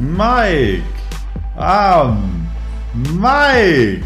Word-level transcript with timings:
Mike. 0.00 0.82
Um, 1.58 2.48
Mike. 3.20 4.02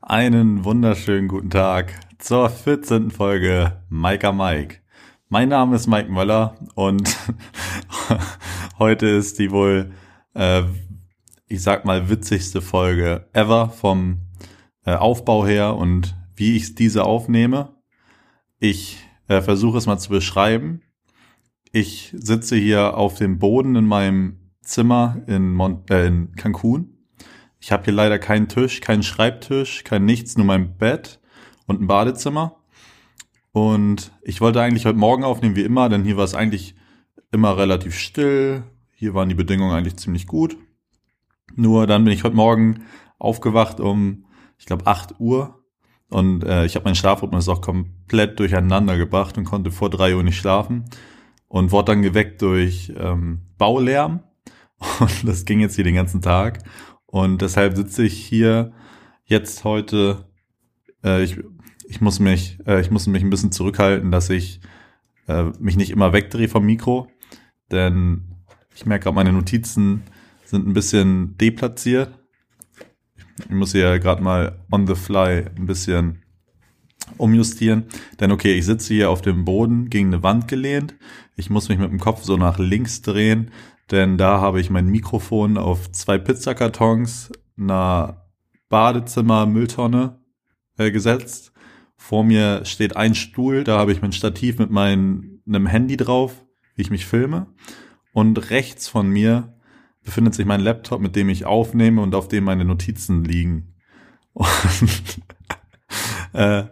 Einen 0.00 0.64
wunderschönen 0.64 1.28
guten 1.28 1.50
Tag 1.50 1.94
zur 2.18 2.50
14. 2.50 3.12
Folge 3.12 3.80
Mike 3.88 4.32
Mike. 4.32 4.78
Mein 5.28 5.50
Name 5.50 5.76
ist 5.76 5.86
Mike 5.86 6.10
Möller 6.10 6.56
und 6.74 7.16
heute 8.80 9.06
ist 9.06 9.38
die 9.38 9.52
wohl, 9.52 9.92
äh, 10.34 10.64
ich 11.46 11.62
sag 11.62 11.84
mal, 11.84 12.08
witzigste 12.08 12.60
Folge 12.60 13.28
ever 13.32 13.68
vom 13.70 14.18
äh, 14.84 14.96
Aufbau 14.96 15.46
her 15.46 15.76
und 15.76 16.16
wie 16.34 16.56
ich 16.56 16.74
diese 16.74 17.04
aufnehme. 17.04 17.76
Ich 18.58 19.05
äh, 19.28 19.40
versuche 19.40 19.78
es 19.78 19.86
mal 19.86 19.98
zu 19.98 20.10
beschreiben. 20.10 20.82
Ich 21.72 22.14
sitze 22.16 22.56
hier 22.56 22.96
auf 22.96 23.14
dem 23.14 23.38
Boden 23.38 23.76
in 23.76 23.86
meinem 23.86 24.38
Zimmer 24.62 25.22
in, 25.26 25.52
Mon 25.52 25.82
äh, 25.90 26.06
in 26.06 26.32
Cancun. 26.36 26.96
Ich 27.60 27.72
habe 27.72 27.84
hier 27.84 27.94
leider 27.94 28.18
keinen 28.18 28.48
Tisch, 28.48 28.80
keinen 28.80 29.02
Schreibtisch, 29.02 29.84
kein 29.84 30.04
nichts, 30.04 30.36
nur 30.36 30.46
mein 30.46 30.76
Bett 30.76 31.20
und 31.66 31.80
ein 31.80 31.86
Badezimmer. 31.86 32.56
Und 33.52 34.12
ich 34.22 34.40
wollte 34.40 34.60
eigentlich 34.60 34.86
heute 34.86 34.98
Morgen 34.98 35.24
aufnehmen, 35.24 35.56
wie 35.56 35.62
immer, 35.62 35.88
denn 35.88 36.04
hier 36.04 36.16
war 36.16 36.24
es 36.24 36.34
eigentlich 36.34 36.74
immer 37.32 37.56
relativ 37.56 37.98
still. 37.98 38.64
Hier 38.92 39.14
waren 39.14 39.28
die 39.28 39.34
Bedingungen 39.34 39.74
eigentlich 39.74 39.96
ziemlich 39.96 40.26
gut. 40.26 40.56
Nur 41.54 41.86
dann 41.86 42.04
bin 42.04 42.12
ich 42.12 42.24
heute 42.24 42.36
Morgen 42.36 42.84
aufgewacht 43.18 43.80
um, 43.80 44.26
ich 44.58 44.66
glaube, 44.66 44.86
8 44.86 45.18
Uhr 45.20 45.55
und 46.08 46.44
äh, 46.44 46.64
ich 46.64 46.76
habe 46.76 46.84
meinen 46.84 46.94
Schlafrhythmus 46.94 47.48
auch 47.48 47.60
komplett 47.60 48.38
durcheinander 48.38 48.96
gebracht 48.96 49.36
und 49.38 49.44
konnte 49.44 49.70
vor 49.70 49.90
drei 49.90 50.14
Uhr 50.14 50.22
nicht 50.22 50.38
schlafen 50.38 50.84
und 51.48 51.72
wurde 51.72 51.92
dann 51.92 52.02
geweckt 52.02 52.42
durch 52.42 52.92
ähm, 52.96 53.40
Baulärm. 53.58 54.20
Und 55.00 55.26
das 55.26 55.46
ging 55.46 55.60
jetzt 55.60 55.74
hier 55.76 55.84
den 55.84 55.94
ganzen 55.94 56.20
Tag. 56.20 56.58
Und 57.06 57.40
deshalb 57.40 57.76
sitze 57.76 58.04
ich 58.04 58.12
hier 58.14 58.72
jetzt 59.24 59.64
heute. 59.64 60.28
Äh, 61.02 61.22
ich, 61.22 61.38
ich 61.88 62.02
muss 62.02 62.20
mich, 62.20 62.58
äh, 62.66 62.80
ich 62.82 62.90
muss 62.90 63.06
mich 63.06 63.22
ein 63.22 63.30
bisschen 63.30 63.52
zurückhalten, 63.52 64.10
dass 64.10 64.28
ich 64.28 64.60
äh, 65.28 65.44
mich 65.58 65.76
nicht 65.76 65.90
immer 65.90 66.12
wegdrehe 66.12 66.48
vom 66.48 66.66
Mikro, 66.66 67.08
denn 67.70 68.36
ich 68.74 68.84
merke 68.84 69.04
gerade, 69.04 69.14
meine 69.14 69.32
Notizen 69.32 70.02
sind 70.44 70.66
ein 70.66 70.74
bisschen 70.74 71.38
deplatziert 71.38 72.10
ich 73.38 73.50
muss 73.50 73.72
ja 73.72 73.98
gerade 73.98 74.22
mal 74.22 74.58
on 74.70 74.86
the 74.86 74.94
fly 74.94 75.44
ein 75.56 75.66
bisschen 75.66 76.22
umjustieren. 77.18 77.84
Denn 78.20 78.32
okay, 78.32 78.54
ich 78.54 78.64
sitze 78.64 78.94
hier 78.94 79.10
auf 79.10 79.22
dem 79.22 79.44
Boden 79.44 79.90
gegen 79.90 80.08
eine 80.08 80.22
Wand 80.22 80.48
gelehnt. 80.48 80.94
Ich 81.36 81.50
muss 81.50 81.68
mich 81.68 81.78
mit 81.78 81.90
dem 81.90 82.00
Kopf 82.00 82.22
so 82.24 82.36
nach 82.36 82.58
links 82.58 83.02
drehen, 83.02 83.50
denn 83.90 84.18
da 84.18 84.40
habe 84.40 84.60
ich 84.60 84.70
mein 84.70 84.86
Mikrofon 84.88 85.58
auf 85.58 85.92
zwei 85.92 86.18
Pizzakartons, 86.18 87.30
einer 87.58 88.26
Badezimmer-Mülltonne 88.68 90.18
äh, 90.78 90.90
gesetzt. 90.90 91.52
Vor 91.96 92.24
mir 92.24 92.64
steht 92.64 92.96
ein 92.96 93.14
Stuhl, 93.14 93.64
da 93.64 93.78
habe 93.78 93.92
ich 93.92 94.02
mein 94.02 94.12
Stativ 94.12 94.58
mit 94.58 94.70
meinem 94.70 95.66
Handy 95.66 95.96
drauf, 95.96 96.44
wie 96.74 96.82
ich 96.82 96.90
mich 96.90 97.06
filme. 97.06 97.46
Und 98.12 98.50
rechts 98.50 98.88
von 98.88 99.08
mir 99.08 99.55
befindet 100.06 100.34
sich 100.34 100.46
mein 100.46 100.60
Laptop, 100.60 101.00
mit 101.00 101.14
dem 101.14 101.28
ich 101.28 101.44
aufnehme 101.44 102.00
und 102.00 102.14
auf 102.14 102.28
dem 102.28 102.44
meine 102.44 102.64
Notizen 102.64 103.24
liegen. 103.24 103.74
Und 104.32 104.48
äh, 106.32 106.64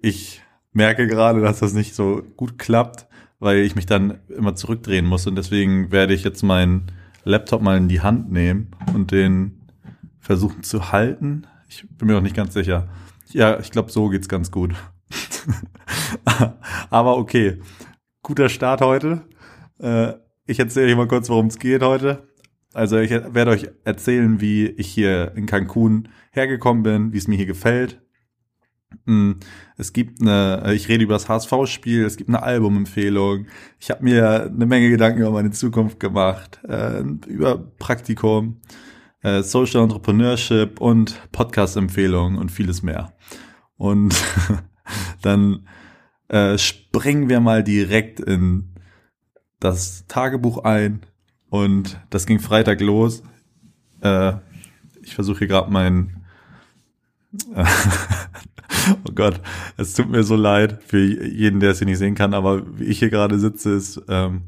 ich 0.00 0.40
merke 0.72 1.06
gerade, 1.06 1.42
dass 1.42 1.58
das 1.58 1.74
nicht 1.74 1.94
so 1.94 2.22
gut 2.36 2.58
klappt, 2.58 3.06
weil 3.40 3.58
ich 3.58 3.74
mich 3.74 3.86
dann 3.86 4.20
immer 4.28 4.54
zurückdrehen 4.54 5.04
muss 5.04 5.26
und 5.26 5.34
deswegen 5.34 5.90
werde 5.90 6.14
ich 6.14 6.24
jetzt 6.24 6.42
meinen 6.42 6.92
Laptop 7.24 7.60
mal 7.60 7.76
in 7.76 7.88
die 7.88 8.00
Hand 8.00 8.30
nehmen 8.30 8.70
und 8.94 9.10
den 9.10 9.60
versuchen 10.20 10.62
zu 10.62 10.92
halten. 10.92 11.46
Ich 11.68 11.86
bin 11.98 12.06
mir 12.06 12.14
noch 12.14 12.20
nicht 12.20 12.36
ganz 12.36 12.54
sicher. 12.54 12.88
Ja, 13.32 13.58
ich 13.58 13.70
glaube, 13.70 13.90
so 13.90 14.08
geht's 14.08 14.28
ganz 14.28 14.50
gut. 14.50 14.74
Aber 16.90 17.16
okay, 17.16 17.60
guter 18.22 18.48
Start 18.48 18.80
heute. 18.80 19.22
Äh, 19.78 20.14
ich 20.50 20.58
erzähle 20.58 20.90
euch 20.90 20.96
mal 20.96 21.06
kurz, 21.06 21.28
worum 21.28 21.46
es 21.46 21.60
geht 21.60 21.82
heute. 21.82 22.28
Also 22.72 22.98
ich 22.98 23.10
werde 23.10 23.52
euch 23.52 23.68
erzählen, 23.84 24.40
wie 24.40 24.66
ich 24.66 24.88
hier 24.88 25.32
in 25.36 25.46
Cancun 25.46 26.08
hergekommen 26.32 26.82
bin, 26.82 27.12
wie 27.12 27.18
es 27.18 27.28
mir 27.28 27.36
hier 27.36 27.46
gefällt. 27.46 28.00
Hm, 29.06 29.36
es 29.76 29.92
gibt 29.92 30.20
eine, 30.20 30.72
ich 30.74 30.88
rede 30.88 31.04
über 31.04 31.14
das 31.14 31.28
HSV-Spiel, 31.28 32.04
es 32.04 32.16
gibt 32.16 32.28
eine 32.28 32.42
Albumempfehlung. 32.42 33.46
Ich 33.78 33.90
habe 33.90 34.02
mir 34.02 34.50
eine 34.52 34.66
Menge 34.66 34.90
Gedanken 34.90 35.20
über 35.20 35.30
meine 35.30 35.52
Zukunft 35.52 36.00
gemacht, 36.00 36.60
äh, 36.68 37.02
über 37.28 37.58
Praktikum, 37.78 38.60
äh, 39.22 39.42
Social 39.42 39.84
Entrepreneurship 39.84 40.80
und 40.80 41.30
Podcast-Empfehlungen 41.30 42.38
und 42.38 42.50
vieles 42.50 42.82
mehr. 42.82 43.12
Und 43.76 44.16
dann 45.22 45.68
äh, 46.26 46.58
springen 46.58 47.28
wir 47.28 47.38
mal 47.38 47.62
direkt 47.62 48.18
in 48.18 48.69
das 49.60 50.06
Tagebuch 50.08 50.64
ein 50.64 51.00
und 51.50 52.00
das 52.10 52.26
ging 52.26 52.40
Freitag 52.40 52.80
los. 52.80 53.22
Äh, 54.00 54.32
ich 55.02 55.14
versuche 55.14 55.40
hier 55.40 55.48
gerade 55.48 55.70
mein 55.70 56.24
äh, 57.54 57.64
Oh 59.06 59.12
Gott, 59.14 59.40
es 59.76 59.94
tut 59.94 60.08
mir 60.08 60.22
so 60.22 60.36
leid 60.36 60.82
für 60.82 60.98
jeden, 60.98 61.60
der 61.60 61.72
es 61.72 61.78
hier 61.78 61.86
nicht 61.86 61.98
sehen 61.98 62.14
kann, 62.14 62.34
aber 62.34 62.78
wie 62.78 62.84
ich 62.84 62.98
hier 62.98 63.10
gerade 63.10 63.38
sitze, 63.38 63.74
ist 63.74 64.00
ähm, 64.08 64.42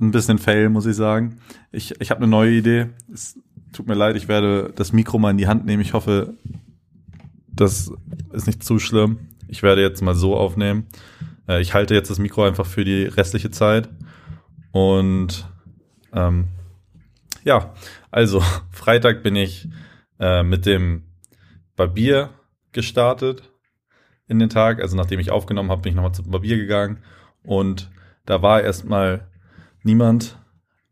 ein 0.00 0.10
bisschen 0.10 0.38
fail, 0.38 0.68
muss 0.68 0.86
ich 0.86 0.96
sagen. 0.96 1.38
Ich, 1.70 2.00
ich 2.00 2.10
habe 2.10 2.20
eine 2.20 2.28
neue 2.28 2.52
Idee. 2.52 2.86
Es 3.12 3.38
tut 3.72 3.86
mir 3.86 3.94
leid, 3.94 4.16
ich 4.16 4.28
werde 4.28 4.72
das 4.74 4.92
Mikro 4.92 5.18
mal 5.18 5.30
in 5.30 5.38
die 5.38 5.46
Hand 5.46 5.64
nehmen. 5.64 5.82
Ich 5.82 5.92
hoffe, 5.92 6.34
das 7.48 7.92
ist 8.32 8.46
nicht 8.46 8.62
zu 8.62 8.78
schlimm. 8.78 9.18
Ich 9.48 9.62
werde 9.62 9.82
jetzt 9.82 10.02
mal 10.02 10.14
so 10.14 10.36
aufnehmen. 10.36 10.86
Äh, 11.48 11.60
ich 11.60 11.74
halte 11.74 11.94
jetzt 11.94 12.10
das 12.10 12.18
Mikro 12.18 12.44
einfach 12.44 12.66
für 12.66 12.84
die 12.84 13.04
restliche 13.04 13.50
Zeit. 13.50 13.88
Und 14.72 15.48
ähm, 16.12 16.48
ja, 17.44 17.74
also 18.10 18.40
Freitag 18.70 19.22
bin 19.22 19.36
ich 19.36 19.68
äh, 20.20 20.42
mit 20.42 20.66
dem 20.66 21.04
Barbier 21.76 22.30
gestartet 22.72 23.50
in 24.26 24.38
den 24.38 24.50
Tag. 24.50 24.80
Also 24.80 24.96
nachdem 24.96 25.20
ich 25.20 25.30
aufgenommen 25.30 25.70
habe, 25.70 25.82
bin 25.82 25.90
ich 25.90 25.96
nochmal 25.96 26.14
zum 26.14 26.30
Barbier 26.30 26.56
gegangen 26.56 27.02
und 27.42 27.90
da 28.26 28.42
war 28.42 28.60
erstmal 28.60 29.28
niemand. 29.82 30.38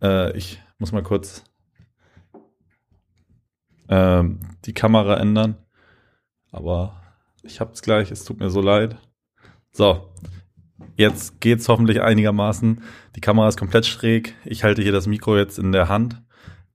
Äh, 0.00 0.37
ich 0.37 0.62
muss 0.78 0.93
mal 0.93 1.03
kurz 1.03 1.45
äh, 3.89 4.25
die 4.65 4.72
Kamera 4.72 5.19
ändern. 5.19 5.56
Aber 6.50 7.03
ich 7.43 7.61
hab's 7.61 7.83
gleich, 7.83 8.11
es 8.11 8.25
tut 8.25 8.39
mir 8.39 8.49
so 8.49 8.62
leid. 8.62 8.97
So, 9.72 10.15
Jetzt 10.97 11.41
geht's 11.41 11.69
hoffentlich 11.69 12.01
einigermaßen. 12.01 12.83
Die 13.15 13.21
Kamera 13.21 13.49
ist 13.49 13.59
komplett 13.59 13.84
schräg. 13.84 14.34
Ich 14.45 14.65
halte 14.65 14.83
hier 14.83 14.93
das 14.93 15.07
Mikro 15.07 15.37
jetzt 15.37 15.59
in 15.59 15.73
der 15.73 15.89
Hand. 15.89 16.23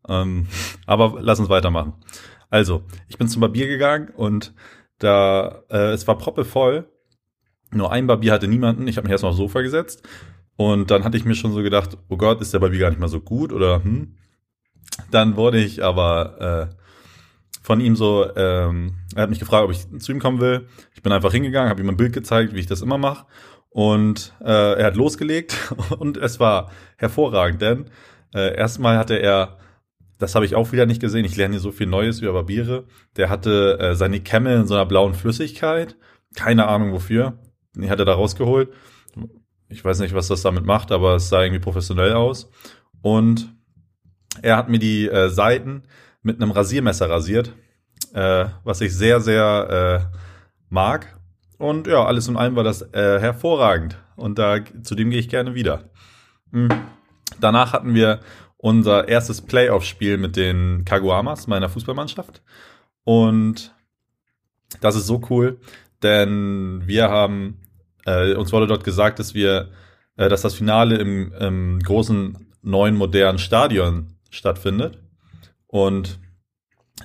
Ähm, 0.08 0.48
aber 0.86 1.18
lass 1.20 1.40
uns 1.40 1.50
weitermachen. 1.50 1.94
Also, 2.50 2.84
ich 3.08 3.18
bin 3.18 3.28
zum 3.28 3.42
Barbier 3.42 3.68
gegangen 3.68 4.10
und 4.10 4.54
da 5.00 5.64
äh, 5.70 5.92
es 5.92 6.08
war 6.08 6.18
proppevoll. 6.18 6.88
Nur 7.72 7.92
ein 7.92 8.06
Barbier 8.06 8.34
hatte 8.34 8.48
niemanden. 8.48 8.88
Ich 8.88 8.98
habe 8.98 9.06
mich 9.06 9.12
erstmal 9.12 9.32
aufs 9.32 9.40
Sofa 9.40 9.62
gesetzt 9.62 10.04
und 10.56 10.92
dann 10.92 11.04
hatte 11.04 11.18
ich 11.18 11.26
mir 11.26 11.36
schon 11.36 11.54
so 11.54 11.64
gedacht, 11.64 11.98
oh 12.10 12.18
Gott, 12.18 12.42
ist 12.42 12.54
der 12.54 12.60
Barbier 12.60 12.82
gar 12.82 12.90
nicht 12.90 13.00
mal 13.00 13.08
so 13.08 13.22
gut 13.22 13.52
oder 13.52 13.84
hm. 13.84 14.18
Dann 15.10 15.36
wurde 15.36 15.58
ich 15.58 15.84
aber 15.84 16.70
äh, 16.70 16.76
von 17.64 17.80
ihm 17.80 17.96
so, 17.96 18.28
ähm, 18.36 18.98
er 19.16 19.24
hat 19.24 19.30
mich 19.30 19.40
gefragt, 19.40 19.64
ob 19.64 19.72
ich 19.72 19.88
zu 20.00 20.12
ihm 20.12 20.20
kommen 20.20 20.42
will. 20.42 20.68
Ich 20.94 21.02
bin 21.02 21.12
einfach 21.12 21.32
hingegangen, 21.32 21.70
habe 21.70 21.82
ihm 21.82 21.90
ein 21.90 21.98
Bild 21.98 22.14
gezeigt, 22.14 22.54
wie 22.54 22.60
ich 22.60 22.68
das 22.68 22.82
immer 22.82 22.98
mache 22.98 23.26
und 23.72 24.34
äh, 24.42 24.80
er 24.80 24.86
hat 24.86 24.96
losgelegt 24.96 25.74
und 26.00 26.18
es 26.18 26.40
war 26.40 26.72
hervorragend, 26.98 27.62
denn 27.62 27.86
äh, 28.34 28.56
erstmal 28.56 28.98
hatte 28.98 29.16
er, 29.16 29.58
das 30.18 30.36
habe 30.36 30.46
ich 30.46 30.56
auch 30.56 30.72
wieder 30.72 30.86
nicht 30.86 31.02
gesehen, 31.02 31.26
ich 31.26 31.38
lerne 31.38 31.54
hier 31.54 31.62
so 31.62 31.72
viel 31.72 31.88
Neues 31.88 32.20
über 32.20 32.34
Barbiere, 32.34 32.86
der 33.16 33.30
hatte 33.30 33.80
äh, 33.80 33.96
seine 33.96 34.20
Kämme 34.20 34.56
in 34.56 34.68
so 34.68 34.76
einer 34.76 34.86
blauen 34.86 35.14
Flüssigkeit, 35.14 35.96
keine 36.36 36.68
Ahnung 36.68 36.92
wofür, 36.92 37.40
die 37.76 37.90
hat 37.90 38.00
er 38.00 38.06
da 38.06 38.14
rausgeholt. 38.14 38.70
Ich 39.70 39.86
weiß 39.86 40.00
nicht, 40.00 40.14
was 40.14 40.28
das 40.28 40.42
damit 40.42 40.66
macht, 40.66 40.92
aber 40.92 41.16
es 41.16 41.30
sah 41.30 41.42
irgendwie 41.42 41.62
professionell 41.62 42.14
aus. 42.14 42.52
Und 43.02 43.56
er 44.42 44.58
hat 44.58 44.68
mir 44.68 44.80
die 44.80 45.08
äh, 45.08 45.30
Seiten 45.30 45.84
mit 46.22 46.42
einem 46.42 46.52
Rasiermesser 46.52 47.10
rasiert, 47.10 47.56
äh, 48.14 48.46
was 48.66 48.82
ich 48.82 48.94
sehr, 48.94 49.22
sehr 49.22 50.10
äh, 50.12 50.18
mag 50.70 51.21
und 51.62 51.88
ja, 51.88 52.06
alles 52.06 52.28
in 52.28 52.38
allem 52.38 52.56
war 52.56 52.64
das 52.64 52.82
äh, 52.94 53.20
hervorragend. 53.20 53.98
Und 54.16 54.38
da 54.40 54.58
zu 54.84 54.96
dem 54.96 55.10
gehe 55.10 55.20
ich 55.20 55.30
gerne 55.30 55.56
wieder. 55.56 55.90
Mhm. 56.52 56.70
Danach 57.40 57.74
hatten 57.74 57.94
wir 57.94 58.20
unser 58.58 59.08
erstes 59.08 59.42
Playoff-Spiel 59.42 60.18
mit 60.18 60.36
den 60.36 60.86
Kaguamas, 60.86 61.48
meiner 61.48 61.70
Fußballmannschaft. 61.70 62.42
Und 63.04 63.74
das 64.80 64.96
ist 64.96 65.08
so 65.08 65.22
cool, 65.30 65.60
denn 66.04 66.84
wir 66.86 67.10
haben 67.10 67.58
äh, 68.06 68.34
uns 68.34 68.52
wurde 68.52 68.68
dort 68.68 68.84
gesagt, 68.84 69.20
dass 69.20 69.34
wir, 69.34 69.70
äh, 70.18 70.30
dass 70.30 70.42
das 70.42 70.56
Finale 70.56 70.98
im, 70.98 71.34
im 71.34 71.80
großen 71.80 72.38
neuen 72.62 72.96
modernen 72.96 73.40
Stadion 73.40 74.16
stattfindet. 74.30 75.00
Und 75.68 76.20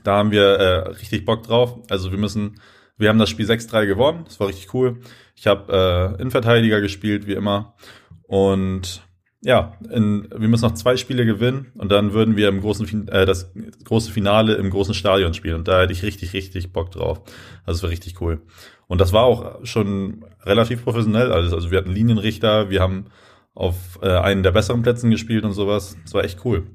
da 0.05 0.17
haben 0.17 0.31
wir 0.31 0.43
äh, 0.43 0.89
richtig 0.91 1.25
Bock 1.25 1.45
drauf. 1.45 1.79
Also 1.91 2.11
wir 2.11 2.19
müssen, 2.19 2.61
wir 2.99 3.09
haben 3.09 3.19
das 3.19 3.31
Spiel 3.31 3.47
6-3 3.47 3.87
gewonnen. 3.87 4.25
Das 4.25 4.41
war 4.41 4.49
richtig 4.49 4.73
cool. 4.75 5.01
Ich 5.35 5.47
habe 5.47 6.17
äh, 6.17 6.21
Innenverteidiger 6.21 6.81
gespielt, 6.81 7.27
wie 7.27 7.35
immer. 7.35 7.75
Und 8.23 9.03
ja, 9.43 9.75
in, 9.91 10.29
wir 10.35 10.49
müssen 10.49 10.65
noch 10.65 10.75
zwei 10.75 10.97
Spiele 10.97 11.25
gewinnen 11.25 11.73
und 11.75 11.93
dann 11.93 12.13
würden 12.13 12.37
wir 12.37 12.49
im 12.49 12.61
großen 12.61 13.09
äh, 13.09 13.27
das 13.27 13.53
große 13.85 14.11
Finale 14.11 14.55
im 14.55 14.71
großen 14.71 14.95
Stadion 14.95 15.35
spielen. 15.35 15.57
Und 15.57 15.69
da 15.69 15.83
hätte 15.83 15.93
ich 15.93 16.03
richtig, 16.03 16.33
richtig 16.33 16.73
Bock 16.73 16.91
drauf. 16.91 17.21
Also 17.65 17.79
es 17.79 17.83
war 17.83 17.91
richtig 17.91 18.21
cool. 18.21 18.43
Und 18.89 19.01
das 19.01 19.13
war 19.13 19.25
auch 19.25 19.65
schon 19.65 20.25
relativ 20.43 20.83
professionell 20.85 21.33
alles. 21.33 21.53
Also 21.53 21.71
wir 21.71 21.79
hatten 21.79 21.93
Linienrichter, 21.93 22.71
wir 22.71 22.81
haben 22.81 23.07
auf 23.55 23.99
äh, 24.03 24.09
einen 24.09 24.43
der 24.43 24.53
besseren 24.53 24.83
Plätzen 24.83 25.11
gespielt 25.11 25.45
und 25.45 25.53
sowas. 25.53 25.97
Das 26.03 26.15
war 26.15 26.25
echt 26.25 26.45
cool. 26.45 26.67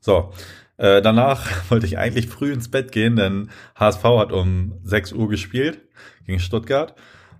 So, 0.00 0.32
äh, 0.78 1.02
danach 1.02 1.46
wollte 1.70 1.86
ich 1.86 1.98
eigentlich 1.98 2.28
früh 2.28 2.52
ins 2.52 2.70
Bett 2.70 2.92
gehen, 2.92 3.16
denn 3.16 3.50
HSV 3.76 4.02
hat 4.04 4.32
um 4.32 4.78
6 4.84 5.12
Uhr 5.12 5.28
gespielt 5.28 5.80
gegen 6.26 6.40
Stuttgart. 6.40 6.94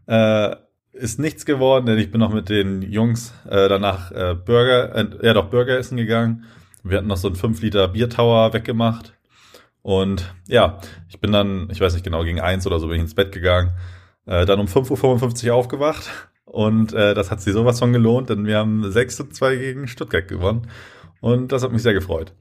Äh, 0.07 0.57
ist 0.93 1.19
nichts 1.19 1.47
geworden, 1.47 1.87
denn 1.87 1.99
ich 1.99 2.11
bin 2.11 2.21
noch 2.21 2.33
mit 2.33 2.49
den 2.49 2.83
Jungs 2.83 3.33
äh, 3.49 3.69
danach 3.69 4.11
äh, 4.11 4.35
Burger, 4.35 4.95
äh, 4.95 5.07
ja 5.23 5.33
doch 5.33 5.49
Burger 5.49 5.79
essen 5.79 5.97
gegangen. 5.97 6.45
Wir 6.83 6.99
hatten 6.99 7.07
noch 7.07 7.17
so 7.17 7.29
einen 7.29 7.37
5 7.37 7.63
Liter 7.63 7.89
Biertower 7.89 8.53
weggemacht. 8.53 9.15
Und 9.83 10.35
ja, 10.47 10.81
ich 11.09 11.21
bin 11.21 11.33
dann, 11.33 11.69
ich 11.71 11.81
weiß 11.81 11.95
nicht 11.95 12.05
genau, 12.05 12.25
gegen 12.25 12.41
eins 12.41 12.67
oder 12.67 12.81
so 12.81 12.89
bin 12.89 12.97
ich 12.97 13.03
ins 13.03 13.15
Bett 13.15 13.33
gegangen. 13.33 13.73
Äh, 14.27 14.45
dann 14.47 14.61
um 14.61 14.67
5.55 14.67 15.49
Uhr 15.49 15.55
aufgewacht. 15.55 16.11
Und 16.45 16.93
äh, 16.93 17.15
das 17.15 17.31
hat 17.31 17.41
sich 17.41 17.53
sowas 17.53 17.79
von 17.79 17.93
gelohnt, 17.93 18.31
denn 18.31 18.47
wir 18.47 18.59
haben 18.59 18.91
6 18.91 19.17
zu 19.17 19.29
2 19.29 19.57
gegen 19.57 19.89
Stuttgart 19.89 20.27
gewonnen. 20.27 20.69
Und 21.21 21.53
das 21.53 21.63
hat 21.63 21.73
mich 21.73 21.83
sehr 21.83 21.95
gefreut. 21.95 22.33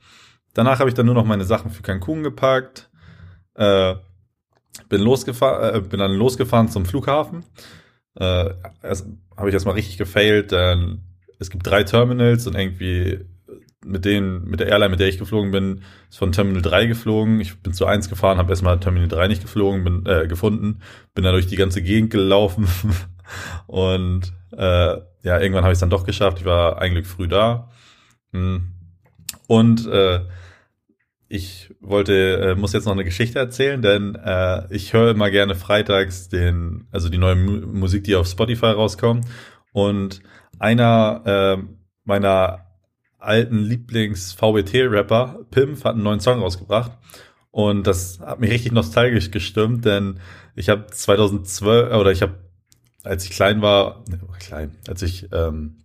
Danach 0.58 0.80
habe 0.80 0.90
ich 0.90 0.96
dann 0.96 1.06
nur 1.06 1.14
noch 1.14 1.24
meine 1.24 1.44
Sachen 1.44 1.70
für 1.70 1.84
Cancun 1.84 2.24
gepackt. 2.24 2.90
Äh, 3.54 3.94
bin 4.90 5.02
losgefahren, 5.02 5.76
äh, 5.76 5.82
bin 5.82 6.00
dann 6.00 6.14
losgefahren 6.14 6.68
zum 6.68 6.88
Flughafen. 6.88 7.46
Äh, 8.16 8.50
habe 9.38 9.50
ich 9.50 9.54
erstmal 9.54 9.76
richtig 9.76 10.00
gefailt, 10.00 10.52
denn 10.52 11.04
es 11.38 11.52
gibt 11.52 11.68
drei 11.68 11.84
Terminals 11.84 12.48
und 12.48 12.56
irgendwie 12.56 13.20
mit 13.86 14.04
denen, 14.06 14.46
mit 14.46 14.60
der 14.60 14.70
Airline, 14.70 14.90
mit 14.90 15.00
der 15.00 15.10
ich 15.10 15.20
geflogen 15.20 15.52
bin, 15.52 15.84
ist 16.10 16.18
von 16.18 16.32
Terminal 16.32 16.64
3 16.64 16.88
geflogen. 16.88 17.40
Ich 17.40 17.56
bin 17.60 17.74
zu 17.74 17.86
1 17.86 18.10
gefahren, 18.10 18.40
habe 18.40 18.50
erstmal 18.50 18.80
Terminal 18.80 19.10
3 19.10 19.28
nicht 19.28 19.44
geflogen, 19.44 19.84
bin 19.84 20.08
äh, 20.08 20.26
gefunden, 20.28 20.82
bin 21.14 21.24
dann 21.24 21.34
durch 21.34 21.46
die 21.46 21.56
ganze 21.56 21.84
Gegend 21.84 22.10
gelaufen 22.10 22.68
und 23.68 24.34
äh, 24.54 24.98
ja, 25.22 25.40
irgendwann 25.40 25.66
habe 25.66 25.72
ich 25.74 25.78
es 25.78 25.82
dann 25.82 25.92
doch 25.92 26.04
geschafft. 26.04 26.40
Ich 26.40 26.46
war 26.46 26.82
eigentlich 26.82 27.06
früh 27.06 27.28
da. 27.28 27.70
Hm. 28.32 28.74
Und 29.46 29.86
äh, 29.86 30.22
ich 31.30 31.74
wollte, 31.82 32.38
äh, 32.38 32.56
muss 32.56 32.74
jetzt 32.74 32.86
noch 32.86 32.94
eine 32.94 33.04
Geschichte 33.04 33.40
erzählen, 33.40 33.82
denn 33.82 34.16
äh, 34.16 34.74
ich 34.74 34.94
höre 34.94 35.12
immer 35.12 35.30
gerne 35.30 35.56
freitags 35.56 36.30
den, 36.30 36.88
also 36.92 37.10
die 37.10 37.18
neue 37.18 37.36
Mu 37.36 37.68
Musik, 37.68 38.04
die 38.06 38.16
auf 38.16 38.28
Spotify 38.28 38.68
rauskommt. 38.68 39.26
Und 39.74 40.22
einer 40.60 41.22
äh, 41.26 41.64
meiner 42.06 42.66
alten 43.20 43.60
Lieblings-VBT-Rapper, 43.60 45.40
Pimp, 45.52 45.84
hat 45.84 45.96
einen 45.96 46.04
neuen 46.04 46.22
Song 46.22 46.40
rausgebracht. 46.40 46.92
Und 47.52 47.88
das 47.88 48.20
hat 48.20 48.40
mich 48.40 48.52
richtig 48.52 48.72
nostalgisch 48.72 49.32
gestimmt, 49.32 49.84
denn 49.86 50.20
ich 50.56 50.70
habe 50.70 50.88
2012, 50.88 51.94
oder 51.94 52.12
ich 52.12 52.22
habe, 52.22 52.36
als 53.04 53.26
ich 53.26 53.32
klein 53.32 53.62
war, 53.62 54.04
ne, 54.08 54.20
klein, 54.40 54.78
als 54.88 55.02
ich 55.02 55.28
ähm, 55.34 55.80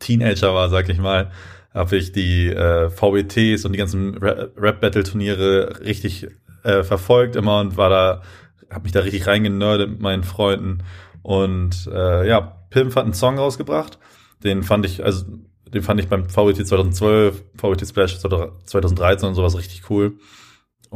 Teenager 0.00 0.54
war, 0.54 0.68
sag 0.68 0.88
ich 0.88 0.98
mal, 0.98 1.30
habe 1.76 1.96
ich 1.96 2.10
die 2.10 2.48
äh, 2.48 2.88
VBTs 2.88 3.66
und 3.66 3.72
die 3.72 3.78
ganzen 3.78 4.16
Rap-Battle-Turniere 4.16 5.80
richtig 5.84 6.26
äh, 6.64 6.82
verfolgt 6.82 7.36
immer 7.36 7.60
und 7.60 7.76
war 7.76 7.90
da, 7.90 8.22
habe 8.70 8.84
mich 8.84 8.92
da 8.92 9.00
richtig 9.00 9.26
reingenördet 9.26 9.90
mit 9.90 10.00
meinen 10.00 10.24
Freunden. 10.24 10.78
Und 11.22 11.88
äh, 11.92 12.26
ja, 12.26 12.40
Pimp 12.70 12.96
hat 12.96 13.04
einen 13.04 13.12
Song 13.12 13.38
rausgebracht. 13.38 13.98
Den 14.42 14.62
fand 14.62 14.86
ich, 14.86 15.04
also 15.04 15.26
den 15.72 15.82
fand 15.82 16.00
ich 16.00 16.08
beim 16.08 16.28
VBT 16.28 16.66
2012, 16.66 17.42
VBT 17.58 17.86
Splash 17.86 18.18
2013 18.18 19.28
und 19.28 19.34
sowas 19.34 19.56
richtig 19.56 19.90
cool. 19.90 20.14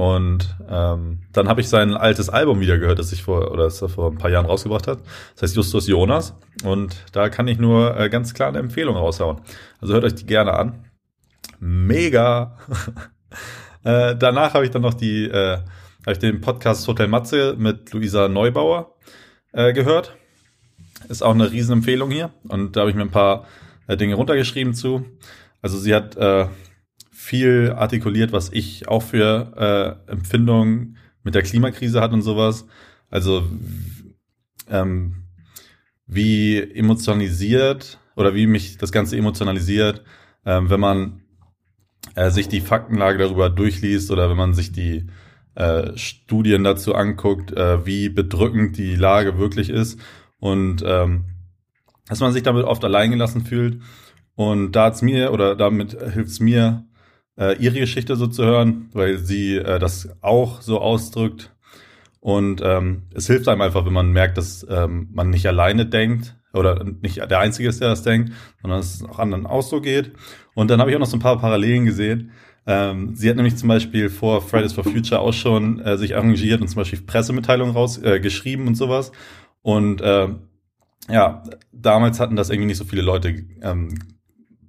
Und 0.00 0.56
ähm, 0.66 1.18
dann 1.30 1.46
habe 1.50 1.60
ich 1.60 1.68
sein 1.68 1.92
altes 1.94 2.30
Album 2.30 2.60
wieder 2.60 2.78
gehört, 2.78 2.98
das 2.98 3.12
ich 3.12 3.22
vor 3.22 3.50
oder 3.50 3.64
das 3.64 3.82
er 3.82 3.90
vor 3.90 4.10
ein 4.10 4.16
paar 4.16 4.30
Jahren 4.30 4.46
rausgebracht 4.46 4.86
hat. 4.86 5.00
Das 5.34 5.42
heißt 5.42 5.56
Justus 5.56 5.88
Jonas. 5.88 6.34
Und 6.64 6.96
da 7.12 7.28
kann 7.28 7.46
ich 7.48 7.58
nur 7.58 8.00
äh, 8.00 8.08
ganz 8.08 8.32
klar 8.32 8.48
eine 8.48 8.60
Empfehlung 8.60 8.96
raushauen. 8.96 9.42
Also 9.78 9.92
hört 9.92 10.04
euch 10.04 10.14
die 10.14 10.24
gerne 10.24 10.54
an. 10.54 10.86
Mega. 11.58 12.56
äh, 13.84 14.16
danach 14.16 14.54
habe 14.54 14.64
ich 14.64 14.70
dann 14.70 14.80
noch 14.80 14.94
die, 14.94 15.24
äh, 15.24 15.58
habe 15.58 16.12
ich 16.12 16.18
den 16.18 16.40
Podcast 16.40 16.88
Hotel 16.88 17.08
Matze 17.08 17.54
mit 17.58 17.92
Luisa 17.92 18.26
Neubauer 18.28 18.94
äh, 19.52 19.74
gehört. 19.74 20.16
Ist 21.10 21.22
auch 21.22 21.34
eine 21.34 21.52
Riesenempfehlung 21.52 22.10
hier. 22.10 22.30
Und 22.48 22.74
da 22.74 22.80
habe 22.80 22.90
ich 22.90 22.96
mir 22.96 23.02
ein 23.02 23.10
paar 23.10 23.44
äh, 23.86 23.98
Dinge 23.98 24.14
runtergeschrieben 24.14 24.72
zu. 24.72 25.04
Also 25.60 25.76
sie 25.76 25.94
hat 25.94 26.16
äh, 26.16 26.46
viel 27.20 27.74
artikuliert, 27.76 28.32
was 28.32 28.50
ich 28.50 28.88
auch 28.88 29.02
für 29.02 30.00
äh, 30.08 30.10
Empfindungen 30.10 30.96
mit 31.22 31.34
der 31.34 31.42
Klimakrise 31.42 32.00
hat 32.00 32.12
und 32.12 32.22
sowas. 32.22 32.66
Also 33.10 33.46
ähm, 34.70 35.24
wie 36.06 36.58
emotionalisiert 36.58 37.98
oder 38.16 38.34
wie 38.34 38.46
mich 38.46 38.78
das 38.78 38.90
Ganze 38.90 39.18
emotionalisiert, 39.18 40.02
ähm, 40.46 40.70
wenn 40.70 40.80
man 40.80 41.20
äh, 42.14 42.30
sich 42.30 42.48
die 42.48 42.62
Faktenlage 42.62 43.18
darüber 43.18 43.50
durchliest 43.50 44.10
oder 44.10 44.30
wenn 44.30 44.38
man 44.38 44.54
sich 44.54 44.72
die 44.72 45.06
äh, 45.56 45.96
Studien 45.98 46.64
dazu 46.64 46.94
anguckt, 46.94 47.52
äh, 47.52 47.84
wie 47.84 48.08
bedrückend 48.08 48.78
die 48.78 48.96
Lage 48.96 49.38
wirklich 49.38 49.68
ist 49.68 50.00
und 50.38 50.82
ähm, 50.86 51.26
dass 52.08 52.20
man 52.20 52.32
sich 52.32 52.42
damit 52.42 52.64
oft 52.64 52.82
alleingelassen 52.82 53.44
fühlt. 53.44 53.82
Und 54.36 54.72
da 54.72 54.86
hat's 54.86 55.02
mir 55.02 55.34
oder 55.34 55.54
damit 55.54 55.92
hilft's 56.00 56.40
mir, 56.40 56.86
äh, 57.40 57.56
ihre 57.58 57.80
Geschichte 57.80 58.14
so 58.16 58.26
zu 58.26 58.44
hören, 58.44 58.90
weil 58.92 59.18
sie 59.18 59.56
äh, 59.56 59.78
das 59.78 60.10
auch 60.20 60.60
so 60.60 60.80
ausdrückt. 60.80 61.52
Und 62.20 62.60
ähm, 62.62 63.04
es 63.14 63.26
hilft 63.26 63.48
einem 63.48 63.62
einfach, 63.62 63.86
wenn 63.86 63.94
man 63.94 64.12
merkt, 64.12 64.36
dass 64.36 64.66
ähm, 64.68 65.08
man 65.12 65.30
nicht 65.30 65.46
alleine 65.46 65.86
denkt 65.86 66.36
oder 66.52 66.84
nicht 66.84 67.16
der 67.16 67.38
Einzige 67.38 67.68
ist, 67.68 67.80
der 67.80 67.88
das 67.88 68.02
denkt, 68.02 68.32
sondern 68.60 68.80
dass 68.80 68.94
es 68.94 69.02
auch 69.02 69.18
anderen 69.18 69.46
auch 69.46 69.62
so 69.62 69.80
geht. 69.80 70.12
Und 70.54 70.70
dann 70.70 70.80
habe 70.80 70.90
ich 70.90 70.96
auch 70.96 71.00
noch 71.00 71.06
so 71.06 71.16
ein 71.16 71.20
paar 71.20 71.40
Parallelen 71.40 71.86
gesehen. 71.86 72.32
Ähm, 72.66 73.14
sie 73.14 73.30
hat 73.30 73.36
nämlich 73.36 73.56
zum 73.56 73.68
Beispiel 73.68 74.10
vor 74.10 74.42
Fridays 74.42 74.74
for 74.74 74.84
Future 74.84 75.20
auch 75.20 75.32
schon 75.32 75.80
äh, 75.80 75.96
sich 75.96 76.14
arrangiert 76.14 76.60
und 76.60 76.68
zum 76.68 76.76
Beispiel 76.76 77.00
Pressemitteilungen 77.00 77.74
rausgeschrieben 77.74 78.66
äh, 78.66 78.68
und 78.68 78.74
sowas. 78.74 79.12
Und 79.62 80.02
äh, 80.02 80.28
ja, 81.08 81.42
damals 81.72 82.20
hatten 82.20 82.36
das 82.36 82.50
irgendwie 82.50 82.66
nicht 82.66 82.76
so 82.76 82.84
viele 82.84 83.02
Leute 83.02 83.46
ähm, 83.62 83.94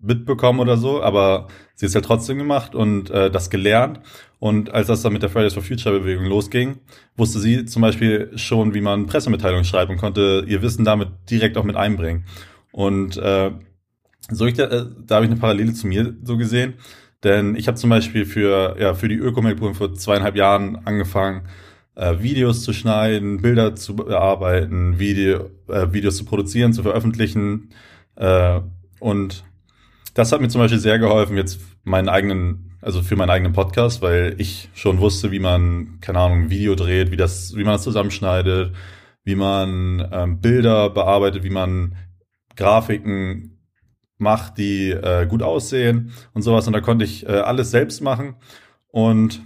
mitbekommen 0.02 0.60
oder 0.60 0.78
so, 0.78 1.02
aber 1.02 1.48
sie 1.76 1.86
ist 1.86 1.96
ja 1.96 2.02
trotzdem 2.02 2.38
gemacht 2.38 2.76
und 2.76 3.10
äh, 3.10 3.30
das 3.30 3.50
gelernt. 3.50 4.00
Und 4.40 4.74
als 4.74 4.88
das 4.88 5.02
dann 5.02 5.14
mit 5.14 5.22
der 5.22 5.30
Fridays 5.30 5.54
for 5.54 5.64
Future 5.64 6.00
Bewegung 6.00 6.26
losging, 6.26 6.80
wusste 7.16 7.40
sie 7.40 7.66
zum 7.66 7.82
Beispiel 7.82 8.32
schon, 8.36 8.74
wie 8.74 8.82
man 8.82 9.06
Pressemitteilungen 9.06 9.66
schreibt 9.66 9.92
und 9.92 9.98
konnte 9.98 10.44
ihr 10.48 10.62
Wissen 10.62 10.84
damit 10.84 11.10
direkt 11.30 11.58
auch 11.58 11.64
mit 11.64 11.76
einbringen. 11.76 12.26
Und 12.72 13.18
äh, 13.18 13.52
so 14.30 14.46
ich 14.46 14.56
da, 14.56 14.64
äh, 14.64 14.86
da 15.06 15.16
habe 15.16 15.26
ich 15.26 15.32
eine 15.32 15.40
Parallele 15.40 15.74
zu 15.74 15.88
mir 15.88 16.16
so 16.24 16.38
gesehen, 16.38 16.76
denn 17.24 17.56
ich 17.56 17.68
habe 17.68 17.78
zum 17.78 17.90
Beispiel 17.90 18.26
für 18.26 18.76
ja 18.80 18.94
für 18.94 19.08
die 19.08 19.16
Ökomelkprüfung 19.16 19.76
vor 19.76 19.94
zweieinhalb 19.94 20.36
Jahren 20.36 20.78
angefangen, 20.86 21.48
äh, 21.96 22.22
Videos 22.22 22.64
zu 22.64 22.74
schneiden, 22.74 23.42
Bilder 23.42 23.76
zu 23.76 23.96
bearbeiten, 23.96 25.00
Video, 25.00 25.50
äh, 25.68 25.92
Videos 25.92 26.18
zu 26.18 26.26
produzieren, 26.26 26.74
zu 26.74 26.84
veröffentlichen 26.84 27.70
äh, 28.16 28.62
und 29.00 29.44
das 30.14 30.32
hat 30.32 30.42
mir 30.42 30.50
zum 30.50 30.62
Beispiel 30.62 30.80
sehr 30.80 31.00
geholfen, 31.00 31.38
jetzt 31.38 31.60
meinen 31.84 32.10
eigenen, 32.10 32.78
also 32.82 33.02
für 33.02 33.16
meinen 33.16 33.30
eigenen 33.30 33.54
Podcast, 33.54 34.02
weil 34.02 34.36
ich 34.38 34.70
schon 34.74 35.00
wusste, 35.00 35.32
wie 35.32 35.40
man, 35.40 36.00
keine 36.02 36.20
Ahnung, 36.20 36.44
ein 36.44 36.50
Video 36.50 36.76
dreht, 36.76 37.12
wie 37.12 37.18
das, 37.18 37.56
wie 37.56 37.64
man 37.64 37.74
das 37.74 37.84
zusammenschneidet, 37.84 38.74
wie 39.24 39.36
man 39.36 40.08
ähm, 40.12 40.42
Bilder 40.42 40.90
bearbeitet, 40.90 41.44
wie 41.44 41.50
man 41.50 41.96
Grafiken 42.56 43.60
macht, 44.18 44.58
die 44.58 44.92
äh, 44.92 45.26
gut 45.26 45.42
aussehen 45.42 46.12
und 46.34 46.42
sowas. 46.42 46.68
Und 46.68 46.74
da 46.74 46.82
konnte 46.82 47.06
ich 47.06 47.28
äh, 47.28 47.32
alles 47.32 47.72
selbst 47.72 48.02
machen. 48.02 48.36
Und 48.88 49.42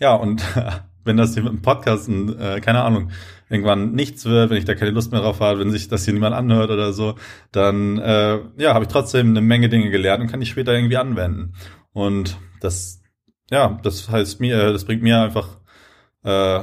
ja, 0.00 0.14
und 0.14 0.42
wenn 1.04 1.16
das 1.16 1.34
hier 1.34 1.42
mit 1.42 1.52
dem 1.52 1.62
Podcasten, 1.62 2.38
äh, 2.38 2.60
keine 2.60 2.82
Ahnung, 2.82 3.10
irgendwann 3.50 3.92
nichts 3.92 4.24
wird, 4.24 4.50
wenn 4.50 4.58
ich 4.58 4.64
da 4.64 4.74
keine 4.74 4.90
Lust 4.90 5.12
mehr 5.12 5.20
drauf 5.20 5.40
habe, 5.40 5.60
wenn 5.60 5.70
sich 5.70 5.88
das 5.88 6.04
hier 6.04 6.14
niemand 6.14 6.34
anhört 6.34 6.70
oder 6.70 6.92
so, 6.92 7.14
dann 7.52 7.98
äh, 7.98 8.38
ja, 8.56 8.74
habe 8.74 8.84
ich 8.84 8.90
trotzdem 8.90 9.28
eine 9.30 9.40
Menge 9.40 9.68
Dinge 9.68 9.90
gelernt 9.90 10.22
und 10.22 10.30
kann 10.30 10.40
die 10.40 10.46
später 10.46 10.74
irgendwie 10.74 10.96
anwenden. 10.96 11.54
Und 11.92 12.38
das, 12.60 13.02
ja, 13.50 13.80
das 13.82 14.10
heißt 14.10 14.40
mir, 14.40 14.72
das 14.72 14.84
bringt 14.84 15.02
mir 15.02 15.22
einfach 15.22 15.58
äh, 16.24 16.60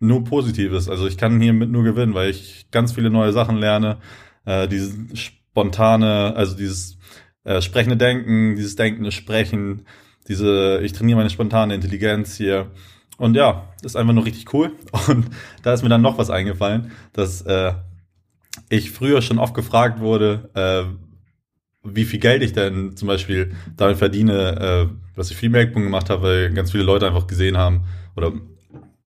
nur 0.00 0.24
Positives. 0.24 0.88
Also 0.88 1.06
ich 1.06 1.16
kann 1.16 1.40
hiermit 1.40 1.70
nur 1.70 1.84
gewinnen, 1.84 2.14
weil 2.14 2.30
ich 2.30 2.66
ganz 2.70 2.92
viele 2.92 3.10
neue 3.10 3.32
Sachen 3.32 3.56
lerne. 3.56 3.98
Äh, 4.44 4.66
dieses 4.66 4.96
spontane, 5.14 6.34
also 6.34 6.56
dieses 6.56 6.98
äh, 7.44 7.60
sprechende 7.60 7.96
Denken, 7.96 8.56
dieses 8.56 8.76
denkende 8.76 9.12
Sprechen, 9.12 9.86
diese, 10.28 10.80
ich 10.82 10.92
trainiere 10.92 11.18
meine 11.18 11.30
spontane 11.30 11.74
Intelligenz 11.74 12.36
hier. 12.36 12.70
Und 13.20 13.34
ja, 13.34 13.68
ist 13.82 13.96
einfach 13.96 14.14
nur 14.14 14.24
richtig 14.24 14.54
cool. 14.54 14.72
Und 15.08 15.26
da 15.62 15.74
ist 15.74 15.82
mir 15.82 15.90
dann 15.90 16.00
noch 16.00 16.16
was 16.16 16.30
eingefallen, 16.30 16.90
dass 17.12 17.42
äh, 17.42 17.74
ich 18.70 18.92
früher 18.92 19.20
schon 19.20 19.38
oft 19.38 19.52
gefragt 19.52 20.00
wurde, 20.00 20.48
äh, 20.54 20.90
wie 21.82 22.06
viel 22.06 22.18
Geld 22.18 22.42
ich 22.42 22.54
denn 22.54 22.96
zum 22.96 23.08
Beispiel 23.08 23.52
damit 23.76 23.98
verdiene, 23.98 24.88
äh, 24.90 25.16
dass 25.16 25.30
ich 25.30 25.36
viel 25.36 25.50
Merkpunkt 25.50 25.86
gemacht 25.86 26.08
habe, 26.08 26.22
weil 26.22 26.54
ganz 26.54 26.72
viele 26.72 26.82
Leute 26.82 27.06
einfach 27.06 27.26
gesehen 27.26 27.58
haben 27.58 27.84
oder 28.16 28.32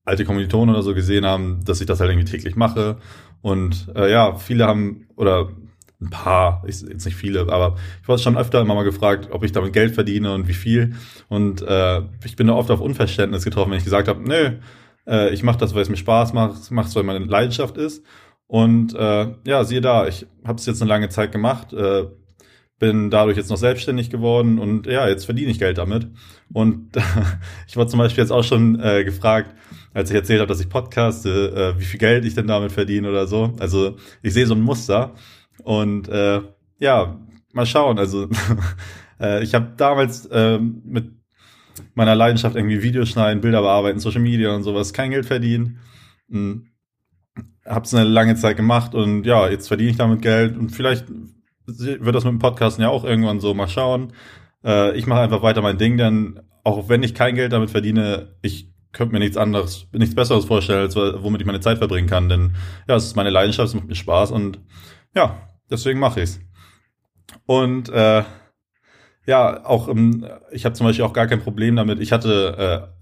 alte 0.05 0.25
Kommilitonen 0.25 0.73
oder 0.77 0.85
so 0.85 0.95
gesehen 0.95 1.27
haben, 1.27 1.65
dass 1.65 1.81
ich 1.81 1.87
das 1.89 1.99
halt 1.99 2.11
irgendwie 2.13 2.31
täglich 2.31 2.55
mache. 2.55 2.99
Und 3.43 3.91
äh, 3.97 4.13
ja, 4.13 4.37
viele 4.37 4.65
haben, 4.65 5.09
oder 5.17 5.49
ein 6.01 6.11
paar, 6.11 6.63
ich, 6.67 6.83
jetzt 6.83 7.05
nicht 7.05 7.17
viele, 7.17 7.53
aber 7.53 7.77
ich 8.03 8.09
wurde 8.09 8.23
schon 8.23 8.37
öfter 8.37 8.61
immer 8.61 8.75
mal 8.75 8.85
gefragt, 8.85 9.29
ob 9.31 9.45
ich 9.45 9.53
damit 9.53 9.73
Geld 9.73 9.95
verdiene 9.95 10.35
und 10.35 10.49
wie 10.49 10.55
viel. 10.55 10.95
Und 11.29 11.63
äh, 11.63 12.03
ich 12.25 12.37
bin 12.37 12.47
da 12.47 12.55
oft 12.55 12.71
auf 12.71 12.81
Unverständnis 12.81 13.45
getroffen, 13.45 13.71
wenn 13.71 13.79
ich 13.79 13.85
gesagt 13.85 14.09
habe, 14.09 14.23
nö, 14.23 14.53
äh, 15.07 15.33
ich 15.33 15.43
mache 15.43 15.59
das, 15.59 15.75
weil 15.75 15.83
es 15.83 15.89
mir 15.89 15.97
Spaß 15.97 16.33
macht, 16.33 16.71
mache 16.71 16.89
es, 16.89 16.97
weil 16.97 17.05
meine 17.05 17.25
Leidenschaft 17.25 17.77
ist. 17.77 18.05
Und 18.47 18.95
äh, 18.95 19.35
ja, 19.47 19.65
siehe 19.65 19.81
da, 19.81 20.07
ich 20.07 20.27
habe 20.45 20.59
es 20.59 20.67
jetzt 20.67 20.83
eine 20.83 20.89
lange 20.89 21.09
Zeit 21.09 21.33
gemacht, 21.33 21.73
äh, 21.73 22.05
bin 22.79 23.11
dadurch 23.11 23.37
jetzt 23.37 23.51
noch 23.51 23.57
selbstständig 23.57 24.11
geworden 24.11 24.59
und 24.59 24.87
ja, 24.87 25.09
jetzt 25.09 25.25
verdiene 25.25 25.51
ich 25.51 25.59
Geld 25.59 25.79
damit. 25.79 26.09
Und 26.53 26.91
ich 27.67 27.77
war 27.77 27.87
zum 27.87 27.99
Beispiel 27.99 28.23
jetzt 28.23 28.31
auch 28.31 28.45
schon 28.45 28.79
äh, 28.81 29.05
gefragt, 29.05 29.55
als 29.95 30.11
ich 30.11 30.17
erzählt 30.17 30.41
habe, 30.41 30.49
dass 30.49 30.61
ich 30.61 30.69
podcaste, 30.69 31.75
äh, 31.77 31.81
wie 31.81 31.85
viel 31.85 32.01
Geld 32.01 32.25
ich 32.25 32.35
denn 32.35 32.49
damit 32.49 32.73
verdiene 32.73 33.09
oder 33.09 33.27
so. 33.27 33.55
Also 33.61 33.97
ich 34.23 34.35
sehe 34.35 34.47
so 34.47 34.55
ein 34.55 34.61
Muster 34.61 35.15
und 35.65 36.09
äh, 36.09 36.41
ja, 36.79 37.19
mal 37.53 37.67
schauen. 37.67 37.99
Also 37.99 38.29
äh, 39.21 39.43
ich 39.43 39.55
habe 39.55 39.73
damals 39.77 40.27
äh, 40.27 40.59
mit 40.59 41.13
meiner 41.95 42.15
Leidenschaft 42.15 42.57
irgendwie 42.57 42.83
Videos 42.83 43.09
schneiden, 43.09 43.41
Bilder 43.41 43.63
bearbeiten, 43.63 43.99
Social 43.99 44.21
Media 44.21 44.55
und 44.55 44.63
sowas 44.63 44.93
kein 44.93 45.11
Geld 45.11 45.27
verdient. 45.27 45.79
Hm. 46.31 46.69
Hab's 47.65 47.95
eine 47.95 48.05
lange 48.05 48.37
Zeit 48.37 48.57
gemacht 48.57 48.95
und 48.95 49.25
ja, 49.25 49.49
jetzt 49.49 49.69
verdiene 49.69 49.91
ich 49.91 49.97
damit 49.97 50.21
Geld 50.21 50.57
und 50.57 50.69
vielleicht 50.69 51.07
wird 51.67 52.15
das 52.15 52.25
mit 52.25 52.33
dem 52.33 52.39
Podcasten 52.39 52.83
ja 52.83 52.91
auch 52.91 53.05
irgendwann 53.05 53.41
so 53.41 53.55
mal 53.55 53.69
schauen. 53.69 54.13
Äh, 54.63 54.97
ich 54.97 55.07
mache 55.07 55.21
einfach 55.21 55.43
weiter 55.43 55.63
mein 55.63 55.79
Ding, 55.79 55.97
denn 55.97 56.41
auch 56.63 56.91
wenn 56.91 57.03
ich 57.03 57.15
kein 57.15 57.35
Geld 57.35 57.53
damit 57.53 57.71
verdiene, 57.71 58.37
ich 58.43 58.71
könnte 58.93 59.15
mir 59.15 59.19
nichts 59.19 59.39
anderes, 59.39 59.89
nichts 59.93 60.15
Besseres 60.15 60.45
vorstellen, 60.45 60.81
als 60.81 60.95
womit 60.95 61.41
ich 61.41 61.47
meine 61.47 61.61
Zeit 61.61 61.79
verbringen 61.79 62.07
kann. 62.07 62.29
Denn 62.29 62.55
ja, 62.87 62.97
es 62.97 63.07
ist 63.07 63.17
meine 63.17 63.31
Leidenschaft, 63.31 63.69
es 63.69 63.75
macht 63.75 63.89
mir 63.89 63.95
Spaß 63.95 64.31
und 64.31 64.61
ja, 65.15 65.54
deswegen 65.75 66.01
mache 66.01 66.23
ich's. 66.23 66.41
Und 67.47 67.89
äh, 67.89 68.25
ja, 69.27 69.65
auch 69.65 69.89
im, 69.89 70.27
ich 70.53 70.65
habe 70.65 70.75
zum 70.75 70.87
Beispiel 70.87 71.05
auch 71.05 71.13
gar 71.13 71.27
kein 71.27 71.41
Problem 71.41 71.77
damit. 71.77 72.01
Ich 72.01 72.13
hatte, 72.13 72.93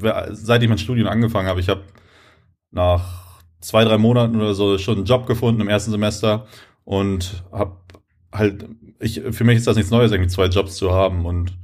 äh, 0.00 0.28
seit 0.30 0.62
ich 0.62 0.68
mein 0.68 0.78
Studium 0.78 1.08
angefangen 1.08 1.48
habe, 1.48 1.60
ich 1.60 1.68
habe 1.68 1.82
nach 2.70 3.40
zwei, 3.60 3.84
drei 3.84 3.98
Monaten 3.98 4.36
oder 4.36 4.54
so 4.54 4.78
schon 4.78 4.96
einen 4.96 5.04
Job 5.04 5.26
gefunden 5.26 5.60
im 5.60 5.68
ersten 5.68 5.90
Semester 5.90 6.46
und 6.84 7.44
habe 7.50 7.78
halt, 8.32 8.66
ich, 9.00 9.22
für 9.30 9.44
mich 9.44 9.56
ist 9.56 9.66
das 9.66 9.76
nichts 9.76 9.90
Neues, 9.90 10.12
irgendwie 10.12 10.30
zwei 10.30 10.46
Jobs 10.46 10.76
zu 10.76 10.92
haben 10.92 11.26
und 11.26 11.58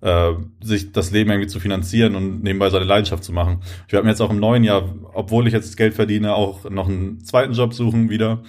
äh, 0.00 0.32
sich 0.62 0.92
das 0.92 1.10
Leben 1.10 1.30
irgendwie 1.30 1.48
zu 1.48 1.60
finanzieren 1.60 2.14
und 2.14 2.42
nebenbei 2.42 2.70
seine 2.70 2.84
Leidenschaft 2.84 3.24
zu 3.24 3.32
machen. 3.32 3.60
Ich 3.86 3.92
werde 3.92 4.04
mir 4.04 4.10
jetzt 4.10 4.20
auch 4.20 4.30
im 4.30 4.40
neuen 4.40 4.64
Jahr, 4.64 4.94
obwohl 5.14 5.46
ich 5.46 5.52
jetzt 5.52 5.76
Geld 5.76 5.94
verdiene, 5.94 6.34
auch 6.34 6.68
noch 6.70 6.88
einen 6.88 7.24
zweiten 7.24 7.52
Job 7.52 7.74
suchen 7.74 8.10
wieder. 8.10 8.42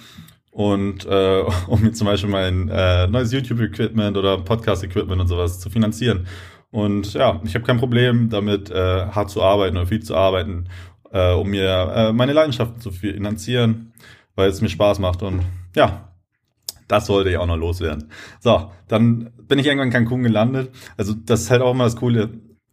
Und 0.50 1.06
äh, 1.06 1.42
um 1.66 1.80
mir 1.82 1.92
zum 1.92 2.06
Beispiel 2.06 2.30
mein 2.30 2.68
äh, 2.68 3.06
neues 3.06 3.32
YouTube-Equipment 3.32 4.16
oder 4.16 4.38
Podcast-Equipment 4.38 5.20
und 5.20 5.28
sowas 5.28 5.60
zu 5.60 5.70
finanzieren. 5.70 6.26
Und 6.70 7.14
ja, 7.14 7.40
ich 7.44 7.54
habe 7.54 7.64
kein 7.64 7.78
Problem 7.78 8.30
damit, 8.30 8.70
äh, 8.70 9.06
hart 9.06 9.30
zu 9.30 9.42
arbeiten 9.42 9.76
oder 9.76 9.86
viel 9.86 10.02
zu 10.02 10.14
arbeiten, 10.16 10.68
äh, 11.12 11.32
um 11.32 11.48
mir 11.48 11.92
äh, 11.94 12.12
meine 12.12 12.32
Leidenschaften 12.32 12.80
zu 12.80 12.90
finanzieren, 12.92 13.92
weil 14.36 14.48
es 14.48 14.60
mir 14.60 14.68
Spaß 14.68 15.00
macht. 15.00 15.22
Und 15.22 15.42
ja, 15.74 16.12
das 16.86 17.06
sollte 17.06 17.30
ich 17.30 17.38
auch 17.38 17.46
noch 17.46 17.56
loswerden. 17.56 18.10
So, 18.40 18.70
dann 18.88 19.30
bin 19.42 19.58
ich 19.58 19.66
irgendwann 19.66 19.88
in 19.88 19.92
Cancun 19.92 20.22
gelandet. 20.22 20.70
Also 20.96 21.14
das 21.14 21.42
ist 21.42 21.50
halt 21.50 21.62
auch 21.62 21.72
immer 21.72 21.84
das 21.84 21.96
Coole, 21.96 22.30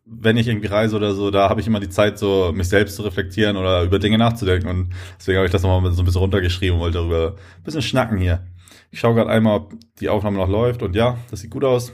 wenn 0.10 0.38
ich 0.38 0.48
irgendwie 0.48 0.68
reise 0.68 0.96
oder 0.96 1.14
so, 1.14 1.32
da 1.32 1.50
habe 1.50 1.60
ich 1.60 1.68
immer 1.68 1.80
die 1.80 1.90
Zeit, 1.90 2.18
so 2.18 2.52
mich 2.54 2.70
selbst 2.70 2.96
zu 2.96 3.04
reflektieren 3.04 3.58
oder 3.58 3.84
über 3.84 4.00
Dinge 4.00 4.18
nachzudenken. 4.18 4.70
Und 4.70 4.90
deswegen 5.20 5.38
habe 5.38 5.46
ich 5.46 5.52
das 5.52 5.64
nochmal 5.64 5.92
so 5.92 6.02
ein 6.02 6.06
bisschen 6.06 6.22
runtergeschrieben 6.22 6.76
und 6.76 6.82
wollte 6.82 6.98
darüber 7.00 7.36
ein 7.58 7.64
bisschen 7.64 7.82
schnacken 7.82 8.18
hier. 8.18 8.46
Ich 8.90 9.00
schaue 9.00 9.16
gerade 9.16 9.30
einmal, 9.30 9.58
ob 9.58 9.74
die 10.00 10.10
Aufnahme 10.10 10.38
noch 10.38 10.50
läuft 10.50 10.82
und 10.82 10.96
ja, 10.96 11.18
das 11.30 11.42
sieht 11.42 11.52
gut 11.52 11.66
aus. 11.66 11.94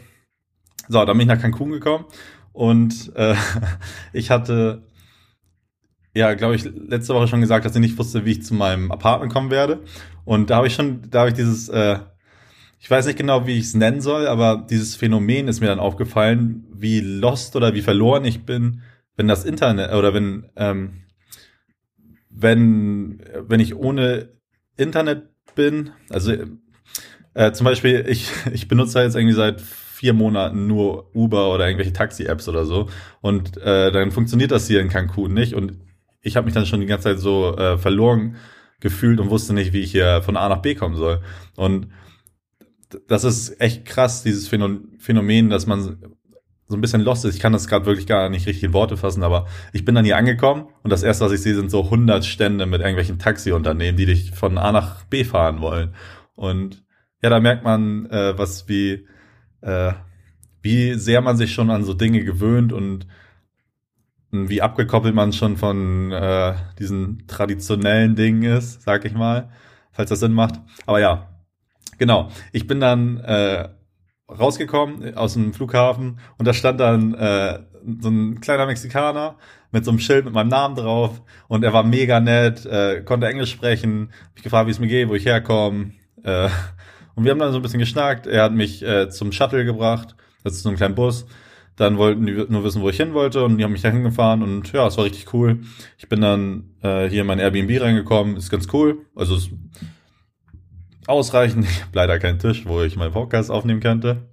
So, 0.88 1.04
dann 1.04 1.18
bin 1.18 1.22
ich 1.22 1.36
nach 1.36 1.42
Cancun 1.42 1.72
gekommen 1.72 2.06
und 2.52 3.12
äh, 3.16 3.36
ich 4.14 4.30
hatte 4.30 4.84
ja, 6.16 6.34
glaube 6.36 6.56
ich, 6.56 6.64
letzte 6.64 7.16
Woche 7.16 7.28
schon 7.28 7.42
gesagt, 7.42 7.66
dass 7.66 7.76
ich 7.76 7.82
nicht 7.82 7.98
wusste, 7.98 8.24
wie 8.26 8.32
ich 8.32 8.44
zu 8.44 8.54
meinem 8.54 8.92
Apartment 8.92 9.34
kommen 9.34 9.50
werde. 9.50 9.80
Und 10.26 10.50
da 10.50 10.58
habe 10.58 10.68
ich 10.68 10.76
schon, 10.76 11.02
da 11.10 11.22
habe 11.22 11.30
ich 11.30 11.36
dieses 11.36 11.70
äh, 11.70 12.00
ich 12.84 12.92
weiß 12.92 13.06
nicht 13.06 13.18
genau, 13.18 13.48
wie 13.48 13.58
ich 13.58 13.68
es 13.68 13.76
nennen 13.76 14.02
soll, 14.02 14.28
aber 14.28 14.68
dieses 14.70 14.98
Phänomen 14.98 15.48
ist 15.48 15.62
mir 15.62 15.68
dann 15.68 15.80
aufgefallen, 15.80 16.66
wie 16.70 17.00
lost 17.00 17.56
oder 17.56 17.74
wie 17.74 17.82
verloren 17.82 18.26
ich 18.26 18.46
bin, 18.46 18.82
wenn 19.16 19.30
das 19.30 19.46
Internet 19.46 19.94
oder 19.94 20.14
wenn 20.14 20.50
ähm, 20.58 21.04
wenn 22.30 23.24
wenn 23.48 23.62
ich 23.62 23.74
ohne 23.74 24.34
Internet 24.76 25.30
bin. 25.56 25.92
Also 26.10 26.34
äh, 27.36 27.54
zum 27.54 27.64
Beispiel 27.64 28.06
ich 28.06 28.30
ich 28.54 28.68
benutze 28.68 29.02
jetzt 29.02 29.16
irgendwie 29.16 29.36
seit 29.36 29.62
vier 29.62 30.12
Monaten 30.12 30.68
nur 30.68 31.16
Uber 31.16 31.54
oder 31.54 31.68
irgendwelche 31.68 31.94
Taxi-Apps 31.94 32.50
oder 32.50 32.66
so. 32.66 32.90
Und 33.22 33.56
äh, 33.62 33.94
dann 33.94 34.12
funktioniert 34.12 34.52
das 34.52 34.68
hier 34.68 34.82
in 34.82 34.90
Cancun 34.90 35.34
nicht. 35.34 35.54
Und 35.54 35.80
ich 36.20 36.36
habe 36.36 36.44
mich 36.44 36.54
dann 36.54 36.66
schon 36.66 36.82
die 36.82 36.88
ganze 36.88 37.06
Zeit 37.06 37.20
so 37.20 37.56
äh, 37.56 37.78
verloren 37.78 38.36
gefühlt 38.82 39.22
und 39.22 39.30
wusste 39.30 39.54
nicht, 39.54 39.72
wie 39.72 39.80
ich 39.80 39.92
hier 39.94 40.22
von 40.22 40.36
A 40.36 40.50
nach 40.50 40.62
B 40.62 40.76
kommen 40.76 40.98
soll. 40.98 41.22
Und 41.56 41.88
das 43.08 43.24
ist 43.24 43.60
echt 43.62 43.86
krass, 43.86 44.24
dieses 44.24 44.48
Phänomen, 44.48 45.50
dass 45.50 45.68
man 45.68 45.98
so 46.68 46.78
ein 46.78 46.82
bisschen 46.82 47.02
lost 47.02 47.26
ist. 47.26 47.36
Ich 47.36 47.42
kann 47.42 47.54
das 47.54 47.68
gerade 47.68 47.86
wirklich 47.86 48.08
gar 48.08 48.30
nicht 48.30 48.48
richtig 48.48 48.64
in 48.64 48.74
Worte 48.74 48.98
fassen, 48.98 49.24
aber 49.24 49.48
ich 49.74 49.86
bin 49.86 49.96
dann 49.96 50.06
hier 50.06 50.18
angekommen 50.18 50.68
und 50.82 50.90
das 50.90 51.04
erste, 51.04 51.26
was 51.26 51.32
ich 51.32 51.42
sehe, 51.42 51.56
sind 51.56 51.70
so 51.70 51.84
100 51.84 52.26
Stände 52.26 52.66
mit 52.66 52.82
irgendwelchen 52.82 53.20
Taxiunternehmen, 53.20 53.98
die 53.98 54.06
dich 54.06 54.32
von 54.32 54.58
A 54.58 54.72
nach 54.72 55.04
B 55.06 55.24
fahren 55.24 55.62
wollen. 55.62 55.94
Und 56.36 56.84
ja, 57.22 57.30
da 57.30 57.40
merkt 57.40 57.64
man, 57.64 58.08
äh, 58.08 58.38
was 58.38 58.68
wie, 58.68 59.08
äh, 59.62 59.94
wie 60.62 60.96
sehr 60.96 61.22
man 61.22 61.38
sich 61.38 61.54
schon 61.54 61.70
an 61.70 61.84
so 61.84 61.94
Dinge 61.94 62.24
gewöhnt 62.24 62.74
und 62.74 63.08
wie 64.32 64.62
abgekoppelt 64.64 65.14
man 65.14 65.32
schon 65.32 65.58
von 65.58 66.12
äh, 66.12 66.56
diesen 66.80 67.28
traditionellen 67.28 68.16
Dingen 68.16 68.44
ist, 68.44 68.82
sag 68.82 69.06
ich 69.06 69.14
mal, 69.14 69.52
falls 69.92 70.10
das 70.10 70.22
Sinn 70.22 70.34
macht. 70.34 70.56
Aber 70.88 71.00
ja, 71.00 71.33
Genau. 72.04 72.28
Ich 72.52 72.68
bin 72.68 72.82
dann 72.82 73.20
äh, 73.20 73.70
rausgekommen 74.30 75.16
aus 75.16 75.36
dem 75.36 75.54
Flughafen 75.54 76.20
und 76.38 76.46
da 76.46 76.54
stand 76.54 76.82
dann 76.82 77.14
äh, 77.14 77.60
so 78.02 78.10
ein 78.10 78.42
kleiner 78.42 78.66
Mexikaner 78.66 79.38
mit 79.72 79.86
so 79.86 79.92
einem 79.92 80.02
Schild 80.02 80.26
mit 80.26 80.34
meinem 80.34 80.50
Namen 80.50 80.76
drauf 80.76 81.22
und 81.48 81.64
er 81.64 81.72
war 81.72 81.84
mega 81.84 82.20
nett, 82.20 82.66
äh, 82.66 83.04
konnte 83.04 83.28
Englisch 83.28 83.52
sprechen, 83.52 84.10
hab 84.26 84.36
ich 84.36 84.44
gefragt, 84.44 84.68
wie 84.68 84.72
es 84.72 84.80
mir 84.80 84.90
geht, 84.90 85.08
wo 85.08 85.16
ich 85.16 85.26
herkomme. 85.26 85.92
Äh, 86.24 86.50
und 87.16 87.24
wir 87.24 87.32
haben 87.32 87.40
dann 87.40 87.54
so 87.54 87.60
ein 87.60 87.62
bisschen 87.62 87.80
geschnackt. 87.80 88.28
Er 88.28 88.44
hat 88.44 88.52
mich 88.52 88.84
äh, 88.84 89.10
zum 89.10 89.32
Shuttle 89.32 89.64
gebracht, 89.64 90.18
das 90.44 90.56
ist 90.56 90.64
so 90.64 90.70
ein 90.72 90.76
kleiner 90.76 90.96
Bus. 90.96 91.26
Dann 91.78 91.98
wollten 91.98 92.26
die 92.26 92.34
nur 92.34 92.66
wissen, 92.66 92.82
wo 92.82 92.90
ich 92.90 92.98
hin 92.98 93.14
wollte 93.14 93.46
und 93.46 93.58
die 93.58 93.64
haben 93.64 93.72
mich 93.72 93.82
dahin 93.82 94.04
gefahren 94.04 94.44
und 94.44 94.74
ja, 94.74 94.88
es 94.88 94.98
war 94.98 95.06
richtig 95.06 95.34
cool. 95.34 95.62
Ich 95.98 96.10
bin 96.10 96.20
dann 96.20 96.76
äh, 96.82 97.08
hier 97.08 97.22
in 97.22 97.28
mein 97.28 97.40
Airbnb 97.40 97.80
reingekommen, 97.80 98.36
ist 98.36 98.50
ganz 98.50 98.68
cool. 98.74 99.06
Also 99.16 99.38
es 99.38 99.50
ausreichend. 101.08 101.66
Ich 101.66 101.82
habe 101.82 101.92
leider 101.94 102.20
keinen 102.20 102.40
Tisch, 102.40 102.66
wo 102.66 102.82
ich 102.82 102.96
meinen 102.96 103.14
Podcast 103.14 103.52
aufnehmen 103.52 103.80
könnte. 103.80 104.30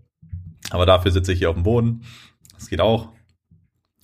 Aber 0.71 0.87
dafür 0.87 1.11
sitze 1.11 1.33
ich 1.33 1.39
hier 1.39 1.51
auf 1.51 1.57
dem 1.57 1.65
Boden. 1.65 2.03
Das 2.55 2.69
geht 2.69 2.81
auch. 2.81 3.09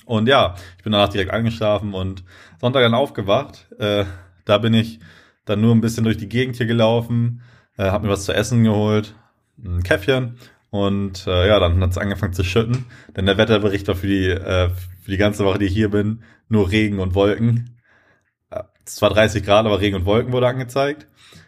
Und 0.06 0.28
ja, 0.28 0.54
ich 0.78 0.85
bin 0.85 0.92
danach 0.92 1.08
direkt 1.08 1.32
eingeschlafen 1.32 1.92
und 1.92 2.25
Sonntag 2.61 2.82
dann 2.82 2.94
aufgewacht. 2.94 3.68
Äh, 3.78 4.04
da 4.44 4.58
bin 4.58 4.73
ich 4.73 5.00
dann 5.44 5.61
nur 5.61 5.75
ein 5.75 5.80
bisschen 5.80 6.04
durch 6.04 6.16
die 6.16 6.28
Gegend 6.28 6.56
hier 6.56 6.66
gelaufen, 6.66 7.42
äh, 7.76 7.85
habe 7.85 8.06
mir 8.06 8.12
was 8.12 8.25
zu 8.25 8.32
essen 8.32 8.64
geholt, 8.64 9.14
ein 9.62 9.82
Käffchen 9.82 10.38
und 10.70 11.26
äh, 11.26 11.49
ja, 11.49 11.58
dann 11.58 11.80
hat 11.80 11.90
es 11.90 11.99
angefangen 11.99 12.35
zu 12.35 12.44
schütten, 12.44 12.87
denn 13.16 13.26
der 13.26 13.38
Wetterbericht 13.38 13.88
war 13.88 13.94
für 13.94 14.06
die, 14.06 14.28
äh, 14.28 14.70
für 15.02 15.11
die 15.11 15.16
ganze 15.16 15.44
Woche, 15.44 15.58
die 15.58 15.66
ich 15.66 15.73
hier 15.73 15.90
bin, 15.90 16.23
nur 16.49 16.70
Regen 16.70 16.99
und 16.99 17.14
Wolken. 17.14 17.80
Äh, 18.50 18.62
es 18.85 19.00
war 19.02 19.11
30 19.11 19.44
Grad, 19.44 19.66
aber 19.66 19.80
Regen 19.80 19.96
und 19.96 20.04
Wolken 20.04 20.32
wurde 20.32 20.49
angezeigt. 20.49 21.06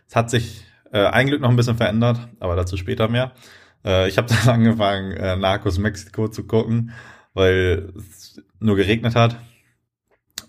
Es 0.09 0.17
hat 0.17 0.31
sich 0.31 0.65
äh, 0.93 1.07
ein 1.07 1.27
Glück 1.27 1.41
noch 1.41 1.51
ein 1.51 1.57
bisschen 1.57 1.77
verändert, 1.77 2.29
aber 2.41 2.57
dazu 2.57 2.77
später 2.77 3.09
mehr. 3.09 3.33
Äh, 3.85 4.09
ich 4.09 4.19
habe 4.19 4.29
dann 4.45 4.55
angefangen, 4.55 5.13
äh, 5.13 5.37
Narcos 5.37 5.79
Mexiko 5.79 6.29
zu 6.29 6.47
gucken, 6.47 6.93
weil 7.35 7.93
es 7.97 8.43
nur 8.61 8.77
geregnet 8.77 9.15
hat. 9.15 9.37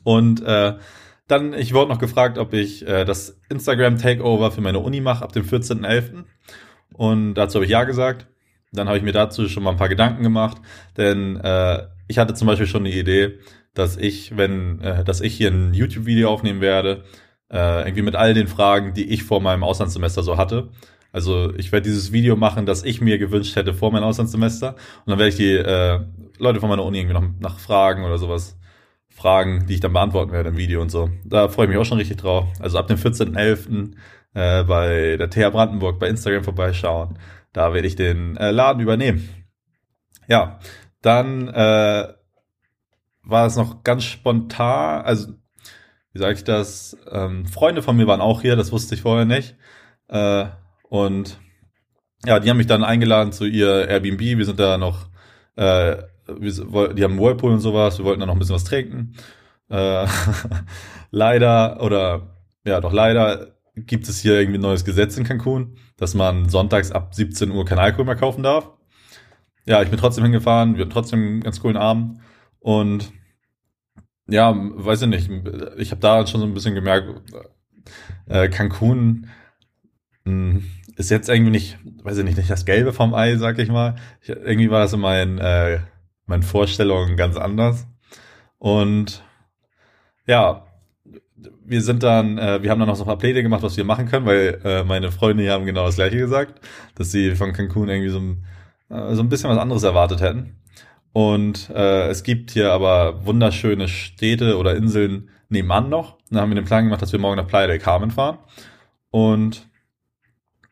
Und 0.03 0.41
äh, 0.41 0.75
dann, 1.27 1.53
ich 1.53 1.73
wurde 1.73 1.91
noch 1.91 1.99
gefragt, 1.99 2.37
ob 2.37 2.53
ich 2.53 2.87
äh, 2.87 3.05
das 3.05 3.39
Instagram-Takeover 3.49 4.51
für 4.51 4.61
meine 4.61 4.79
Uni 4.79 5.01
mache 5.01 5.23
ab 5.23 5.31
dem 5.31 5.45
14.11. 5.45 6.23
Und 6.93 7.35
dazu 7.35 7.55
habe 7.55 7.65
ich 7.65 7.71
ja 7.71 7.83
gesagt. 7.83 8.27
Dann 8.71 8.87
habe 8.87 8.97
ich 8.97 9.03
mir 9.03 9.11
dazu 9.11 9.47
schon 9.47 9.63
mal 9.63 9.71
ein 9.71 9.77
paar 9.77 9.89
Gedanken 9.89 10.21
gemacht, 10.21 10.57
denn 10.95 11.37
äh, 11.37 11.87
ich 12.07 12.19
hatte 12.19 12.35
zum 12.35 12.47
Beispiel 12.47 12.67
schon 12.67 12.83
die 12.83 12.97
Idee, 12.97 13.39
dass 13.73 13.97
ich, 13.97 14.37
wenn, 14.37 14.79
äh, 14.81 15.03
dass 15.03 15.21
ich 15.21 15.35
hier 15.35 15.49
ein 15.49 15.73
YouTube-Video 15.73 16.29
aufnehmen 16.29 16.61
werde, 16.61 17.03
äh, 17.51 17.81
irgendwie 17.81 18.03
mit 18.03 18.15
all 18.15 18.33
den 18.33 18.47
Fragen, 18.47 18.93
die 18.93 19.09
ich 19.09 19.23
vor 19.23 19.41
meinem 19.41 19.63
Auslandssemester 19.63 20.23
so 20.23 20.37
hatte. 20.37 20.69
Also 21.11 21.53
ich 21.55 21.71
werde 21.71 21.89
dieses 21.89 22.11
Video 22.11 22.35
machen, 22.35 22.65
das 22.65 22.83
ich 22.83 23.01
mir 23.01 23.17
gewünscht 23.17 23.55
hätte 23.55 23.73
vor 23.73 23.91
meinem 23.91 24.03
Auslandssemester. 24.03 24.69
Und 24.69 25.07
dann 25.07 25.19
werde 25.19 25.29
ich 25.29 25.37
die 25.37 25.55
äh, 25.55 25.99
Leute 26.37 26.59
von 26.59 26.69
meiner 26.69 26.85
Uni 26.85 26.99
irgendwie 26.99 27.15
noch 27.15 27.27
nach 27.39 27.59
Fragen 27.59 28.03
oder 28.03 28.17
sowas 28.17 28.57
fragen, 29.09 29.65
die 29.67 29.75
ich 29.75 29.79
dann 29.79 29.93
beantworten 29.93 30.31
werde 30.31 30.49
im 30.49 30.57
Video 30.57 30.81
und 30.81 30.91
so. 30.91 31.09
Da 31.25 31.49
freue 31.49 31.65
ich 31.65 31.69
mich 31.69 31.79
auch 31.79 31.85
schon 31.85 31.97
richtig 31.97 32.17
drauf. 32.17 32.47
Also 32.59 32.77
ab 32.77 32.87
dem 32.87 32.97
14.11. 32.97 33.93
Äh, 34.33 34.63
bei 34.63 35.17
der 35.17 35.29
TH 35.29 35.51
Brandenburg 35.51 35.99
bei 35.99 36.07
Instagram 36.07 36.43
vorbeischauen. 36.43 37.17
Da 37.51 37.73
werde 37.73 37.87
ich 37.87 37.95
den 37.95 38.37
äh, 38.37 38.51
Laden 38.51 38.81
übernehmen. 38.81 39.27
Ja, 40.27 40.59
dann 41.01 41.47
äh, 41.47 42.07
war 43.23 43.45
es 43.47 43.55
noch 43.55 43.83
ganz 43.83 44.03
spontan, 44.03 45.03
also 45.03 45.33
wie 46.13 46.19
sage 46.19 46.33
ich 46.33 46.43
das? 46.43 46.97
Ähm, 47.11 47.45
Freunde 47.45 47.81
von 47.81 47.95
mir 47.95 48.07
waren 48.07 48.21
auch 48.21 48.41
hier, 48.41 48.55
das 48.55 48.71
wusste 48.71 48.95
ich 48.95 49.01
vorher 49.01 49.25
nicht. 49.25 49.55
Äh, 50.07 50.45
und 50.89 51.39
ja, 52.25 52.39
die 52.39 52.49
haben 52.49 52.57
mich 52.57 52.67
dann 52.67 52.83
eingeladen 52.83 53.31
zu 53.31 53.45
ihr 53.45 53.87
Airbnb. 53.87 54.19
Wir 54.19 54.45
sind 54.45 54.59
da 54.59 54.77
noch, 54.77 55.07
äh, 55.55 55.97
wir, 56.27 56.93
die 56.93 57.03
haben 57.03 57.19
Whirlpool 57.19 57.51
und 57.51 57.59
sowas. 57.59 57.97
Wir 57.97 58.05
wollten 58.05 58.19
da 58.19 58.25
noch 58.25 58.33
ein 58.33 58.39
bisschen 58.39 58.55
was 58.55 58.63
trinken. 58.63 59.15
Äh, 59.69 60.07
leider, 61.11 61.81
oder 61.81 62.35
ja, 62.65 62.81
doch 62.81 62.91
leider 62.91 63.55
gibt 63.75 64.09
es 64.09 64.19
hier 64.19 64.39
irgendwie 64.39 64.57
ein 64.57 64.61
neues 64.61 64.83
Gesetz 64.83 65.17
in 65.17 65.23
Cancun, 65.23 65.77
dass 65.97 66.13
man 66.13 66.49
sonntags 66.49 66.91
ab 66.91 67.13
17 67.15 67.51
Uhr 67.51 67.65
kein 67.65 67.79
Alkohol 67.79 68.05
mehr 68.05 68.15
kaufen 68.15 68.43
darf. 68.43 68.71
Ja, 69.65 69.81
ich 69.81 69.89
bin 69.89 69.99
trotzdem 69.99 70.23
hingefahren. 70.23 70.75
Wir 70.75 70.81
hatten 70.81 70.91
trotzdem 70.91 71.19
einen 71.19 71.41
ganz 71.41 71.61
coolen 71.61 71.77
Abend. 71.77 72.19
Und 72.59 73.13
ja, 74.29 74.55
weiß 74.55 75.03
ich 75.03 75.07
nicht. 75.07 75.29
Ich 75.77 75.91
habe 75.91 76.01
da 76.01 76.25
schon 76.25 76.41
so 76.41 76.47
ein 76.47 76.53
bisschen 76.53 76.75
gemerkt, 76.75 77.07
äh, 78.27 78.49
Cancun 78.49 79.27
mh, 80.25 80.31
hm, 80.53 80.63
ist 80.95 81.09
jetzt 81.09 81.29
irgendwie 81.29 81.51
nicht, 81.51 81.77
weiß 82.03 82.17
ich 82.17 82.25
nicht, 82.25 82.37
nicht 82.37 82.49
das 82.49 82.65
Gelbe 82.65 82.91
vom 82.93 83.13
Ei, 83.13 83.37
sag 83.37 83.57
ich 83.59 83.69
mal. 83.69 83.95
Ich, 84.21 84.29
irgendwie 84.29 84.69
war 84.69 84.81
das 84.81 84.93
in 84.93 84.99
meinen, 84.99 85.37
äh, 85.37 85.79
meinen 86.25 86.43
Vorstellungen 86.43 87.15
ganz 87.15 87.37
anders. 87.37 87.87
Und 88.57 89.23
ja, 90.27 90.65
wir 91.65 91.81
sind 91.81 92.03
dann, 92.03 92.37
äh, 92.37 92.61
wir 92.61 92.69
haben 92.69 92.79
dann 92.79 92.89
noch 92.89 92.95
so 92.95 93.03
ein 93.03 93.07
paar 93.07 93.17
Pläne 93.17 93.43
gemacht, 93.43 93.63
was 93.63 93.77
wir 93.77 93.85
machen 93.85 94.07
können, 94.07 94.25
weil 94.25 94.59
äh, 94.63 94.83
meine 94.83 95.11
Freunde 95.11 95.43
hier 95.43 95.53
haben 95.53 95.65
genau 95.65 95.85
das 95.85 95.95
gleiche 95.95 96.17
gesagt, 96.17 96.59
dass 96.95 97.11
sie 97.11 97.35
von 97.35 97.53
Cancun 97.53 97.89
irgendwie 97.89 98.09
so, 98.09 98.19
äh, 98.93 99.15
so 99.15 99.21
ein 99.21 99.29
bisschen 99.29 99.49
was 99.49 99.57
anderes 99.57 99.83
erwartet 99.83 100.21
hätten. 100.21 100.57
Und 101.11 101.69
äh, 101.69 102.07
es 102.07 102.23
gibt 102.23 102.51
hier 102.51 102.71
aber 102.71 103.25
wunderschöne 103.25 103.87
Städte 103.87 104.57
oder 104.57 104.75
Inseln 104.75 105.29
nebenan 105.49 105.89
noch. 105.89 106.17
Dann 106.29 106.41
haben 106.41 106.51
wir 106.51 106.55
den 106.55 106.65
Plan 106.65 106.85
gemacht, 106.85 107.01
dass 107.01 107.11
wir 107.11 107.19
morgen 107.19 107.37
nach 107.37 107.47
Playa 107.47 107.67
del 107.67 107.79
Carmen 107.79 108.11
fahren. 108.11 108.37
Und 109.09 109.67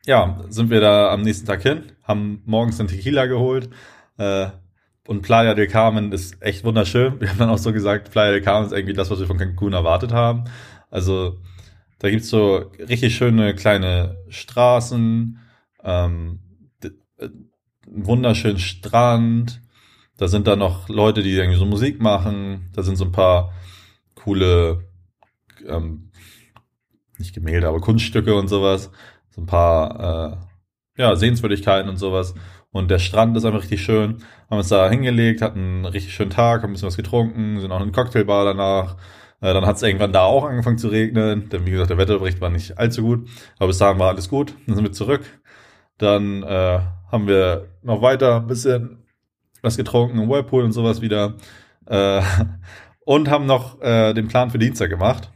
ja, 0.06 0.42
sind 0.48 0.70
wir 0.70 0.80
da 0.80 1.10
am 1.10 1.22
nächsten 1.22 1.46
Tag 1.46 1.62
hin, 1.62 1.92
haben 2.02 2.42
morgens 2.46 2.78
einen 2.78 2.88
Tequila 2.88 3.26
geholt. 3.26 3.68
Äh, 4.16 4.48
und 5.06 5.22
Playa 5.22 5.54
del 5.54 5.68
Carmen 5.68 6.12
ist 6.12 6.40
echt 6.42 6.64
wunderschön. 6.64 7.20
Wir 7.20 7.30
haben 7.30 7.38
dann 7.38 7.50
auch 7.50 7.58
so 7.58 7.72
gesagt, 7.72 8.10
Playa 8.10 8.32
del 8.32 8.42
Carmen 8.42 8.66
ist 8.66 8.72
irgendwie 8.72 8.94
das, 8.94 9.10
was 9.10 9.18
wir 9.18 9.26
von 9.26 9.38
Cancun 9.38 9.72
erwartet 9.72 10.12
haben. 10.12 10.44
Also 10.90 11.40
da 11.98 12.10
gibt's 12.10 12.28
so 12.28 12.70
richtig 12.78 13.16
schöne 13.16 13.54
kleine 13.54 14.18
Straßen, 14.28 15.38
ähm, 15.82 16.40
äh, 17.18 17.28
wunderschönen 17.86 18.58
Strand, 18.58 19.60
da 20.18 20.28
sind 20.28 20.46
da 20.46 20.56
noch 20.56 20.88
Leute, 20.88 21.22
die 21.22 21.34
irgendwie 21.34 21.58
so 21.58 21.64
Musik 21.64 22.00
machen. 22.02 22.70
Da 22.74 22.82
sind 22.82 22.96
so 22.96 23.04
ein 23.04 23.12
paar 23.12 23.52
coole, 24.16 24.84
ähm, 25.66 26.10
nicht 27.18 27.34
Gemälde, 27.34 27.68
aber 27.68 27.80
Kunststücke 27.80 28.34
und 28.34 28.48
sowas. 28.48 28.90
So 29.30 29.40
ein 29.40 29.46
paar, 29.46 30.42
äh, 30.96 31.02
ja, 31.02 31.14
Sehenswürdigkeiten 31.16 31.88
und 31.88 31.96
sowas. 31.96 32.34
Und 32.70 32.90
der 32.90 32.98
Strand 32.98 33.36
ist 33.36 33.44
einfach 33.44 33.62
richtig 33.62 33.82
schön. 33.82 34.18
Haben 34.50 34.58
uns 34.58 34.68
da 34.68 34.90
hingelegt, 34.90 35.40
hatten 35.40 35.58
einen 35.58 35.84
richtig 35.84 36.12
schönen 36.14 36.30
Tag, 36.30 36.62
haben 36.62 36.70
ein 36.70 36.72
bisschen 36.72 36.88
was 36.88 36.96
getrunken, 36.96 37.60
sind 37.60 37.70
auch 37.70 37.76
in 37.76 37.84
eine 37.84 37.92
Cocktailbar 37.92 38.44
danach. 38.44 38.96
Äh, 39.40 39.54
dann 39.54 39.66
hat 39.66 39.76
es 39.76 39.82
irgendwann 39.82 40.12
da 40.12 40.24
auch 40.24 40.44
angefangen 40.44 40.78
zu 40.78 40.88
regnen, 40.88 41.48
denn 41.48 41.64
wie 41.64 41.70
gesagt, 41.70 41.90
der 41.90 41.98
Wetterbericht 41.98 42.40
war 42.40 42.50
nicht 42.50 42.76
allzu 42.76 43.02
gut. 43.02 43.28
Aber 43.58 43.68
bis 43.68 43.78
dahin 43.78 44.00
war 44.00 44.08
alles 44.08 44.28
gut. 44.28 44.54
Dann 44.66 44.74
sind 44.74 44.84
wir 44.84 44.92
zurück. 44.92 45.22
Dann 45.96 46.42
äh, 46.42 46.80
haben 47.10 47.28
wir 47.28 47.68
noch 47.82 48.02
weiter 48.02 48.36
ein 48.36 48.48
bisschen 48.48 49.04
was 49.62 49.76
getrunken 49.76 50.18
im 50.18 50.28
Whirlpool 50.28 50.64
und 50.64 50.72
sowas 50.72 51.00
wieder. 51.00 51.34
Äh, 51.86 52.22
und 53.04 53.30
haben 53.30 53.46
noch 53.46 53.80
äh, 53.80 54.12
den 54.14 54.28
Plan 54.28 54.50
für 54.50 54.58
Dienstag 54.58 54.90
gemacht, 54.90 55.30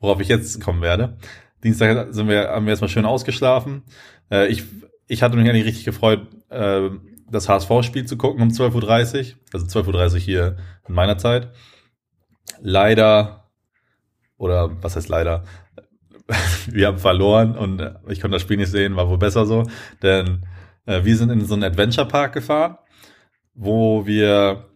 worauf 0.00 0.20
ich 0.20 0.28
jetzt 0.28 0.62
kommen 0.62 0.82
werde. 0.82 1.16
Dienstag 1.64 2.12
sind 2.12 2.28
wir, 2.28 2.48
haben 2.50 2.66
wir 2.66 2.70
erstmal 2.70 2.90
schön 2.90 3.06
ausgeschlafen. 3.06 3.82
Äh, 4.30 4.48
ich, 4.48 4.64
ich 5.06 5.22
hatte 5.22 5.36
mich 5.36 5.48
eigentlich 5.48 5.66
richtig 5.66 5.84
gefreut, 5.84 6.26
äh, 6.50 6.90
das 7.30 7.48
HSV-Spiel 7.48 8.06
zu 8.06 8.16
gucken 8.16 8.42
um 8.42 8.48
12.30 8.48 9.32
Uhr. 9.32 9.38
Also 9.52 9.66
12.30 9.66 10.12
Uhr 10.14 10.18
hier 10.18 10.56
in 10.86 10.94
meiner 10.94 11.18
Zeit. 11.18 11.50
Leider, 12.60 13.50
oder 14.36 14.70
was 14.82 14.96
heißt 14.96 15.08
leider, 15.08 15.44
wir 16.66 16.86
haben 16.86 16.98
verloren 16.98 17.56
und 17.56 17.80
ich 18.08 18.20
konnte 18.20 18.36
das 18.36 18.42
Spiel 18.42 18.56
nicht 18.56 18.70
sehen, 18.70 18.96
war 18.96 19.08
wohl 19.08 19.18
besser 19.18 19.46
so. 19.46 19.64
Denn 20.02 20.46
äh, 20.86 21.04
wir 21.04 21.16
sind 21.16 21.30
in 21.30 21.44
so 21.44 21.54
einen 21.54 21.64
Adventure-Park 21.64 22.34
gefahren 22.34 22.78
wo 23.58 24.06
wir 24.06 24.70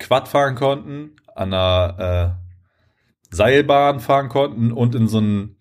Quad 0.00 0.26
fahren 0.26 0.56
konnten, 0.56 1.14
an 1.34 1.54
einer 1.54 2.36
äh, 2.40 3.34
Seilbahn 3.34 4.00
fahren 4.00 4.28
konnten 4.28 4.72
und 4.72 4.96
in 4.96 5.06
so, 5.06 5.20
ein, 5.20 5.56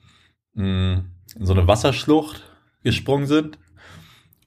mh, 0.56 0.66
mm, 0.66 1.12
in 1.40 1.46
so 1.46 1.54
eine 1.54 1.68
Wasserschlucht 1.68 2.42
gesprungen 2.84 3.28
sind. 3.28 3.60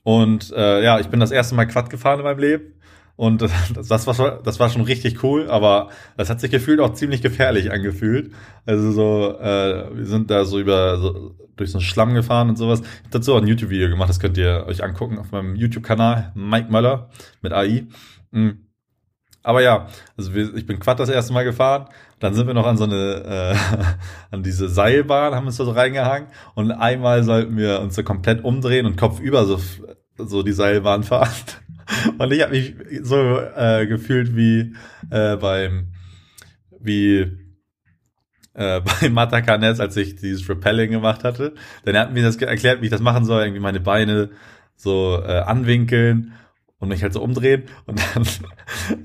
Und 0.03 0.53
äh, 0.53 0.83
ja, 0.83 0.99
ich 0.99 1.09
bin 1.09 1.21
das 1.21 1.31
erste 1.31 1.55
Mal 1.55 1.67
Quad 1.67 1.89
gefahren 1.89 2.19
in 2.19 2.25
meinem 2.25 2.39
Leben. 2.41 2.76
Und 3.17 3.41
das, 3.41 4.07
war, 4.07 4.43
das 4.43 4.61
war 4.61 4.69
schon 4.69 4.83
richtig 4.83 5.23
cool, 5.23 5.51
aber 5.51 5.89
das 6.19 6.29
hat 6.29 6.41
sich 6.41 6.51
gefühlt 6.51 6.81
auch 6.81 6.93
ziemlich 6.93 7.23
gefährlich 7.23 7.73
angefühlt. 7.73 8.33
Also 8.67 8.93
so, 8.93 9.39
äh, 9.41 9.97
wir 9.97 10.05
sind 10.05 10.31
da 10.31 10.45
so 10.45 10.61
über 10.61 10.99
so, 10.99 11.35
durch 11.57 11.71
so 11.71 11.79
einen 11.79 11.85
Schlamm 11.85 12.13
gefahren 12.13 12.51
und 12.51 12.57
sowas. 12.57 12.81
Ich 12.81 12.87
habe 12.87 13.11
dazu 13.13 13.35
auch 13.35 13.41
ein 13.41 13.47
YouTube-Video 13.47 13.89
gemacht, 13.89 14.11
das 14.11 14.21
könnt 14.21 14.37
ihr 14.37 14.67
euch 14.69 14.85
angucken 14.85 15.19
auf 15.19 15.33
meinem 15.33 15.57
YouTube-Kanal, 15.57 16.33
Mike 16.35 16.71
Möller 16.71 17.09
mit 17.41 17.55
AI. 17.55 17.87
Mhm. 18.33 18.67
Aber 19.43 19.63
ja, 19.63 19.87
also 20.17 20.35
wir, 20.35 20.55
ich 20.55 20.67
bin 20.67 20.81
Quad 20.81 20.99
das 20.99 21.09
erste 21.09 21.33
Mal 21.33 21.45
gefahren. 21.45 21.87
Dann 22.19 22.35
sind 22.35 22.49
wir 22.49 22.55
noch 22.55 22.67
an 22.67 22.77
so 22.77 22.85
eine, 22.85 23.55
äh, 23.55 23.57
an 24.35 24.43
diese 24.43 24.69
Seilbahn, 24.69 25.35
haben 25.35 25.47
uns 25.47 25.57
da 25.57 25.65
so 25.65 25.71
reingehangen. 25.71 26.29
Und 26.55 26.73
einmal 26.73 27.23
sollten 27.23 27.57
wir 27.57 27.81
uns 27.81 27.95
so 27.95 28.03
komplett 28.03 28.45
umdrehen 28.45 28.85
und 28.85 28.97
kopfüber 28.97 29.47
so, 29.47 29.61
so 30.19 30.43
die 30.43 30.53
Seilbahn 30.53 31.05
fahren. 31.05 31.31
Und 32.19 32.33
ich 32.33 32.43
habe 32.43 32.53
mich 32.53 32.75
so 33.03 33.41
äh, 33.41 33.87
gefühlt 33.87 34.37
wie 34.37 34.75
äh, 35.11 35.37
beim 35.37 35.89
wie 36.81 37.47
äh, 38.55 38.81
bei 39.01 39.09
Matakanes, 39.09 39.81
als 39.81 39.97
ich 39.97 40.17
dieses 40.17 40.49
Repelling 40.49 40.91
gemacht 40.91 41.25
hatte. 41.25 41.55
Denn 41.85 41.95
er 41.95 42.03
hat 42.03 42.13
mir 42.13 42.23
das 42.23 42.37
erklärt, 42.37 42.81
wie 42.81 42.87
ich 42.87 42.91
das 42.91 43.01
machen 43.01 43.25
soll, 43.25 43.43
irgendwie 43.43 43.61
meine 43.61 43.81
Beine 43.81 44.31
so 44.77 45.23
äh, 45.23 45.39
anwinkeln 45.39 46.33
und 46.79 46.89
mich 46.89 47.03
halt 47.03 47.13
so 47.13 47.23
umdrehen. 47.23 47.65
Und 47.87 48.01
dann 48.15 48.27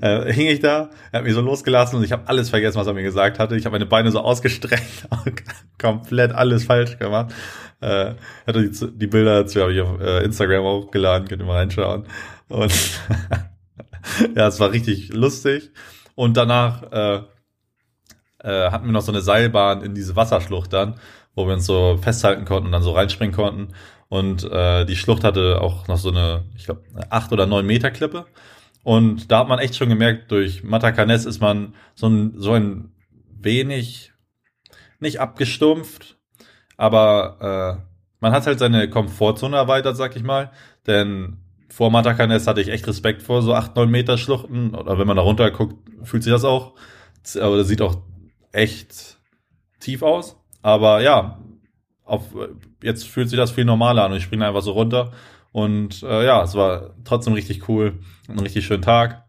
äh, 0.00 0.32
hing 0.32 0.48
ich 0.48 0.60
da, 0.60 0.90
er 1.10 1.18
hat 1.18 1.24
mich 1.24 1.34
so 1.34 1.40
losgelassen 1.40 1.98
und 1.98 2.04
ich 2.04 2.12
habe 2.12 2.26
alles 2.26 2.50
vergessen, 2.50 2.78
was 2.78 2.86
er 2.86 2.94
mir 2.94 3.02
gesagt 3.02 3.38
hatte. 3.38 3.56
Ich 3.56 3.64
habe 3.64 3.74
meine 3.74 3.86
Beine 3.86 4.10
so 4.10 4.20
ausgestreckt 4.20 5.06
und 5.24 5.42
komplett 5.80 6.32
alles 6.32 6.64
falsch 6.64 6.98
gemacht. 6.98 7.32
Äh, 7.80 8.14
hatte 8.46 8.68
die, 8.68 8.98
die 8.98 9.06
Bilder 9.06 9.42
dazu 9.42 9.60
habe 9.60 9.72
ich 9.72 9.80
auf 9.80 10.00
äh, 10.00 10.24
Instagram 10.24 10.62
hochgeladen, 10.62 11.26
könnt 11.26 11.42
ihr 11.42 11.46
mal 11.46 11.56
reinschauen. 11.56 12.06
Und 12.52 12.72
ja, 14.36 14.46
es 14.46 14.60
war 14.60 14.72
richtig 14.72 15.12
lustig. 15.12 15.70
Und 16.14 16.36
danach 16.36 16.82
äh, 16.92 17.22
äh, 18.40 18.70
hatten 18.70 18.86
wir 18.86 18.92
noch 18.92 19.02
so 19.02 19.10
eine 19.12 19.22
Seilbahn 19.22 19.82
in 19.82 19.94
diese 19.94 20.16
Wasserschlucht 20.16 20.72
dann, 20.72 21.00
wo 21.34 21.46
wir 21.46 21.54
uns 21.54 21.64
so 21.64 21.96
festhalten 21.96 22.44
konnten 22.44 22.66
und 22.66 22.72
dann 22.72 22.82
so 22.82 22.92
reinspringen 22.92 23.34
konnten. 23.34 23.68
Und 24.08 24.44
äh, 24.44 24.84
die 24.84 24.96
Schlucht 24.96 25.24
hatte 25.24 25.62
auch 25.62 25.88
noch 25.88 25.96
so 25.96 26.10
eine, 26.10 26.44
ich 26.54 26.66
glaube, 26.66 26.82
acht 27.08 27.32
oder 27.32 27.46
neun 27.46 27.66
Meter 27.66 27.90
Klippe. 27.90 28.26
Und 28.82 29.30
da 29.30 29.38
hat 29.38 29.48
man 29.48 29.58
echt 29.58 29.76
schon 29.76 29.88
gemerkt, 29.88 30.30
durch 30.30 30.62
Matacanes 30.62 31.24
ist 31.24 31.40
man 31.40 31.74
so 31.94 32.08
ein, 32.08 32.34
so 32.36 32.52
ein 32.52 32.92
wenig, 33.40 34.12
nicht 35.00 35.20
abgestumpft, 35.20 36.18
aber 36.76 37.80
äh, 37.80 37.82
man 38.20 38.32
hat 38.32 38.46
halt 38.46 38.58
seine 38.58 38.90
Komfortzone 38.90 39.56
erweitert, 39.56 39.96
sag 39.96 40.14
ich 40.16 40.22
mal. 40.22 40.50
Denn 40.86 41.41
vor 41.72 41.90
Matacanes 41.90 42.46
hatte 42.46 42.60
ich 42.60 42.68
echt 42.68 42.86
Respekt 42.86 43.22
vor 43.22 43.40
so 43.40 43.54
8, 43.54 43.74
9 43.76 43.90
Meter 43.90 44.18
Schluchten. 44.18 44.74
Oder 44.74 44.98
wenn 44.98 45.06
man 45.06 45.16
da 45.16 45.22
runter 45.22 45.50
guckt, 45.50 45.76
fühlt 46.02 46.22
sich 46.22 46.32
das 46.32 46.44
auch. 46.44 46.74
Aber 47.40 47.56
das 47.56 47.68
sieht 47.68 47.80
auch 47.80 47.96
echt 48.52 49.18
tief 49.80 50.02
aus. 50.02 50.36
Aber 50.60 51.00
ja, 51.00 51.40
auf, 52.04 52.24
jetzt 52.82 53.08
fühlt 53.08 53.30
sich 53.30 53.38
das 53.38 53.52
viel 53.52 53.64
normaler 53.64 54.04
an 54.04 54.12
und 54.12 54.18
ich 54.18 54.24
springe 54.24 54.46
einfach 54.46 54.60
so 54.60 54.72
runter. 54.72 55.12
Und 55.50 56.02
äh, 56.02 56.26
ja, 56.26 56.42
es 56.42 56.54
war 56.54 56.94
trotzdem 57.04 57.32
richtig 57.32 57.68
cool, 57.68 58.00
ein 58.28 58.38
richtig 58.38 58.66
schönen 58.66 58.82
Tag. 58.82 59.24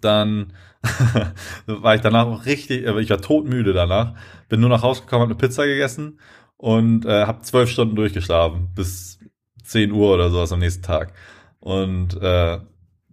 Dann 0.00 0.52
war 1.66 1.96
ich 1.96 2.00
danach 2.02 2.26
auch 2.26 2.46
richtig, 2.46 2.86
äh, 2.86 3.00
ich 3.00 3.10
war 3.10 3.20
todmüde 3.20 3.72
danach, 3.72 4.14
bin 4.48 4.60
nur 4.60 4.70
nach 4.70 4.82
Hause 4.82 5.02
gekommen, 5.02 5.22
habe 5.22 5.32
eine 5.32 5.38
Pizza 5.38 5.66
gegessen 5.66 6.20
und 6.56 7.04
äh, 7.04 7.26
habe 7.26 7.42
zwölf 7.42 7.68
Stunden 7.68 7.96
durchgeschlafen 7.96 8.68
bis 8.76 9.18
10 9.64 9.90
Uhr 9.90 10.14
oder 10.14 10.30
sowas 10.30 10.52
am 10.52 10.60
nächsten 10.60 10.82
Tag. 10.82 11.12
Und 11.60 12.20
äh, 12.20 12.58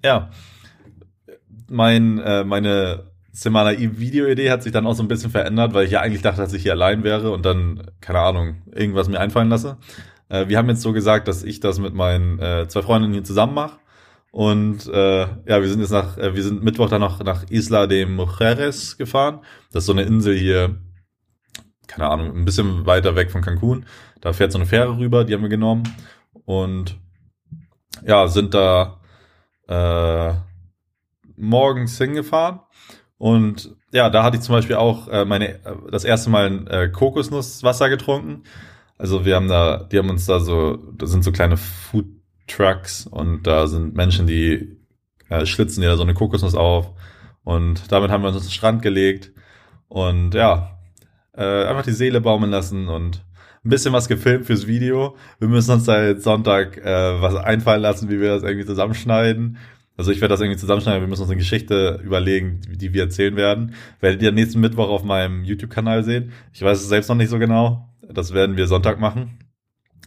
ja, 0.03 0.29
mein, 1.69 2.19
äh, 2.19 2.43
meine 2.43 3.11
Semana 3.31 3.77
Video-Idee 3.77 4.49
hat 4.49 4.63
sich 4.63 4.71
dann 4.71 4.87
auch 4.87 4.93
so 4.93 5.03
ein 5.03 5.09
bisschen 5.09 5.31
verändert, 5.31 5.73
weil 5.73 5.85
ich 5.85 5.91
ja 5.91 6.01
eigentlich 6.01 6.21
dachte, 6.21 6.41
dass 6.41 6.53
ich 6.53 6.63
hier 6.63 6.71
allein 6.71 7.03
wäre 7.03 7.31
und 7.31 7.45
dann, 7.45 7.91
keine 7.99 8.19
Ahnung, 8.19 8.61
irgendwas 8.73 9.09
mir 9.09 9.19
einfallen 9.19 9.49
lasse. 9.49 9.77
Äh, 10.29 10.47
wir 10.47 10.57
haben 10.57 10.69
jetzt 10.69 10.81
so 10.81 10.93
gesagt, 10.93 11.27
dass 11.27 11.43
ich 11.43 11.59
das 11.59 11.79
mit 11.79 11.93
meinen 11.93 12.39
äh, 12.39 12.67
zwei 12.67 12.81
Freundinnen 12.81 13.13
hier 13.13 13.23
zusammen 13.23 13.53
mache. 13.53 13.77
Und 14.31 14.87
äh, 14.87 15.21
ja, 15.21 15.61
wir 15.61 15.67
sind 15.67 15.79
jetzt 15.79 15.91
nach, 15.91 16.17
äh, 16.17 16.35
wir 16.35 16.43
sind 16.43 16.63
Mittwoch 16.63 16.89
dann 16.89 17.01
noch 17.01 17.23
nach 17.23 17.45
Isla 17.49 17.87
de 17.87 18.05
Mujeres 18.05 18.97
gefahren. 18.97 19.39
Das 19.71 19.83
ist 19.83 19.87
so 19.87 19.93
eine 19.93 20.03
Insel 20.03 20.35
hier, 20.35 20.77
keine 21.87 22.09
Ahnung, 22.09 22.35
ein 22.35 22.45
bisschen 22.45 22.85
weiter 22.85 23.15
weg 23.15 23.31
von 23.31 23.41
Cancun. 23.41 23.85
Da 24.21 24.33
fährt 24.33 24.51
so 24.51 24.57
eine 24.57 24.65
Fähre 24.65 24.97
rüber, 24.97 25.23
die 25.23 25.33
haben 25.33 25.41
wir 25.41 25.49
genommen. 25.49 25.83
Und 26.45 26.99
ja, 28.05 28.27
sind 28.27 28.53
da 28.53 28.99
äh, 29.67 30.33
morgens 31.37 31.97
hingefahren. 31.97 32.59
Und 33.17 33.75
ja, 33.91 34.09
da 34.09 34.23
hatte 34.23 34.37
ich 34.37 34.43
zum 34.43 34.55
Beispiel 34.55 34.75
auch 34.75 35.07
äh, 35.07 35.25
meine 35.25 35.55
äh, 35.65 35.75
das 35.91 36.03
erste 36.03 36.29
Mal 36.29 36.67
äh, 36.67 36.89
Kokosnusswasser 36.89 37.89
getrunken. 37.89 38.43
Also 38.97 39.25
wir 39.25 39.35
haben 39.35 39.47
da, 39.47 39.83
die 39.83 39.97
haben 39.97 40.09
uns 40.09 40.25
da 40.25 40.39
so, 40.39 40.77
da 40.97 41.05
sind 41.07 41.23
so 41.23 41.31
kleine 41.31 41.57
Food 41.57 42.05
Trucks 42.47 43.07
und 43.07 43.43
da 43.47 43.67
sind 43.67 43.95
Menschen, 43.95 44.27
die 44.27 44.77
äh, 45.29 45.45
schlitzen 45.45 45.81
da 45.83 45.95
so 45.95 46.03
eine 46.03 46.13
Kokosnuss 46.13 46.55
auf. 46.55 46.91
Und 47.43 47.91
damit 47.91 48.11
haben 48.11 48.23
wir 48.23 48.27
uns 48.27 48.37
auf 48.37 48.43
den 48.43 48.51
Strand 48.51 48.81
gelegt 48.81 49.31
und 49.87 50.33
ja, 50.33 50.79
äh, 51.33 51.65
einfach 51.65 51.83
die 51.83 51.91
Seele 51.91 52.21
baumeln 52.21 52.51
lassen 52.51 52.87
und 52.87 53.23
ein 53.65 53.69
bisschen 53.69 53.93
was 53.93 54.07
gefilmt 54.07 54.45
fürs 54.45 54.67
Video. 54.67 55.15
Wir 55.39 55.47
müssen 55.47 55.71
uns 55.71 55.85
da 55.85 56.05
jetzt 56.05 56.23
Sonntag 56.23 56.77
äh, 56.77 57.21
was 57.21 57.35
einfallen 57.35 57.81
lassen, 57.81 58.09
wie 58.09 58.19
wir 58.21 58.29
das 58.29 58.43
irgendwie 58.43 58.65
zusammenschneiden. 58.65 59.57
Also 59.97 60.11
ich 60.11 60.21
werde 60.21 60.33
das 60.33 60.41
irgendwie 60.41 60.59
zusammenschneiden. 60.59 61.01
Wir 61.01 61.07
müssen 61.07 61.21
uns 61.21 61.31
eine 61.31 61.39
Geschichte 61.39 62.01
überlegen, 62.03 62.61
die 62.69 62.93
wir 62.93 63.03
erzählen 63.03 63.35
werden. 63.35 63.73
Werdet 64.01 64.21
ihr 64.21 64.31
nächsten 64.31 64.59
Mittwoch 64.59 64.89
auf 64.89 65.03
meinem 65.03 65.43
YouTube-Kanal 65.43 66.03
sehen. 66.03 66.31
Ich 66.53 66.61
weiß 66.61 66.79
es 66.79 66.89
selbst 66.89 67.07
noch 67.07 67.15
nicht 67.15 67.29
so 67.29 67.39
genau. 67.39 67.89
Das 68.07 68.33
werden 68.33 68.57
wir 68.57 68.67
Sonntag 68.67 68.99
machen. 68.99 69.44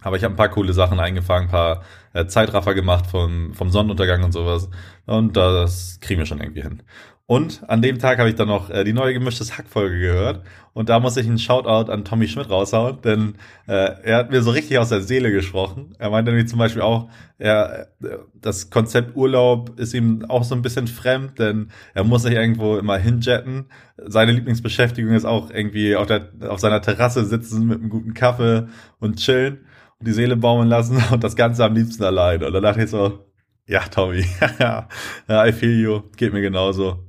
Aber 0.03 0.17
ich 0.17 0.25
habe 0.25 0.35
ein 0.35 0.37
paar 0.37 0.49
coole 0.49 0.73
Sachen 0.73 1.01
eingefangen, 1.01 1.49
ein 1.49 1.51
paar 1.51 1.83
äh, 2.13 2.27
Zeitraffer 2.27 2.75
gemacht 2.75 3.07
vom, 3.07 3.55
vom 3.55 3.71
Sonnenuntergang 3.71 4.23
und 4.23 4.33
sowas. 4.33 4.69
Und 5.07 5.37
das 5.37 5.99
kriegen 6.01 6.21
wir 6.21 6.27
schon 6.27 6.41
irgendwie 6.41 6.63
hin. 6.63 6.83
Und 7.31 7.69
an 7.69 7.83
dem 7.83 7.99
Tag 7.99 8.19
habe 8.21 8.31
ich 8.31 8.37
dann 8.37 8.49
noch 8.49 8.71
äh, 8.71 8.85
die 8.85 8.95
neue 8.95 9.13
gemischtes 9.13 9.59
Hack-Folge 9.59 9.99
gehört. 9.99 10.47
Und 10.73 10.89
da 10.89 10.99
muss 10.99 11.19
ich 11.19 11.27
einen 11.27 11.39
Shoutout 11.39 11.93
an 11.93 12.07
Tommy 12.07 12.27
Schmidt 12.27 12.49
raushauen, 12.49 13.03
denn 13.03 13.35
äh, 13.67 14.01
er 14.03 14.17
hat 14.17 14.31
mir 14.31 14.41
so 14.41 14.51
richtig 14.51 14.79
aus 14.79 14.89
der 14.89 15.03
Seele 15.03 15.31
gesprochen. 15.31 15.95
Er 15.99 16.09
meinte 16.09 16.31
nämlich 16.31 16.49
zum 16.49 16.59
Beispiel 16.59 16.81
auch, 16.81 17.11
er, 17.37 17.89
äh, 18.03 18.17
das 18.33 18.71
Konzept 18.71 19.15
Urlaub 19.15 19.79
ist 19.79 19.93
ihm 19.93 20.25
auch 20.27 20.43
so 20.43 20.55
ein 20.55 20.63
bisschen 20.63 20.87
fremd, 20.87 21.39
denn 21.39 21.71
er 21.93 22.05
muss 22.05 22.23
sich 22.23 22.33
irgendwo 22.33 22.79
immer 22.79 22.97
hinjetten. 22.97 23.67
Seine 24.07 24.33
Lieblingsbeschäftigung 24.33 25.13
ist 25.13 25.27
auch 25.27 25.51
irgendwie 25.51 25.97
auf, 25.97 26.07
der, 26.07 26.31
auf 26.49 26.61
seiner 26.61 26.81
Terrasse 26.81 27.27
sitzen 27.27 27.67
mit 27.67 27.81
einem 27.81 27.91
guten 27.91 28.15
Kaffee 28.15 28.69
und 29.01 29.17
chillen 29.17 29.67
und 29.99 30.09
die 30.09 30.13
Seele 30.13 30.37
baumeln 30.37 30.69
lassen 30.69 31.03
und 31.11 31.25
das 31.25 31.37
Ganze 31.37 31.65
am 31.65 31.75
liebsten 31.75 32.05
allein. 32.05 32.43
Und 32.43 32.53
da 32.53 32.61
dachte 32.61 32.85
ich 32.85 32.91
so, 32.91 33.25
ja, 33.67 33.81
Tommy, 33.81 34.25
ja, 34.59 34.89
I 35.29 35.53
feel 35.53 35.81
you, 35.81 36.03
geht 36.17 36.33
mir 36.33 36.41
genauso. 36.41 37.05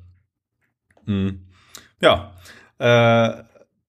Hm. 1.06 1.48
Ja, 2.02 2.34
äh, 2.78 3.44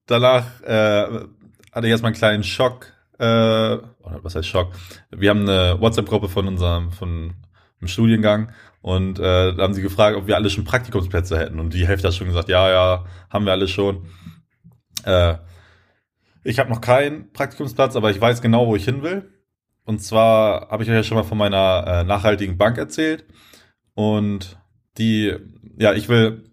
danach 0.06 0.60
äh, 0.62 1.26
hatte 1.72 1.86
ich 1.86 1.90
erstmal 1.90 2.10
einen 2.10 2.18
kleinen 2.18 2.44
Schock. 2.44 2.92
Äh, 3.18 3.78
was 4.22 4.34
heißt 4.34 4.48
Schock? 4.48 4.72
Wir 5.10 5.30
haben 5.30 5.48
eine 5.48 5.80
WhatsApp-Gruppe 5.80 6.28
von 6.28 6.46
unserem 6.46 6.90
von 6.90 7.34
einem 7.80 7.88
Studiengang 7.88 8.52
und 8.82 9.18
äh, 9.18 9.54
da 9.54 9.62
haben 9.62 9.74
sie 9.74 9.82
gefragt, 9.82 10.16
ob 10.16 10.26
wir 10.26 10.36
alle 10.36 10.50
schon 10.50 10.64
Praktikumsplätze 10.64 11.38
hätten 11.38 11.60
und 11.60 11.74
die 11.74 11.86
Hälfte 11.86 12.08
hat 12.08 12.14
schon 12.14 12.28
gesagt, 12.28 12.48
ja, 12.48 12.70
ja, 12.70 13.04
haben 13.28 13.44
wir 13.44 13.52
alle 13.52 13.68
schon. 13.68 14.06
Äh, 15.04 15.34
ich 16.44 16.58
habe 16.58 16.70
noch 16.70 16.80
keinen 16.80 17.32
Praktikumsplatz, 17.32 17.96
aber 17.96 18.10
ich 18.10 18.20
weiß 18.20 18.42
genau, 18.42 18.66
wo 18.66 18.76
ich 18.76 18.84
hin 18.84 19.02
will. 19.02 19.30
Und 19.84 20.00
zwar 20.00 20.68
habe 20.70 20.82
ich 20.82 20.88
euch 20.88 20.94
ja 20.94 21.02
schon 21.02 21.16
mal 21.16 21.24
von 21.24 21.38
meiner 21.38 21.84
äh, 21.86 22.04
nachhaltigen 22.04 22.58
Bank 22.58 22.78
erzählt 22.78 23.24
und 23.94 24.58
die, 24.98 25.34
ja, 25.78 25.94
ich 25.94 26.08
will 26.08 26.44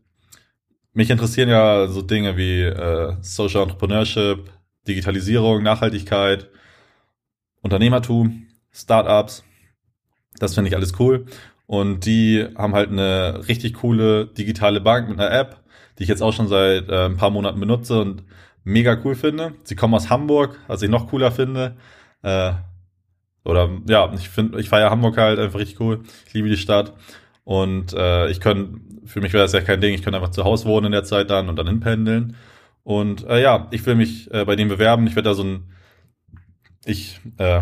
mich 0.94 1.12
interessieren 1.12 1.50
ja 1.50 1.88
so 1.88 2.02
Dinge 2.02 2.38
wie 2.38 2.64
äh, 2.64 3.16
Social 3.22 3.62
Entrepreneurship, 3.62 4.50
Digitalisierung, 4.88 5.62
Nachhaltigkeit, 5.62 6.50
Unternehmertum, 7.62 8.48
Startups. 8.72 9.44
Das 10.40 10.56
finde 10.56 10.70
ich 10.70 10.76
alles 10.76 11.00
cool. 11.00 11.28
Und 11.68 12.06
die 12.06 12.48
haben 12.56 12.74
halt 12.74 12.90
eine 12.90 13.48
richtig 13.48 13.76
coole 13.76 14.26
digitale 14.26 14.82
Bank 14.82 15.10
mit 15.10 15.20
einer 15.20 15.32
App, 15.32 15.62
die 16.00 16.04
ich 16.04 16.10
jetzt 16.10 16.24
auch 16.24 16.34
schon 16.34 16.48
seit 16.48 16.90
äh, 16.90 17.06
ein 17.06 17.18
paar 17.18 17.30
Monaten 17.30 17.60
benutze 17.60 18.00
und 18.00 18.24
mega 18.68 18.98
cool 19.04 19.16
finde. 19.16 19.54
Sie 19.64 19.76
kommen 19.76 19.94
aus 19.94 20.10
Hamburg, 20.10 20.60
was 20.68 20.82
ich 20.82 20.90
noch 20.90 21.08
cooler 21.08 21.32
finde. 21.32 21.78
Äh, 22.22 22.52
oder 23.46 23.70
ja, 23.88 24.12
ich 24.14 24.28
finde, 24.30 24.60
ich 24.60 24.68
feiere 24.68 24.90
Hamburg 24.90 25.18
halt 25.18 25.40
einfach 25.40 25.60
richtig 25.60 25.80
cool. 25.80 26.04
Ich 26.28 26.34
liebe 26.34 26.50
die 26.50 26.58
Stadt. 26.58 26.94
Und 27.46 27.94
äh, 27.94 28.30
ich 28.30 28.42
kann, 28.42 28.82
für 29.06 29.22
mich 29.22 29.32
wäre 29.32 29.44
das 29.44 29.54
ja 29.54 29.62
kein 29.62 29.80
Ding, 29.80 29.94
ich 29.94 30.04
könnte 30.04 30.18
einfach 30.18 30.32
zu 30.32 30.44
Hause 30.44 30.66
wohnen 30.66 30.88
in 30.88 30.92
der 30.92 31.06
Zeit 31.06 31.30
dann 31.30 31.48
und 31.48 31.56
dann 31.56 31.68
hinpendeln. 31.68 32.36
Und 32.84 33.26
äh, 33.26 33.42
ja, 33.42 33.68
ich 33.72 33.86
will 33.86 33.96
mich 33.96 34.30
äh, 34.34 34.44
bei 34.44 34.58
denen 34.58 34.70
bewerben. 34.70 35.08
Ich 35.08 35.16
werde 35.16 35.30
da 35.30 35.34
so 35.34 35.44
ein, 35.44 35.72
ich 36.84 37.22
äh, 37.38 37.62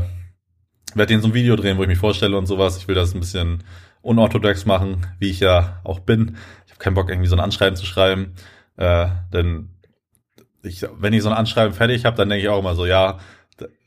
werde 0.96 1.08
denen 1.08 1.22
so 1.22 1.28
ein 1.28 1.36
Video 1.36 1.56
drehen, 1.56 1.78
wo 1.78 1.84
ich 1.84 1.88
mich 1.88 2.00
vorstelle 2.00 2.36
und 2.36 2.48
sowas. 2.48 2.78
Ich 2.78 2.88
will 2.88 2.96
das 2.96 3.14
ein 3.14 3.20
bisschen 3.20 3.64
unorthodox 4.02 4.66
machen, 4.66 5.06
wie 5.20 5.30
ich 5.30 5.40
ja 5.40 5.82
auch 5.84 6.00
bin. 6.00 6.38
Ich 6.66 6.72
habe 6.72 6.80
keinen 6.80 6.96
Bock, 6.96 7.10
irgendwie 7.10 7.28
so 7.28 7.36
ein 7.36 7.42
Anschreiben 7.42 7.76
zu 7.76 7.86
schreiben. 7.86 8.34
Äh, 8.78 9.08
denn 9.32 9.70
ich, 10.66 10.86
wenn 11.00 11.14
ich 11.14 11.24
so 11.24 11.30
ein 11.30 11.36
Anschreiben 11.36 11.74
fertig 11.74 12.06
habe, 12.06 12.18
dann 12.18 12.30
denke 12.30 12.44
ich 12.44 12.50
auch 12.50 12.60
immer 12.60 12.76
so, 12.76 12.86
ja, 12.86 13.20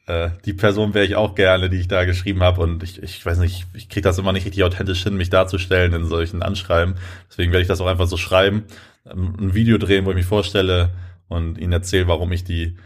äh, 0.08 0.30
die 0.44 0.54
Person 0.54 0.94
wäre 0.94 1.04
ich 1.04 1.16
auch 1.16 1.34
gerne, 1.34 1.68
die 1.68 1.78
ich 1.78 1.88
da 1.88 2.04
geschrieben 2.04 2.42
habe. 2.42 2.62
Und 2.62 2.82
ich, 2.82 3.02
ich 3.02 3.24
weiß 3.24 3.38
nicht, 3.38 3.66
ich 3.74 3.88
kriege 3.88 4.02
das 4.02 4.18
immer 4.18 4.32
nicht 4.32 4.46
richtig 4.46 4.64
authentisch 4.64 5.02
hin, 5.02 5.16
mich 5.16 5.30
darzustellen 5.30 5.92
in 5.92 6.06
solchen 6.06 6.42
Anschreiben. 6.42 6.94
Deswegen 7.28 7.52
werde 7.52 7.62
ich 7.62 7.68
das 7.68 7.80
auch 7.80 7.86
einfach 7.86 8.06
so 8.06 8.16
schreiben, 8.16 8.64
ähm, 9.06 9.36
ein 9.38 9.54
Video 9.54 9.78
drehen, 9.78 10.06
wo 10.06 10.10
ich 10.10 10.16
mich 10.16 10.26
vorstelle 10.26 10.90
und 11.28 11.58
ihnen 11.58 11.72
erzähle, 11.72 12.08
warum 12.08 12.32
ich 12.32 12.42
die 12.42 12.76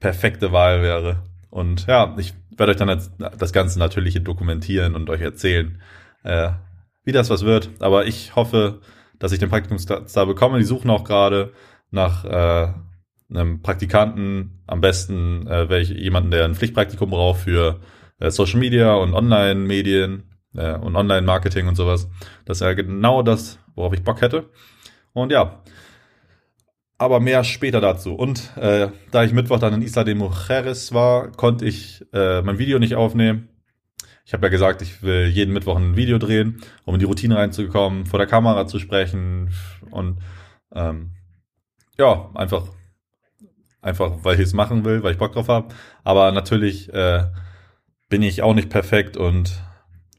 perfekte 0.00 0.52
Wahl 0.52 0.82
wäre. 0.82 1.22
Und 1.48 1.86
ja, 1.86 2.14
ich 2.18 2.34
werde 2.56 2.72
euch 2.72 2.78
dann 2.78 3.00
das 3.38 3.52
Ganze 3.52 3.78
natürlich 3.78 4.22
dokumentieren 4.22 4.96
und 4.96 5.08
euch 5.08 5.20
erzählen, 5.20 5.80
äh, 6.24 6.50
wie 7.04 7.12
das 7.12 7.30
was 7.30 7.44
wird. 7.44 7.70
Aber 7.78 8.06
ich 8.06 8.34
hoffe, 8.34 8.80
dass 9.20 9.30
ich 9.30 9.38
den 9.38 9.48
Praktikumstar 9.48 10.26
bekomme. 10.26 10.58
Die 10.58 10.64
suchen 10.64 10.90
auch 10.90 11.04
gerade 11.04 11.52
nach 11.92 12.24
äh, 12.24 12.72
einem 13.30 13.62
Praktikanten, 13.62 14.62
am 14.66 14.80
besten 14.80 15.46
äh, 15.46 15.80
ich 15.80 15.90
jemanden, 15.90 16.30
der 16.30 16.44
ein 16.44 16.54
Pflichtpraktikum 16.54 17.10
braucht 17.10 17.40
für 17.40 17.80
äh, 18.18 18.30
Social 18.30 18.60
Media 18.60 18.94
und 18.94 19.14
Online-Medien 19.14 20.24
äh, 20.54 20.74
und 20.74 20.96
Online-Marketing 20.96 21.66
und 21.66 21.76
sowas. 21.76 22.08
Das 22.44 22.58
ist 22.58 22.60
ja 22.62 22.72
genau 22.74 23.22
das, 23.22 23.58
worauf 23.74 23.92
ich 23.92 24.02
Bock 24.02 24.20
hätte. 24.20 24.50
Und 25.12 25.32
ja, 25.32 25.62
aber 26.98 27.20
mehr 27.20 27.44
später 27.44 27.80
dazu. 27.80 28.14
Und 28.14 28.56
äh, 28.56 28.88
da 29.10 29.24
ich 29.24 29.32
Mittwoch 29.32 29.58
dann 29.58 29.74
in 29.74 29.82
Isla 29.82 30.04
de 30.04 30.14
Mujeres 30.14 30.92
war, 30.92 31.30
konnte 31.32 31.64
ich 31.64 32.04
äh, 32.12 32.42
mein 32.42 32.58
Video 32.58 32.78
nicht 32.78 32.94
aufnehmen. 32.94 33.48
Ich 34.26 34.32
habe 34.32 34.46
ja 34.46 34.50
gesagt, 34.50 34.80
ich 34.80 35.02
will 35.02 35.26
jeden 35.26 35.52
Mittwoch 35.52 35.76
ein 35.76 35.96
Video 35.96 36.18
drehen, 36.18 36.62
um 36.84 36.94
in 36.94 37.00
die 37.00 37.04
Routine 37.04 37.36
reinzukommen, 37.36 38.06
vor 38.06 38.18
der 38.18 38.26
Kamera 38.26 38.66
zu 38.66 38.78
sprechen 38.78 39.50
und 39.90 40.18
ähm, 40.74 41.10
ja, 41.98 42.30
einfach 42.34 42.68
einfach 43.84 44.12
weil 44.22 44.34
ich 44.34 44.40
es 44.40 44.54
machen 44.54 44.84
will, 44.84 45.02
weil 45.02 45.12
ich 45.12 45.18
Bock 45.18 45.32
drauf 45.32 45.48
habe. 45.48 45.74
Aber 46.02 46.32
natürlich 46.32 46.92
äh, 46.92 47.24
bin 48.08 48.22
ich 48.22 48.42
auch 48.42 48.54
nicht 48.54 48.70
perfekt 48.70 49.16
und 49.16 49.62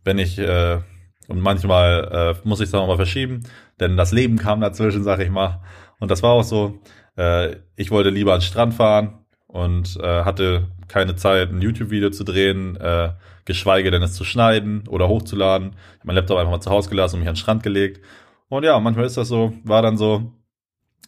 wenn 0.04 0.18
ich 0.20 0.38
äh, 0.40 0.80
und 1.28 1.42
manchmal 1.42 2.36
äh, 2.44 2.48
muss 2.48 2.60
ich 2.60 2.68
es 2.68 2.74
auch 2.74 2.88
mal 2.88 2.98
verschieben, 2.98 3.44
denn 3.80 3.98
das 3.98 4.12
Leben 4.12 4.38
kam 4.38 4.62
dazwischen, 4.62 5.04
sag 5.04 5.20
ich 5.20 5.30
mal. 5.30 5.62
Und 6.00 6.12
das 6.12 6.24
war 6.24 6.32
auch 6.32 6.44
so. 6.44 6.80
Äh, 7.18 7.58
ich 7.76 7.92
wollte 7.92 8.10
lieber 8.10 8.34
an 8.34 8.40
den 8.40 8.46
Strand 8.46 8.74
fahren 8.74 9.26
und 9.48 9.98
äh, 10.02 10.24
hatte 10.24 10.68
keine 10.88 11.16
Zeit, 11.16 11.50
ein 11.50 11.62
YouTube-Video 11.62 12.10
zu 12.12 12.24
drehen, 12.24 12.76
äh, 12.76 13.14
geschweige 13.46 13.92
denn 13.92 14.04
es 14.04 14.14
zu 14.14 14.24
schneiden 14.24 14.88
oder 14.88 15.08
hochzuladen. 15.08 15.70
Ich 15.70 16.00
habe 16.00 16.08
meinen 16.08 16.16
Laptop 16.18 16.38
einfach 16.38 16.52
mal 16.52 16.62
zu 16.62 16.70
Hause 16.70 16.90
gelassen 16.90 17.16
und 17.16 17.22
mich 17.22 17.30
an 17.30 17.36
den 17.36 17.40
Strand 17.40 17.64
gelegt. 17.64 18.02
Und 18.50 18.64
ja, 18.64 18.80
manchmal 18.80 19.06
ist 19.06 19.18
das 19.18 19.28
so, 19.28 19.54
war 19.64 19.82
dann 19.82 19.98
so. 19.98 20.32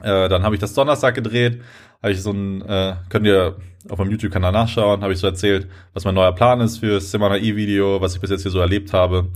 Äh, 0.02 0.30
dann 0.30 0.44
habe 0.44 0.56
ich 0.56 0.62
das 0.62 0.74
Donnerstag 0.74 1.16
gedreht, 1.16 1.62
habe 2.02 2.12
ich 2.12 2.22
so 2.22 2.32
ein, 2.32 2.62
äh, 2.62 2.96
könnt 3.10 3.26
ihr 3.26 3.58
auf 3.90 3.98
meinem 3.98 4.12
YouTube-Kanal 4.12 4.52
nachschauen, 4.52 5.02
habe 5.02 5.14
ich 5.14 5.20
so 5.20 5.28
erzählt, 5.28 5.68
was 5.94 6.06
mein 6.06 6.16
neuer 6.16 6.34
Plan 6.36 6.62
ist 6.62 6.78
für 6.80 6.96
das 6.96 7.12
Semana-E-Video, 7.12 8.00
was 8.02 8.16
ich 8.16 8.22
bis 8.22 8.30
jetzt 8.30 8.44
hier 8.44 8.52
so 8.52 8.60
erlebt 8.60 8.94
habe. 8.94 9.30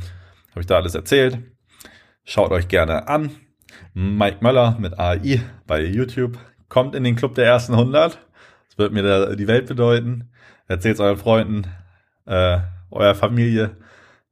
Habe 0.51 0.59
ich 0.59 0.65
da 0.65 0.75
alles 0.75 0.93
erzählt. 0.93 1.39
Schaut 2.23 2.51
euch 2.51 2.67
gerne 2.67 3.07
an. 3.07 3.31
Mike 3.93 4.37
Möller 4.41 4.77
mit 4.79 4.99
AI 4.99 5.41
bei 5.65 5.83
YouTube. 5.83 6.37
Kommt 6.69 6.95
in 6.95 7.03
den 7.03 7.15
Club 7.15 7.35
der 7.35 7.45
ersten 7.45 7.73
100. 7.73 8.19
Das 8.69 8.77
wird 8.77 8.93
mir 8.93 9.35
die 9.35 9.47
Welt 9.47 9.67
bedeuten. 9.67 10.29
Erzählt 10.67 10.95
es 10.95 11.01
euren 11.01 11.17
Freunden, 11.17 11.67
äh, 12.25 12.59
eurer 12.91 13.15
Familie. 13.15 13.77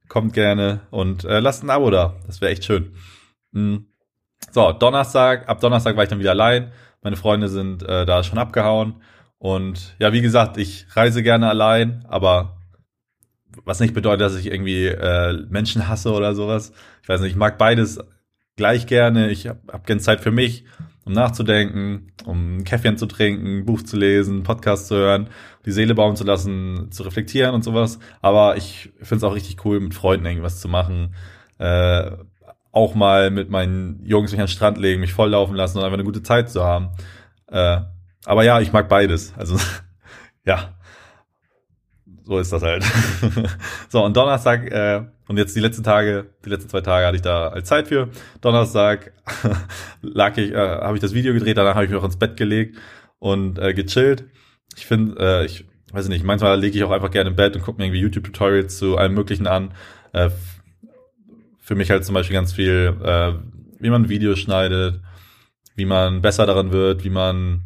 Kommt 0.08 0.34
gerne 0.34 0.82
und 0.92 1.26
äh, 1.26 1.40
lasst 1.40 1.64
ein 1.64 1.70
Abo 1.70 1.90
da. 1.90 2.16
Das 2.28 2.42
wäre 2.42 2.52
echt 2.52 2.66
schön. 2.66 2.94
Mhm. 3.52 3.89
So, 4.52 4.72
Donnerstag. 4.72 5.48
Ab 5.48 5.60
Donnerstag 5.60 5.96
war 5.96 6.04
ich 6.04 6.10
dann 6.10 6.20
wieder 6.20 6.32
allein. 6.32 6.72
Meine 7.02 7.16
Freunde 7.16 7.50
sind 7.50 7.84
äh, 7.84 8.06
da 8.06 8.24
schon 8.24 8.40
abgehauen. 8.40 9.02
Und 9.38 9.96
ja, 10.00 10.12
wie 10.12 10.22
gesagt, 10.22 10.58
ich 10.58 10.86
reise 10.96 11.24
gerne 11.24 11.48
allein, 11.48 12.06
aber 12.10 12.58
was 13.64 13.80
nicht 13.80 13.94
bedeutet, 13.94 14.22
dass 14.22 14.36
ich 14.36 14.48
irgendwie 14.48 14.88
äh, 14.88 15.46
Menschen 15.50 15.88
hasse 15.88 16.12
oder 16.12 16.36
sowas. 16.36 16.74
Ich 17.02 17.10
weiß 17.10 17.22
nicht, 17.22 17.32
ich 17.32 17.38
mag 17.38 17.58
beides 17.58 18.00
gleich 18.58 18.88
gerne. 18.88 19.30
Ich 19.30 19.48
habe 19.48 19.60
hab 19.72 19.86
gerne 19.86 20.02
Zeit 20.02 20.20
für 20.20 20.32
mich, 20.32 20.66
um 21.06 21.14
nachzudenken, 21.14 22.12
um 22.26 22.58
ein 22.58 22.64
Käffchen 22.64 22.98
zu 22.98 23.06
trinken, 23.06 23.66
Buch 23.66 23.82
zu 23.82 23.96
lesen, 23.98 24.44
Podcast 24.44 24.88
zu 24.88 24.96
hören, 24.96 25.30
die 25.66 25.72
Seele 25.72 25.96
bauen 25.96 26.16
zu 26.16 26.26
lassen, 26.26 26.92
zu 26.92 27.04
reflektieren 27.04 27.56
und 27.56 27.64
sowas. 27.64 28.00
Aber 28.22 28.58
ich 28.58 28.92
finde 28.98 29.16
es 29.16 29.24
auch 29.24 29.36
richtig 29.36 29.64
cool, 29.66 29.80
mit 29.80 29.94
Freunden 29.94 30.26
irgendwas 30.26 30.60
zu 30.60 30.68
machen. 30.68 31.16
Äh, 31.58 32.12
auch 32.72 32.96
mal 32.96 33.32
mit 33.32 33.50
meinen 33.50 34.04
Jungs 34.06 34.32
mich 34.32 34.40
an 34.40 34.46
den 34.46 34.52
Strand 34.52 34.78
legen, 34.78 35.02
mich 35.02 35.14
volllaufen 35.14 35.56
lassen 35.56 35.78
und 35.78 35.84
einfach 35.84 35.96
eine 35.96 36.04
gute 36.04 36.24
Zeit 36.24 36.50
zu 36.50 36.64
haben. 36.64 36.90
Äh, 37.48 37.82
aber 38.26 38.44
ja, 38.44 38.60
ich 38.60 38.72
mag 38.72 38.90
beides. 38.90 39.34
Also 39.38 39.58
ja, 40.46 40.76
so 42.24 42.38
ist 42.38 42.54
das 42.54 42.62
halt. 42.62 42.86
so, 43.90 44.06
und 44.06 44.16
Donnerstag, 44.16 44.72
äh, 44.72 45.02
und 45.28 45.38
jetzt 45.38 45.56
die 45.56 45.60
letzten 45.60 45.84
Tage, 45.84 46.28
die 46.46 46.50
letzten 46.50 46.70
zwei 46.70 46.82
Tage 46.82 47.08
hatte 47.08 47.16
ich 47.16 47.24
da 47.24 47.48
als 47.48 47.68
Zeit 47.68 47.88
für. 47.88 48.10
Donnerstag 48.42 49.14
lag 50.02 50.38
ich, 50.38 50.52
äh, 50.52 50.58
habe 50.58 50.96
ich 50.96 51.02
das 51.02 51.14
Video 51.14 51.34
gedreht, 51.34 51.58
danach 51.58 51.74
habe 51.74 51.86
ich 51.86 51.92
mich 51.92 52.00
auch 52.00 52.06
ins 52.06 52.18
Bett 52.18 52.38
gelegt 52.38 52.78
und 53.18 53.58
äh, 53.58 53.74
gechillt. 53.74 54.26
Ich 54.76 54.86
finde, 54.86 55.20
äh, 55.20 55.46
ich 55.46 55.66
weiß 55.92 56.08
nicht, 56.08 56.24
manchmal 56.24 56.60
lege 56.60 56.78
ich 56.78 56.84
auch 56.84 56.92
einfach 56.92 57.10
gerne 57.10 57.32
im 57.32 57.36
Bett 57.36 57.56
und 57.56 57.64
gucke 57.64 57.80
mir 57.80 57.86
irgendwie 57.86 58.02
YouTube-Tutorials 58.02 58.78
zu 58.78 58.98
allem 58.98 59.16
Möglichen 59.16 59.48
an. 59.48 59.74
Äh, 60.14 60.30
für 61.70 61.76
mich 61.76 61.92
halt 61.92 62.04
zum 62.04 62.16
Beispiel 62.16 62.34
ganz 62.34 62.52
viel, 62.52 62.96
äh, 63.04 63.34
wie 63.80 63.92
man 63.92 64.10
Videos 64.10 64.40
schneidet, 64.40 65.02
wie 65.76 65.86
man 65.86 66.20
besser 66.20 66.48
daran 66.48 66.72
wird, 66.72 67.04
wie 67.04 67.12
man 67.12 67.66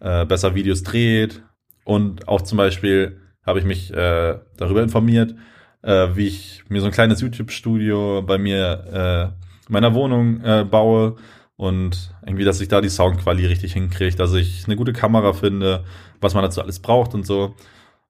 äh, 0.00 0.24
besser 0.24 0.54
Videos 0.54 0.84
dreht 0.84 1.42
und 1.84 2.28
auch 2.28 2.40
zum 2.40 2.56
Beispiel 2.56 3.20
habe 3.44 3.58
ich 3.58 3.66
mich 3.66 3.92
äh, 3.92 4.38
darüber 4.56 4.82
informiert, 4.82 5.34
äh, 5.82 6.08
wie 6.14 6.28
ich 6.28 6.64
mir 6.70 6.80
so 6.80 6.86
ein 6.86 6.92
kleines 6.92 7.20
YouTube-Studio 7.20 8.22
bei 8.22 8.38
mir 8.38 8.86
äh, 8.90 9.66
in 9.68 9.72
meiner 9.74 9.92
Wohnung 9.92 10.40
äh, 10.40 10.64
baue 10.64 11.16
und 11.56 12.14
irgendwie, 12.24 12.44
dass 12.44 12.58
ich 12.62 12.68
da 12.68 12.80
die 12.80 12.88
Soundqualität 12.88 13.50
richtig 13.50 13.74
hinkriege, 13.74 14.16
dass 14.16 14.32
ich 14.32 14.64
eine 14.64 14.76
gute 14.76 14.94
Kamera 14.94 15.34
finde, 15.34 15.84
was 16.22 16.32
man 16.32 16.42
dazu 16.42 16.62
alles 16.62 16.80
braucht 16.80 17.12
und 17.12 17.26
so. 17.26 17.54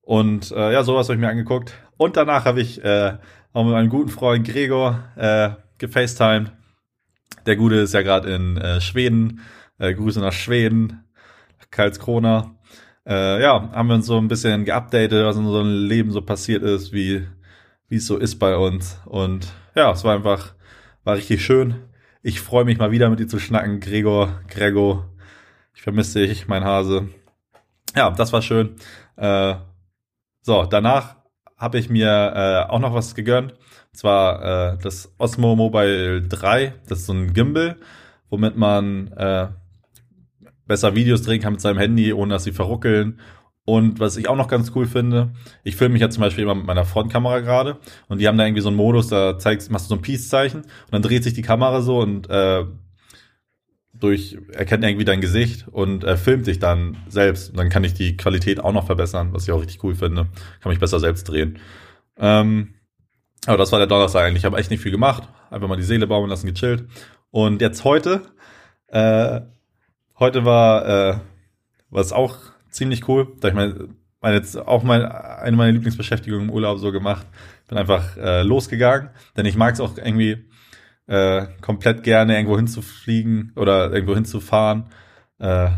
Und 0.02 0.50
äh, 0.52 0.72
ja, 0.72 0.82
sowas 0.82 1.08
habe 1.08 1.14
ich 1.14 1.20
mir 1.20 1.28
angeguckt. 1.28 1.74
Und 1.96 2.16
danach 2.16 2.44
habe 2.44 2.60
ich 2.60 2.82
äh, 2.84 3.16
auch 3.52 3.64
mit 3.64 3.72
meinem 3.72 3.88
guten 3.88 4.10
Freund 4.10 4.46
Gregor 4.46 5.04
äh, 5.16 5.50
gefacetimed. 5.78 6.52
Der 7.46 7.56
Gute 7.56 7.76
ist 7.76 7.94
ja 7.94 8.02
gerade 8.02 8.32
in 8.32 8.56
äh, 8.56 8.80
Schweden. 8.80 9.40
Äh, 9.78 9.94
Grüße 9.94 10.20
nach 10.20 10.32
Schweden, 10.32 11.04
Karlskrona 11.70 12.56
äh, 13.06 13.42
ja, 13.42 13.70
haben 13.72 13.88
wir 13.88 13.94
uns 13.96 14.06
so 14.06 14.16
ein 14.18 14.28
bisschen 14.28 14.64
geupdatet, 14.64 15.24
was 15.24 15.36
in 15.36 15.44
unserem 15.44 15.86
Leben 15.86 16.12
so 16.12 16.22
passiert 16.22 16.62
ist, 16.62 16.92
wie 16.92 17.26
wie 17.88 17.96
es 17.96 18.06
so 18.06 18.16
ist 18.16 18.38
bei 18.38 18.56
uns. 18.56 19.00
Und 19.04 19.52
ja, 19.74 19.90
es 19.90 20.02
war 20.04 20.14
einfach, 20.14 20.54
war 21.04 21.16
richtig 21.16 21.44
schön. 21.44 21.74
Ich 22.22 22.40
freue 22.40 22.64
mich 22.64 22.78
mal 22.78 22.90
wieder 22.90 23.10
mit 23.10 23.20
dir 23.20 23.26
zu 23.26 23.38
schnacken, 23.38 23.80
Gregor, 23.80 24.40
Gregor. 24.48 25.10
Ich 25.74 25.82
vermisse 25.82 26.20
dich, 26.26 26.48
mein 26.48 26.64
Hase. 26.64 27.08
Ja, 27.94 28.10
das 28.10 28.32
war 28.32 28.40
schön. 28.40 28.76
Äh, 29.16 29.56
so, 30.42 30.64
danach 30.64 31.16
habe 31.56 31.78
ich 31.78 31.88
mir 31.88 32.08
äh, 32.34 32.70
auch 32.70 32.80
noch 32.80 32.92
was 32.92 33.14
gegönnt. 33.14 33.52
Und 33.52 33.96
zwar 33.96 34.74
äh, 34.74 34.78
das 34.82 35.14
Osmo 35.18 35.54
Mobile 35.54 36.22
3. 36.22 36.74
Das 36.88 37.00
ist 37.00 37.06
so 37.06 37.12
ein 37.12 37.32
Gimbal, 37.32 37.76
womit 38.28 38.56
man 38.56 39.08
äh, 39.12 39.48
besser 40.66 40.94
Videos 40.94 41.22
drehen 41.22 41.40
kann 41.40 41.52
mit 41.52 41.60
seinem 41.60 41.78
Handy, 41.78 42.12
ohne 42.12 42.34
dass 42.34 42.44
sie 42.44 42.52
verruckeln. 42.52 43.20
Und 43.64 44.00
was 44.00 44.16
ich 44.16 44.28
auch 44.28 44.36
noch 44.36 44.48
ganz 44.48 44.72
cool 44.74 44.86
finde, 44.86 45.34
ich 45.62 45.76
filme 45.76 45.92
mich 45.92 46.02
ja 46.02 46.10
zum 46.10 46.22
Beispiel 46.22 46.42
immer 46.42 46.56
mit 46.56 46.66
meiner 46.66 46.84
Frontkamera 46.84 47.38
gerade 47.40 47.78
und 48.08 48.20
die 48.20 48.26
haben 48.26 48.36
da 48.36 48.44
irgendwie 48.44 48.62
so 48.62 48.68
einen 48.68 48.76
Modus, 48.76 49.06
da 49.06 49.38
zeigst, 49.38 49.70
machst 49.70 49.86
du 49.86 49.90
so 49.90 49.94
ein 49.94 50.02
Peace-Zeichen 50.02 50.62
und 50.62 50.90
dann 50.90 51.02
dreht 51.02 51.22
sich 51.22 51.34
die 51.34 51.42
Kamera 51.42 51.80
so 51.80 52.00
und 52.00 52.28
äh, 52.28 52.64
durch 54.02 54.38
erkennt 54.52 54.84
irgendwie 54.84 55.04
dein 55.04 55.20
Gesicht 55.20 55.66
und 55.68 56.04
äh, 56.04 56.16
filmt 56.16 56.46
dich 56.46 56.58
dann 56.58 56.96
selbst. 57.08 57.50
Und 57.50 57.58
dann 57.58 57.68
kann 57.68 57.84
ich 57.84 57.94
die 57.94 58.16
Qualität 58.16 58.60
auch 58.60 58.72
noch 58.72 58.86
verbessern, 58.86 59.32
was 59.32 59.44
ich 59.44 59.52
auch 59.52 59.60
richtig 59.60 59.82
cool 59.84 59.94
finde. 59.94 60.28
Kann 60.60 60.70
mich 60.70 60.80
besser 60.80 61.00
selbst 61.00 61.24
drehen. 61.24 61.58
Ähm, 62.16 62.74
aber 63.46 63.58
das 63.58 63.72
war 63.72 63.78
der 63.78 63.88
Donnerstag 63.88 64.24
eigentlich. 64.24 64.42
Ich 64.42 64.44
habe 64.44 64.58
echt 64.58 64.70
nicht 64.70 64.82
viel 64.82 64.92
gemacht. 64.92 65.28
Einfach 65.50 65.68
mal 65.68 65.76
die 65.76 65.82
Seele 65.82 66.06
bauen 66.06 66.28
lassen, 66.28 66.46
gechillt. 66.46 66.84
Und 67.30 67.60
jetzt 67.60 67.84
heute 67.84 68.22
äh, 68.88 69.40
Heute 70.22 70.44
war 70.44 70.86
äh, 70.86 71.18
was 71.90 72.12
auch 72.12 72.36
ziemlich 72.70 73.08
cool. 73.08 73.34
Da 73.40 73.48
ich 73.48 73.54
meine, 73.54 73.88
meine 74.20 74.36
jetzt 74.36 74.56
auch 74.56 74.84
mal 74.84 75.04
eine 75.04 75.56
meiner 75.56 75.72
Lieblingsbeschäftigungen 75.72 76.48
im 76.48 76.54
Urlaub 76.54 76.78
so 76.78 76.92
gemacht. 76.92 77.26
Bin 77.66 77.76
einfach 77.76 78.16
äh, 78.18 78.42
losgegangen, 78.42 79.10
denn 79.36 79.46
ich 79.46 79.56
mag 79.56 79.74
es 79.74 79.80
auch 79.80 79.96
irgendwie 79.96 80.44
äh, 81.06 81.46
komplett 81.60 82.02
gerne 82.02 82.36
irgendwo 82.36 82.56
hinzufliegen 82.56 83.52
oder 83.56 83.92
irgendwo 83.92 84.14
hinzufahren 84.14 84.86
äh, 85.38 85.70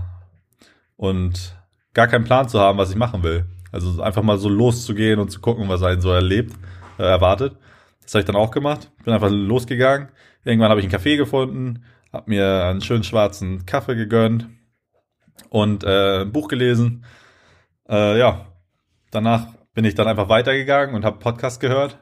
und 0.96 1.56
gar 1.94 2.08
keinen 2.08 2.24
Plan 2.24 2.48
zu 2.48 2.60
haben, 2.60 2.78
was 2.78 2.90
ich 2.90 2.96
machen 2.96 3.22
will. 3.22 3.46
Also 3.72 4.02
einfach 4.02 4.22
mal 4.22 4.38
so 4.38 4.48
loszugehen 4.48 5.18
und 5.18 5.30
zu 5.30 5.40
gucken, 5.40 5.68
was 5.68 5.82
einen 5.82 6.00
so 6.00 6.10
erlebt, 6.10 6.54
äh, 6.98 7.02
erwartet. 7.02 7.56
Das 8.02 8.14
habe 8.14 8.20
ich 8.20 8.26
dann 8.26 8.36
auch 8.36 8.50
gemacht. 8.50 8.92
Bin 9.04 9.14
einfach 9.14 9.30
losgegangen. 9.30 10.08
Irgendwann 10.44 10.70
habe 10.70 10.80
ich 10.80 10.86
einen 10.86 10.94
Café 10.94 11.16
gefunden, 11.16 11.84
hab 12.12 12.28
mir 12.28 12.64
einen 12.64 12.82
schönen 12.82 13.02
schwarzen 13.02 13.66
Kaffee 13.66 13.96
gegönnt 13.96 14.48
und 15.48 15.84
äh, 15.84 16.22
ein 16.22 16.32
Buch 16.32 16.48
gelesen. 16.48 17.04
Äh, 17.88 18.18
ja, 18.18 18.46
danach 19.10 19.48
bin 19.72 19.84
ich 19.84 19.94
dann 19.94 20.06
einfach 20.06 20.28
weitergegangen 20.28 20.94
und 20.94 21.04
habe 21.04 21.18
Podcast 21.18 21.60
gehört. 21.60 21.98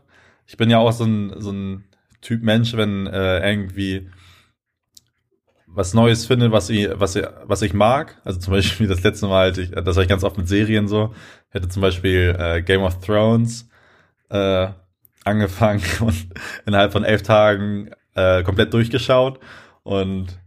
Ich 0.47 0.57
bin 0.57 0.69
ja 0.71 0.79
auch 0.79 0.93
so 0.93 1.05
ein, 1.05 1.41
so 1.41 1.53
ein 1.53 1.85
Typ 2.23 2.43
Mensch, 2.43 2.75
wenn 2.77 3.07
äh, 3.07 3.47
irgendwie 3.49 4.09
was 5.67 5.95
Neues 5.95 6.27
finde, 6.27 6.53
was 6.53 6.71
ich, 6.71 6.89
was 6.95 7.17
ich, 7.17 7.25
was 7.45 7.63
ich 7.63 7.75
mag. 7.75 8.21
Also 8.25 8.39
zum 8.39 8.53
Beispiel 8.53 8.87
das 8.89 9.03
letzte 9.03 9.27
Mal, 9.27 9.45
halt, 9.45 9.59
ich, 9.59 9.71
das 9.71 9.97
habe 9.97 10.03
ich 10.03 10.09
ganz 10.09 10.25
oft 10.25 10.39
mit 10.39 10.49
Serien 10.49 10.89
so. 10.89 11.15
Ich 11.49 11.55
hätte 11.55 11.69
zum 11.69 11.83
Beispiel 11.83 12.37
äh, 12.39 12.63
Game 12.63 12.83
of 12.83 13.01
Thrones 13.01 13.69
äh, 14.31 14.69
angefangen 15.25 15.83
und 16.01 16.27
innerhalb 16.67 16.93
von 16.93 17.05
elf 17.05 17.23
Tagen 17.23 17.91
äh, 18.15 18.43
komplett 18.43 18.73
durchgeschaut. 18.73 19.41
Und 19.83 20.39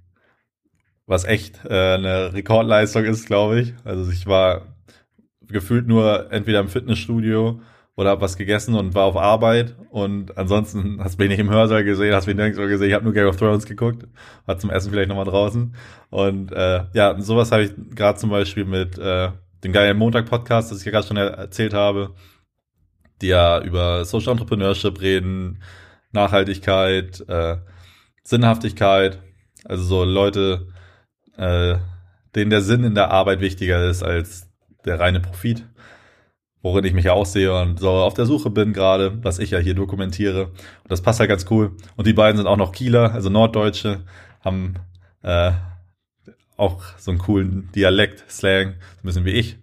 was 1.08 1.26
echt 1.26 1.66
äh, 1.66 1.96
eine 1.96 2.34
Rekordleistung 2.34 3.04
ist, 3.06 3.28
glaube 3.28 3.60
ich. 3.60 3.74
Also 3.84 4.10
ich 4.12 4.26
war 4.26 4.76
gefühlt 5.42 5.88
nur 5.88 6.32
entweder 6.32 6.60
im 6.60 6.70
Fitnessstudio 6.70 7.62
oder 7.96 8.10
habe 8.10 8.22
was 8.22 8.38
gegessen 8.38 8.76
und 8.76 8.94
war 8.94 9.06
auf 9.06 9.16
Arbeit. 9.16 9.76
Und 9.90 10.38
ansonsten 10.38 11.00
hast 11.04 11.18
du 11.18 11.24
mich 11.24 11.30
nicht 11.30 11.40
im 11.40 11.50
Hörsaal 11.50 11.84
gesehen, 11.84 12.14
hast 12.14 12.28
mich 12.28 12.36
nirgendwo 12.36 12.68
gesehen, 12.68 12.90
ich 12.90 12.94
habe 12.94 13.06
nur 13.06 13.14
Game 13.14 13.28
of 13.28 13.38
Thrones 13.38 13.66
geguckt, 13.66 14.08
war 14.46 14.58
zum 14.58 14.70
Essen 14.70 14.92
vielleicht 14.92 15.10
nochmal 15.10 15.26
draußen. 15.26 15.76
Und 16.10 16.52
äh, 16.52 16.84
ja, 16.94 17.20
sowas 17.20 17.52
habe 17.52 17.64
ich 17.64 17.72
gerade 17.96 18.20
zum 18.20 18.30
Beispiel 18.30 18.66
mit 18.66 18.98
äh, 18.98 19.32
dem 19.64 19.72
geilen 19.72 19.98
Montag-Podcast, 19.98 20.72
das 20.72 20.80
ich 20.80 20.86
ja 20.86 20.92
gerade 20.92 21.08
schon 21.08 21.18
erzählt 21.18 21.74
habe, 21.74 22.14
die 23.22 23.28
ja 23.28 23.62
über 23.62 24.04
Social 24.04 24.34
Entrepreneurship 24.34 25.00
reden, 25.00 25.64
Nachhaltigkeit, 26.12 27.24
äh, 27.30 27.58
Sinnhaftigkeit. 28.24 29.20
Also 29.64 29.84
so 29.84 30.04
Leute, 30.04 30.68
äh, 31.38 31.76
denen 32.36 32.52
der 32.52 32.62
Sinn 32.62 32.84
in 32.84 32.96
der 32.96 33.12
Arbeit 33.12 33.40
wichtiger 33.40 33.88
ist 33.88 34.04
als 34.04 34.50
der 34.84 35.00
reine 35.00 35.22
Profit, 35.22 35.66
worin 36.65 36.84
ich 36.84 36.93
mich 36.93 37.06
ja 37.06 37.13
auch 37.13 37.28
sehe 37.28 37.56
und 37.56 37.80
so 37.80 37.91
auf 37.91 38.15
der 38.15 38.25
Suche 38.25 38.49
bin 38.49 38.73
gerade, 38.73 39.23
was 39.23 39.38
ich 39.38 39.51
ja 39.51 39.60
hier 39.60 39.75
dokumentiere. 39.75 40.45
Und 40.47 40.89
das 40.89 41.04
passt 41.04 41.19
halt 41.19 41.30
ganz 41.30 41.45
cool. 41.51 41.73
Und 41.95 42.08
die 42.08 42.13
beiden 42.13 42.38
sind 42.38 42.47
auch 42.47 42.58
noch 42.58 42.71
Kieler, 42.71 43.13
also 43.13 43.30
Norddeutsche, 43.30 44.01
haben 44.43 44.73
äh, 45.21 45.51
auch 46.58 46.82
so 46.97 47.12
einen 47.12 47.19
coolen 47.19 47.69
Dialekt, 47.75 48.23
Slang, 48.32 48.69
so 48.71 48.73
ein 48.73 49.04
bisschen 49.04 49.25
wie 49.25 49.34
ich, 49.34 49.58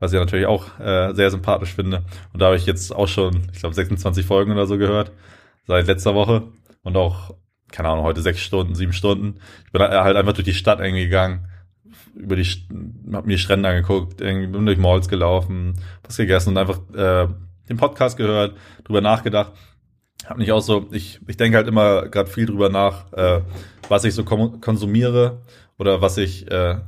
was 0.00 0.12
ich 0.12 0.18
natürlich 0.18 0.46
auch 0.46 0.80
äh, 0.80 1.14
sehr 1.14 1.30
sympathisch 1.30 1.72
finde. 1.72 2.02
Und 2.32 2.42
da 2.42 2.46
habe 2.46 2.56
ich 2.56 2.66
jetzt 2.66 2.92
auch 2.92 3.06
schon, 3.06 3.48
ich 3.52 3.60
glaube, 3.60 3.76
26 3.76 4.26
Folgen 4.26 4.50
oder 4.50 4.66
so 4.66 4.76
gehört, 4.76 5.12
seit 5.68 5.86
letzter 5.86 6.16
Woche 6.16 6.48
und 6.82 6.96
auch 6.96 7.32
keine 7.70 7.90
Ahnung, 7.90 8.04
heute 8.04 8.22
sechs 8.22 8.40
Stunden, 8.40 8.74
sieben 8.74 8.92
Stunden. 8.92 9.38
Ich 9.66 9.70
bin 9.70 9.82
halt 9.82 10.16
einfach 10.16 10.32
durch 10.32 10.46
die 10.46 10.54
Stadt 10.54 10.80
irgendwie 10.80 11.04
gegangen, 11.04 11.46
über 12.14 12.36
die, 12.36 12.46
hab 13.12 13.26
mir 13.26 13.34
die 13.34 13.38
Strände 13.38 13.68
angeguckt, 13.68 14.18
bin 14.18 14.66
durch 14.66 14.78
Malls 14.78 15.08
gelaufen, 15.08 15.74
was 16.02 16.16
gegessen 16.16 16.50
und 16.50 16.58
einfach 16.58 16.80
äh, 16.94 17.28
den 17.68 17.76
Podcast 17.76 18.16
gehört, 18.16 18.56
drüber 18.84 19.00
nachgedacht. 19.00 19.52
Hab 20.26 20.38
nicht 20.38 20.52
auch 20.52 20.60
so, 20.60 20.88
ich, 20.92 21.20
ich 21.26 21.36
denke 21.36 21.56
halt 21.56 21.68
immer 21.68 22.08
gerade 22.08 22.30
viel 22.30 22.46
drüber 22.46 22.68
nach, 22.68 23.12
äh, 23.12 23.40
was 23.88 24.04
ich 24.04 24.14
so 24.14 24.24
konsumiere 24.24 25.42
oder 25.78 26.02
was 26.02 26.18
ich, 26.18 26.50
äh, 26.50 26.78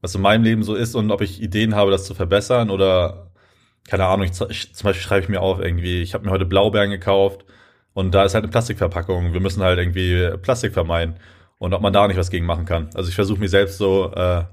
was 0.00 0.14
in 0.14 0.22
meinem 0.22 0.42
Leben 0.42 0.62
so 0.62 0.74
ist 0.74 0.94
und 0.94 1.10
ob 1.10 1.20
ich 1.20 1.40
Ideen 1.40 1.74
habe, 1.74 1.90
das 1.90 2.04
zu 2.04 2.14
verbessern 2.14 2.70
oder 2.70 3.30
keine 3.88 4.06
Ahnung, 4.06 4.26
ich, 4.26 4.40
ich 4.50 4.74
zum 4.74 4.84
Beispiel 4.84 5.02
schreibe 5.02 5.22
ich 5.22 5.28
mir 5.28 5.40
auf 5.40 5.60
irgendwie, 5.60 6.02
ich 6.02 6.14
habe 6.14 6.24
mir 6.24 6.30
heute 6.30 6.46
Blaubeeren 6.46 6.90
gekauft 6.90 7.44
und 7.92 8.14
da 8.14 8.24
ist 8.24 8.34
halt 8.34 8.44
eine 8.44 8.50
Plastikverpackung. 8.50 9.32
Wir 9.32 9.40
müssen 9.40 9.62
halt 9.62 9.78
irgendwie 9.78 10.36
Plastik 10.38 10.72
vermeiden 10.72 11.16
und 11.60 11.74
ob 11.74 11.82
man 11.82 11.92
da 11.92 12.08
nicht 12.08 12.16
was 12.16 12.30
gegen 12.30 12.46
machen 12.46 12.64
kann. 12.64 12.88
Also 12.94 13.10
ich 13.10 13.14
versuche 13.14 13.38
mir 13.38 13.48
selbst 13.48 13.76
so 13.76 14.10
äh, 14.14 14.44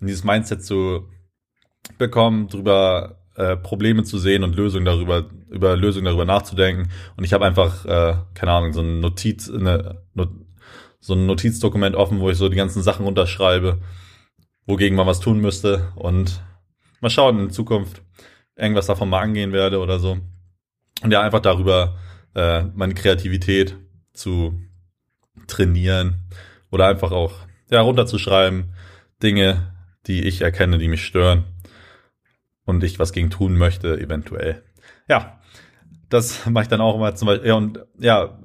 in 0.00 0.08
dieses 0.08 0.24
Mindset 0.24 0.64
zu 0.64 1.08
bekommen, 1.96 2.48
drüber 2.48 3.20
äh, 3.36 3.56
Probleme 3.56 4.02
zu 4.02 4.18
sehen 4.18 4.42
und 4.42 4.56
Lösungen 4.56 4.84
darüber, 4.84 5.30
über 5.48 5.76
Lösungen 5.76 6.06
darüber 6.06 6.24
nachzudenken. 6.24 6.90
Und 7.16 7.22
ich 7.22 7.32
habe 7.32 7.46
einfach, 7.46 7.84
äh, 7.84 8.16
keine 8.34 8.52
Ahnung, 8.52 8.72
so 8.72 8.80
ein 8.80 8.98
Notiz, 8.98 9.48
eine, 9.48 10.02
so 10.98 11.14
ein 11.14 11.26
Notizdokument 11.26 11.94
offen, 11.94 12.18
wo 12.18 12.28
ich 12.30 12.36
so 12.36 12.48
die 12.48 12.56
ganzen 12.56 12.82
Sachen 12.82 13.06
unterschreibe, 13.06 13.80
wogegen 14.66 14.96
man 14.96 15.06
was 15.06 15.20
tun 15.20 15.38
müsste. 15.38 15.92
Und 15.94 16.42
mal 17.00 17.10
schauen 17.10 17.38
in 17.38 17.50
Zukunft 17.50 18.02
irgendwas 18.56 18.86
davon 18.86 19.08
mal 19.08 19.20
angehen 19.20 19.52
werde 19.52 19.78
oder 19.78 20.00
so. 20.00 20.18
Und 21.00 21.12
ja, 21.12 21.20
einfach 21.20 21.40
darüber 21.40 21.96
äh, 22.34 22.64
meine 22.74 22.94
Kreativität 22.94 23.76
zu 24.12 24.60
trainieren 25.46 26.20
oder 26.70 26.86
einfach 26.86 27.12
auch 27.12 27.32
ja, 27.70 27.80
runterzuschreiben, 27.80 28.72
Dinge, 29.22 29.72
die 30.06 30.24
ich 30.24 30.42
erkenne, 30.42 30.78
die 30.78 30.88
mich 30.88 31.04
stören 31.04 31.44
und 32.64 32.82
ich 32.84 32.98
was 32.98 33.12
gegen 33.12 33.30
tun 33.30 33.56
möchte, 33.56 33.98
eventuell. 33.98 34.62
Ja, 35.08 35.40
das 36.08 36.46
mache 36.46 36.64
ich 36.64 36.68
dann 36.68 36.80
auch 36.80 36.94
immer 36.96 37.14
zum 37.14 37.26
Beispiel. 37.26 37.48
Ja, 37.48 37.54
und 37.54 37.80
ja, 37.98 38.38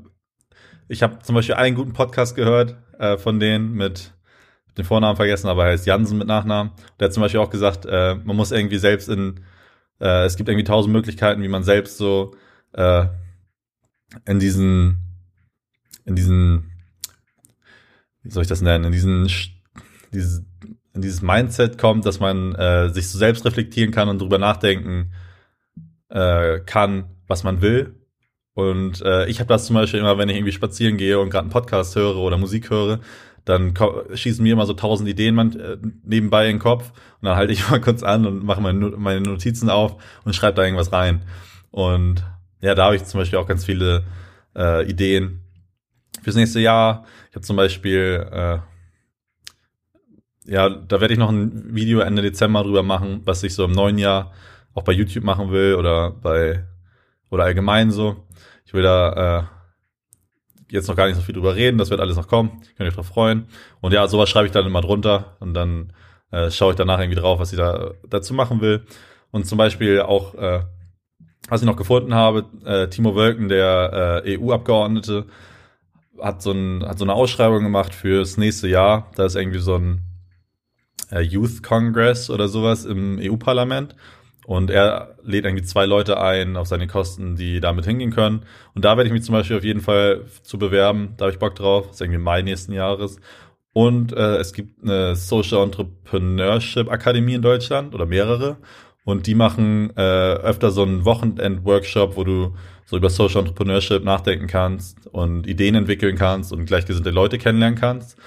ich 0.87 1.03
habe 1.03 1.19
zum 1.19 1.35
Beispiel 1.35 1.55
einen 1.55 1.75
guten 1.75 1.93
Podcast 1.93 2.35
gehört 2.35 2.77
äh, 2.97 3.17
von 3.17 3.39
denen 3.39 3.73
mit 3.73 4.13
den 4.77 4.85
Vornamen 4.85 5.15
vergessen, 5.15 5.47
aber 5.47 5.65
er 5.65 5.71
heißt 5.71 5.85
Jansen 5.85 6.17
mit 6.17 6.27
Nachnamen. 6.27 6.71
Der 6.99 7.05
hat 7.05 7.13
zum 7.13 7.21
Beispiel 7.21 7.39
auch 7.39 7.49
gesagt, 7.49 7.85
äh, 7.85 8.15
man 8.15 8.35
muss 8.35 8.51
irgendwie 8.51 8.77
selbst 8.77 9.09
in, 9.09 9.41
äh, 9.99 10.25
es 10.25 10.37
gibt 10.37 10.49
irgendwie 10.49 10.65
tausend 10.65 10.93
Möglichkeiten, 10.93 11.41
wie 11.41 11.47
man 11.47 11.63
selbst 11.63 11.97
so 11.97 12.35
äh, 12.73 13.05
in 14.25 14.39
diesen, 14.39 14.97
in 16.05 16.15
diesen 16.15 16.68
wie 18.23 18.31
soll 18.31 18.43
ich 18.43 18.49
das 18.49 18.61
nennen, 18.61 18.85
in 18.85 18.91
diesen, 18.91 19.29
dieses, 20.13 20.43
in 20.93 21.01
dieses 21.01 21.21
Mindset 21.21 21.77
kommt, 21.77 22.05
dass 22.05 22.19
man 22.19 22.55
äh, 22.55 22.89
sich 22.89 23.09
so 23.09 23.17
selbst 23.17 23.45
reflektieren 23.45 23.91
kann 23.91 24.09
und 24.09 24.19
drüber 24.21 24.37
nachdenken 24.37 25.13
äh, 26.09 26.59
kann, 26.59 27.05
was 27.27 27.43
man 27.43 27.61
will. 27.61 27.95
Und 28.53 29.01
äh, 29.01 29.27
ich 29.27 29.39
habe 29.39 29.47
das 29.47 29.65
zum 29.65 29.75
Beispiel 29.75 29.99
immer, 29.99 30.17
wenn 30.17 30.27
ich 30.27 30.35
irgendwie 30.35 30.51
spazieren 30.51 30.97
gehe 30.97 31.19
und 31.19 31.29
gerade 31.29 31.43
einen 31.43 31.51
Podcast 31.51 31.95
höre 31.95 32.17
oder 32.17 32.37
Musik 32.37 32.69
höre, 32.69 32.99
dann 33.45 33.73
schießen 34.13 34.43
mir 34.43 34.53
immer 34.53 34.65
so 34.65 34.73
tausend 34.73 35.07
Ideen 35.07 35.33
man, 35.33 35.57
äh, 35.57 35.77
nebenbei 36.03 36.47
in 36.47 36.57
den 36.57 36.61
Kopf 36.61 36.91
und 37.21 37.25
dann 37.25 37.35
halte 37.35 37.53
ich 37.53 37.69
mal 37.71 37.79
kurz 37.79 38.03
an 38.03 38.25
und 38.25 38.43
mache 38.43 38.61
meine, 38.61 38.91
meine 38.97 39.21
Notizen 39.21 39.69
auf 39.69 39.95
und 40.25 40.35
schreibe 40.35 40.55
da 40.55 40.63
irgendwas 40.63 40.91
rein. 40.91 41.23
Und 41.71 42.23
ja, 42.61 42.75
da 42.75 42.85
habe 42.85 42.95
ich 42.95 43.05
zum 43.05 43.19
Beispiel 43.19 43.39
auch 43.39 43.47
ganz 43.47 43.63
viele 43.65 44.03
äh, 44.55 44.85
Ideen, 44.89 45.41
fürs 46.21 46.35
nächste 46.35 46.59
Jahr. 46.59 47.05
Ich 47.29 47.35
habe 47.35 47.45
zum 47.45 47.55
Beispiel, 47.55 48.27
äh, 48.31 48.59
ja, 50.45 50.69
da 50.69 51.01
werde 51.01 51.13
ich 51.13 51.19
noch 51.19 51.29
ein 51.29 51.75
Video 51.75 51.99
Ende 51.99 52.21
Dezember 52.21 52.63
drüber 52.63 52.83
machen, 52.83 53.21
was 53.25 53.43
ich 53.43 53.53
so 53.53 53.65
im 53.65 53.71
neuen 53.71 53.97
Jahr 53.97 54.33
auch 54.73 54.83
bei 54.83 54.91
YouTube 54.91 55.23
machen 55.23 55.51
will 55.51 55.75
oder 55.75 56.11
bei 56.11 56.65
oder 57.29 57.43
allgemein 57.43 57.91
so. 57.91 58.25
Ich 58.65 58.73
will 58.73 58.83
da 58.83 59.39
äh, 59.39 59.43
jetzt 60.73 60.87
noch 60.87 60.95
gar 60.95 61.07
nicht 61.07 61.15
so 61.15 61.21
viel 61.21 61.35
drüber 61.35 61.55
reden, 61.55 61.77
das 61.77 61.89
wird 61.89 61.99
alles 61.99 62.15
noch 62.15 62.27
kommen. 62.27 62.49
Könnt 62.49 62.81
ihr 62.81 62.87
euch 62.87 62.95
drauf 62.95 63.07
freuen. 63.07 63.47
Und 63.81 63.93
ja, 63.93 64.07
sowas 64.07 64.29
schreibe 64.29 64.45
ich 64.47 64.51
dann 64.51 64.65
immer 64.65 64.81
drunter 64.81 65.37
und 65.39 65.53
dann 65.53 65.93
äh, 66.31 66.51
schaue 66.51 66.71
ich 66.71 66.77
danach 66.77 66.99
irgendwie 66.99 67.19
drauf, 67.19 67.39
was 67.39 67.51
ich 67.51 67.57
da 67.57 67.91
dazu 68.07 68.33
machen 68.33 68.61
will. 68.61 68.85
Und 69.31 69.45
zum 69.45 69.57
Beispiel 69.57 70.01
auch, 70.01 70.35
äh, 70.35 70.61
was 71.47 71.61
ich 71.61 71.67
noch 71.67 71.77
gefunden 71.77 72.13
habe, 72.13 72.45
äh, 72.65 72.87
Timo 72.87 73.15
Wölken, 73.15 73.49
der 73.49 74.23
äh, 74.25 74.37
EU-Abgeordnete, 74.37 75.25
hat 76.21 76.41
so, 76.41 76.51
ein, 76.51 76.83
hat 76.85 76.97
so 76.99 77.05
eine 77.05 77.13
Ausschreibung 77.13 77.63
gemacht 77.63 77.93
fürs 77.93 78.37
nächste 78.37 78.67
Jahr. 78.67 79.11
Da 79.15 79.25
ist 79.25 79.35
irgendwie 79.35 79.59
so 79.59 79.75
ein 79.75 80.01
äh, 81.11 81.21
Youth 81.21 81.63
Congress 81.63 82.29
oder 82.29 82.47
sowas 82.47 82.85
im 82.85 83.19
EU-Parlament. 83.21 83.95
Und 84.45 84.71
er 84.71 85.15
lädt 85.21 85.45
irgendwie 85.45 85.63
zwei 85.63 85.85
Leute 85.85 86.19
ein 86.19 86.57
auf 86.57 86.67
seine 86.67 86.87
Kosten, 86.87 87.35
die 87.35 87.59
damit 87.59 87.85
hingehen 87.85 88.11
können. 88.11 88.45
Und 88.73 88.83
da 88.83 88.97
werde 88.97 89.07
ich 89.07 89.13
mich 89.13 89.23
zum 89.23 89.33
Beispiel 89.33 89.57
auf 89.57 89.63
jeden 89.63 89.81
Fall 89.81 90.25
zu 90.41 90.57
bewerben. 90.57 91.13
Da 91.17 91.25
habe 91.25 91.33
ich 91.33 91.39
Bock 91.39 91.53
drauf. 91.55 91.85
Das 91.85 91.97
ist 91.97 92.01
irgendwie 92.01 92.19
Mai 92.19 92.41
nächsten 92.41 92.73
Jahres. 92.73 93.17
Und 93.73 94.11
äh, 94.13 94.37
es 94.37 94.53
gibt 94.53 94.83
eine 94.83 95.15
Social 95.15 95.63
Entrepreneurship 95.63 96.89
Akademie 96.89 97.35
in 97.35 97.43
Deutschland 97.43 97.93
oder 97.93 98.07
mehrere. 98.07 98.57
Und 99.05 99.27
die 99.27 99.35
machen 99.35 99.91
äh, 99.95 100.01
öfter 100.01 100.71
so 100.71 100.81
einen 100.81 101.05
Wochenend-Workshop, 101.05 102.17
wo 102.17 102.23
du 102.23 102.55
so 102.89 102.97
über 102.97 103.11
Social 103.11 103.41
Entrepreneurship 103.41 104.03
nachdenken 104.03 104.47
kannst 104.47 105.05
und 105.05 105.45
Ideen 105.45 105.75
entwickeln 105.75 106.15
kannst 106.15 106.51
und 106.51 106.65
gleichgesinnte 106.65 107.11
Leute 107.11 107.37
kennenlernen 107.37 107.77
kannst. 107.77 108.17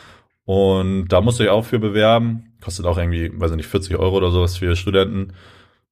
Und 0.44 1.08
da 1.08 1.20
musst 1.20 1.40
du 1.40 1.42
dich 1.42 1.50
auch 1.50 1.64
für 1.64 1.80
bewerben. 1.80 2.54
Kostet 2.60 2.86
auch 2.86 2.96
irgendwie, 2.96 3.32
weiß 3.34 3.50
ich 3.50 3.56
nicht, 3.56 3.66
40 3.66 3.96
Euro 3.96 4.18
oder 4.18 4.30
sowas 4.30 4.56
für 4.56 4.76
Studenten, 4.76 5.32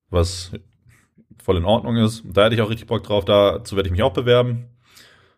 was 0.09 0.52
voll 1.42 1.56
in 1.56 1.64
Ordnung 1.64 1.96
ist. 1.96 2.22
Da 2.24 2.44
hätte 2.44 2.54
ich 2.54 2.62
auch 2.62 2.70
richtig 2.70 2.87
Bock 2.87 3.02
drauf, 3.02 3.24
dazu 3.24 3.74
werde 3.74 3.88
ich 3.88 3.92
mich 3.92 4.04
auch 4.04 4.12
bewerben. 4.12 4.66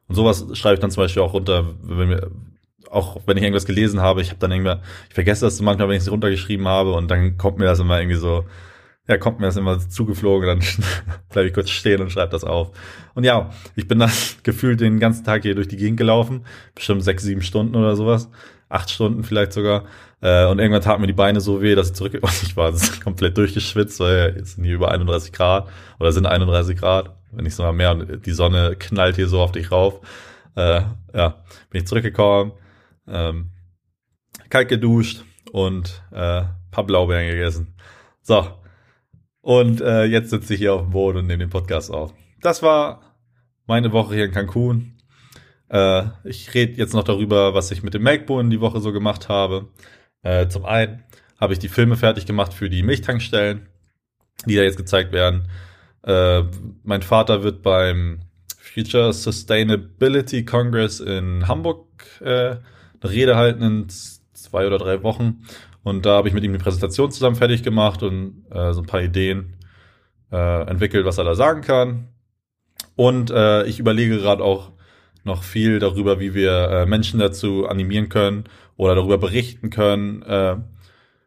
Und 0.09 0.14
sowas 0.14 0.45
schreibe 0.53 0.75
ich 0.75 0.81
dann 0.81 0.90
zum 0.90 1.03
Beispiel 1.03 1.23
auch 1.23 1.33
runter, 1.33 1.64
wenn 1.81 2.11
wir, 2.11 2.31
auch 2.90 3.18
wenn 3.25 3.38
ich 3.38 3.45
irgendwas 3.45 3.64
gelesen 3.64 4.03
habe, 4.03 4.21
ich 4.21 4.29
habe 4.29 4.40
dann 4.40 4.53
irgendwie, 4.53 4.75
ich 5.09 5.14
vergesse 5.14 5.47
das 5.47 5.59
manchmal, 5.62 5.88
wenn 5.88 5.97
ich 5.97 6.03
es 6.03 6.11
runtergeschrieben 6.11 6.68
habe 6.68 6.92
und 6.92 7.11
dann 7.11 7.38
kommt 7.38 7.57
mir 7.57 7.64
das 7.64 7.81
immer 7.81 7.99
irgendwie 7.99 8.18
so, 8.18 8.45
ja, 9.09 9.17
kommt 9.17 9.41
mir 9.41 9.47
das 9.47 9.57
immer 9.57 9.79
zugeflogen, 9.79 10.47
dann 10.47 10.61
bleibe 11.31 11.49
ich 11.49 11.55
kurz 11.55 11.71
stehen 11.71 12.01
und 12.01 12.12
schreibe 12.12 12.31
das 12.31 12.45
auf. 12.45 12.71
Und 13.15 13.25
ja, 13.25 13.51
ich 13.75 13.88
bin 13.88 13.99
dann 13.99 14.12
gefühlt 14.43 14.81
den 14.81 15.01
ganzen 15.01 15.25
Tag 15.25 15.43
hier 15.43 15.55
durch 15.55 15.69
die 15.69 15.77
Gegend 15.77 15.99
gelaufen, 15.99 16.45
bestimmt 16.75 17.03
sechs, 17.03 17.23
sieben 17.25 17.43
Stunden 17.43 17.75
oder 17.75 17.97
sowas, 17.97 18.31
acht 18.69 18.91
Stunden 18.91 19.25
vielleicht 19.25 19.53
sogar. 19.53 19.85
Äh, 20.21 20.47
und 20.47 20.61
irgendwann 20.61 20.83
taten 20.83 21.01
mir 21.01 21.09
die 21.09 21.12
Beine 21.12 21.41
so 21.41 21.61
weh, 21.61 21.75
dass 21.75 21.88
ich 21.88 21.95
zurück, 21.95 22.15
und 22.23 22.43
ich 22.43 22.57
war 22.57 22.73
komplett 23.03 23.37
durchgeschwitzt, 23.37 23.99
weil 23.99 24.37
jetzt 24.37 24.55
sind 24.55 24.65
hier 24.65 24.75
über 24.75 24.93
31 24.93 25.33
Grad 25.33 25.69
oder 25.99 26.12
sind 26.12 26.27
31 26.27 26.79
Grad, 26.79 27.17
wenn 27.33 27.45
nicht 27.45 27.57
sogar 27.57 27.73
mehr, 27.73 27.91
und 27.93 28.25
die 28.25 28.33
Sonne 28.33 28.77
knallt 28.79 29.17
hier 29.17 29.29
so 29.29 29.41
auf 29.41 29.53
dich 29.53 29.73
rauf. 29.73 30.01
Äh, 30.55 30.83
ja, 31.15 31.43
bin 31.71 31.81
ich 31.81 31.87
zurückgekommen, 31.87 32.53
ähm, 33.09 33.51
kalt 34.49 34.69
geduscht 34.69 35.25
und 35.51 36.03
äh, 36.12 36.43
paar 36.71 36.85
Blaubeeren 36.85 37.27
gegessen. 37.27 37.75
So, 38.21 38.47
und 39.43 39.81
äh, 39.81 40.05
jetzt 40.05 40.31
sitze 40.31 40.55
ich 40.55 40.61
hier 40.61 40.75
auf 40.75 40.83
dem 40.83 40.91
Boden 40.91 41.19
und 41.19 41.27
nehme 41.27 41.45
den 41.45 41.51
Podcast 41.51 41.91
auf. 41.91 42.15
Das 42.41 42.63
war 42.63 43.17
meine 43.67 43.93
Woche 43.93 44.15
hier 44.15 44.25
in 44.25 44.33
Cancun. 44.33 44.95
Äh, 45.69 46.05
ich 46.25 46.55
rede 46.55 46.75
jetzt 46.75 46.95
noch 46.95 47.05
darüber, 47.05 47.53
was 47.53 47.71
ich 47.71 47.83
mit 47.83 47.95
dem 47.95 48.03
MacBook 48.03 48.49
die 48.51 48.61
Woche 48.61 48.81
so 48.81 48.93
gemacht 48.93 49.29
habe. 49.29 49.69
Äh, 50.23 50.49
zum 50.49 50.65
einen 50.65 51.03
habe 51.41 51.53
ich 51.53 51.59
die 51.59 51.69
Filme 51.69 51.97
fertig 51.97 52.25
gemacht 52.25 52.55
für 52.55 52.71
die 52.71 52.83
Milchtankstellen, 52.83 53.69
die 54.47 54.57
da 54.57 54.63
jetzt 54.63 54.77
gezeigt 54.77 55.13
werden. 55.13 55.49
Äh, 56.05 56.45
mein 56.85 57.03
Vater 57.03 57.43
wird 57.43 57.63
beim 57.63 58.21
Future 58.59 59.13
Sustainability 59.13 60.45
Congress 60.45 61.01
in 61.01 61.49
Hamburg 61.49 61.87
äh, 62.21 62.57
eine 63.01 63.13
Rede 63.13 63.37
halten 63.37 63.63
in 63.63 63.87
zwei 63.88 64.67
oder 64.67 64.79
drei 64.79 65.03
Wochen. 65.03 65.45
Und 65.83 66.07
da 66.07 66.17
habe 66.17 66.29
ich 66.29 66.35
mit 66.35 66.45
ihm 66.45 66.53
die 66.53 66.59
Präsentation 66.59 67.11
zusammen 67.11 67.37
fertig 67.37 67.63
gemacht 67.63 68.03
und 68.03 68.45
äh, 68.51 68.73
so 68.73 68.81
ein 68.81 68.87
paar 68.87 69.03
Ideen 69.03 69.57
äh, 70.31 70.63
entwickelt, 70.69 71.05
was 71.05 71.19
er 71.19 71.25
da 71.25 71.35
sagen 71.35 71.61
kann. 71.61 72.09
Und 72.95 73.31
äh, 73.31 73.65
ich 73.65 73.79
überlege 73.79 74.19
gerade 74.19 74.45
auch 74.45 74.73
noch 75.25 75.43
viel 75.43 75.79
darüber, 75.79 76.21
wie 76.21 76.35
wir 76.35 76.69
äh, 76.71 76.87
Menschen 76.87 77.21
dazu 77.21 77.67
animieren 77.67 78.09
können 78.09 78.45
oder 78.77 78.95
darüber 78.95 79.19
berichten 79.19 79.71
können 79.71 80.23
äh, 80.23 80.57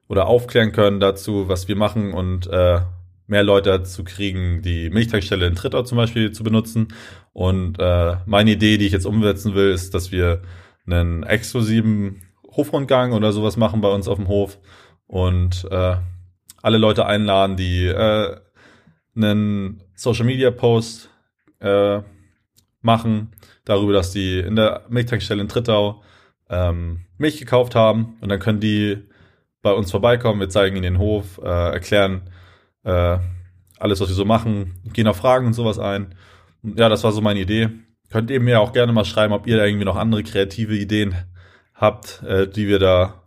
oder 0.07 0.27
aufklären 0.27 0.71
können 0.71 0.99
dazu, 0.99 1.47
was 1.47 1.67
wir 1.67 1.75
machen 1.75 2.13
und 2.13 2.47
äh, 2.47 2.81
mehr 3.27 3.43
Leute 3.43 3.69
dazu 3.69 4.03
kriegen, 4.03 4.61
die 4.61 4.89
Milchtankstelle 4.89 5.47
in 5.47 5.55
Trittau 5.55 5.83
zum 5.83 5.97
Beispiel 5.97 6.31
zu 6.31 6.43
benutzen. 6.43 6.89
Und 7.33 7.79
äh, 7.79 8.17
meine 8.25 8.51
Idee, 8.51 8.77
die 8.77 8.85
ich 8.85 8.91
jetzt 8.91 9.05
umsetzen 9.05 9.55
will, 9.55 9.71
ist, 9.71 9.93
dass 9.93 10.11
wir 10.11 10.41
einen 10.85 11.23
exklusiven 11.23 12.21
Hofrundgang 12.55 13.13
oder 13.13 13.31
sowas 13.31 13.57
machen 13.57 13.81
bei 13.81 13.89
uns 13.89 14.07
auf 14.07 14.17
dem 14.17 14.27
Hof 14.27 14.59
und 15.07 15.67
äh, 15.71 15.97
alle 16.61 16.77
Leute 16.77 17.05
einladen, 17.05 17.57
die 17.57 17.85
äh, 17.85 18.37
einen 19.15 19.83
Social 19.95 20.25
Media 20.25 20.51
Post 20.51 21.09
äh, 21.59 22.01
machen, 22.81 23.31
darüber, 23.65 23.93
dass 23.93 24.11
die 24.11 24.39
in 24.39 24.55
der 24.55 24.85
Milchtankstelle 24.89 25.41
in 25.41 25.47
Trittau 25.47 26.03
ähm, 26.49 27.05
Milch 27.17 27.37
gekauft 27.37 27.75
haben 27.75 28.17
und 28.21 28.29
dann 28.29 28.39
können 28.39 28.59
die 28.59 29.03
bei 29.61 29.71
uns 29.71 29.89
vorbeikommen, 29.89 30.39
wir 30.39 30.49
zeigen 30.49 30.75
ihnen 30.75 30.83
den 30.83 30.97
Hof, 30.99 31.39
äh, 31.43 31.71
erklären 31.71 32.29
äh, 32.83 33.17
alles, 33.79 33.99
was 33.99 34.09
wir 34.09 34.15
so 34.15 34.25
machen, 34.25 34.75
gehen 34.93 35.07
auf 35.07 35.17
Fragen 35.17 35.47
und 35.47 35.53
sowas 35.53 35.79
ein. 35.79 36.15
Und 36.61 36.79
ja, 36.79 36.87
das 36.87 37.03
war 37.03 37.11
so 37.11 37.21
meine 37.21 37.39
Idee. 37.39 37.69
Könnt 38.09 38.29
ihr 38.29 38.39
mir 38.39 38.61
auch 38.61 38.73
gerne 38.73 38.93
mal 38.93 39.05
schreiben, 39.05 39.33
ob 39.33 39.47
ihr 39.47 39.57
da 39.57 39.65
irgendwie 39.65 39.85
noch 39.85 39.95
andere 39.95 40.23
kreative 40.23 40.75
Ideen 40.75 41.15
habt, 41.75 42.23
äh, 42.23 42.47
die 42.47 42.67
wir 42.67 42.79
da 42.79 43.23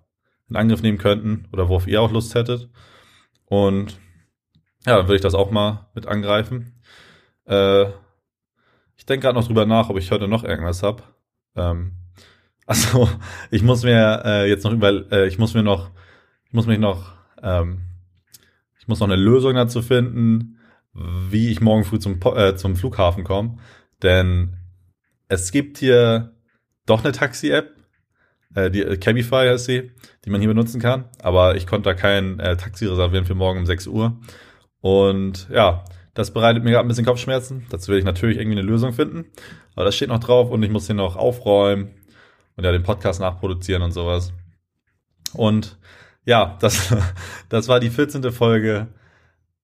in 0.49 0.57
Angriff 0.57 0.83
nehmen 0.83 0.99
könnten 0.99 1.47
oder 1.53 1.69
worauf 1.69 1.87
ihr 1.87 2.01
auch 2.03 2.11
Lust 2.11 2.35
hättet. 2.35 2.69
Und 3.45 3.99
ja, 4.87 4.97
dann 4.97 5.07
würde 5.07 5.17
ich 5.17 5.23
das 5.23 5.35
auch 5.35 5.51
mal 5.51 5.89
mit 5.95 6.07
angreifen. 6.07 6.81
Äh, 7.47 7.87
ich 8.97 9.07
denke 9.07 9.25
gerade 9.25 9.39
noch 9.39 9.47
drüber 9.47 9.67
nach, 9.67 9.91
ob 9.91 9.99
ich 9.99 10.11
heute 10.11 10.29
noch 10.29 10.45
irgendwas 10.45 10.83
habe. 10.83 11.03
Ähm, 11.55 11.93
also 12.67 13.09
ich 13.51 13.63
muss 13.63 13.85
mir 13.85 14.23
äh, 14.25 14.49
jetzt 14.49 14.65
noch 14.65 14.73
über, 14.73 15.11
äh, 15.13 15.27
ich 15.29 15.39
muss 15.39 15.55
mir 15.55 15.63
noch, 15.63 15.91
ich 16.45 16.53
muss 16.53 16.67
mich 16.67 16.79
noch, 16.79 17.13
ähm, 17.43 17.83
ich 18.79 18.89
muss 18.89 19.01
noch 19.01 19.07
eine 19.07 19.17
Lösung 19.17 19.55
dazu 19.55 19.83
finden, 19.83 20.59
wie 20.93 21.51
ich 21.51 21.61
morgen 21.61 21.85
früh 21.85 21.99
zum, 21.99 22.21
äh, 22.35 22.57
zum 22.57 22.77
Flughafen 22.77 23.25
komme. 23.25 23.59
Denn 24.03 24.57
es 25.29 25.53
gibt 25.53 25.79
hier 25.79 26.35
doch 26.87 27.05
eine 27.05 27.13
Taxi-App, 27.13 27.75
äh, 28.55 28.71
die 28.71 28.83
äh, 28.83 28.97
Cabify 28.97 29.47
heißt 29.49 29.67
sie, 29.67 29.93
die 30.25 30.31
man 30.31 30.41
hier 30.41 30.49
benutzen 30.49 30.81
kann. 30.81 31.07
Aber 31.23 31.57
ich 31.57 31.67
konnte 31.67 31.89
da 31.89 31.95
kein 31.95 32.41
äh, 32.41 32.57
Taxi 32.57 32.87
reservieren 32.87 33.25
für 33.25 33.35
morgen 33.35 33.61
um 33.61 33.67
6 33.67 33.87
Uhr. 33.87 34.19
Und 34.81 35.49
ja, 35.51 35.85
das 36.15 36.33
bereitet 36.33 36.65
mir 36.65 36.71
gerade 36.71 36.85
ein 36.85 36.89
bisschen 36.89 37.05
Kopfschmerzen. 37.05 37.67
Dazu 37.71 37.93
will 37.93 37.99
ich 37.99 38.05
natürlich 38.05 38.39
irgendwie 38.39 38.59
eine 38.59 38.67
Lösung 38.67 38.93
finden. 38.93 39.27
Aber 39.75 39.85
das 39.85 39.97
steht 39.97 40.09
noch 40.09 40.21
drauf 40.21 40.51
und 40.51 40.63
ich 40.63 40.71
muss 40.71 40.87
hier 40.87 40.97
noch 40.97 41.17
aufräumen 41.17 41.95
und 42.57 42.65
ja 42.65 42.73
den 42.73 42.83
Podcast 42.83 43.21
nachproduzieren 43.21 43.83
und 43.83 43.93
sowas. 43.93 44.33
Und 45.33 45.79
ja, 46.25 46.57
das, 46.61 46.95
das 47.49 47.69
war 47.69 47.81
die 47.81 47.91
14. 47.91 48.33
Folge 48.33 48.89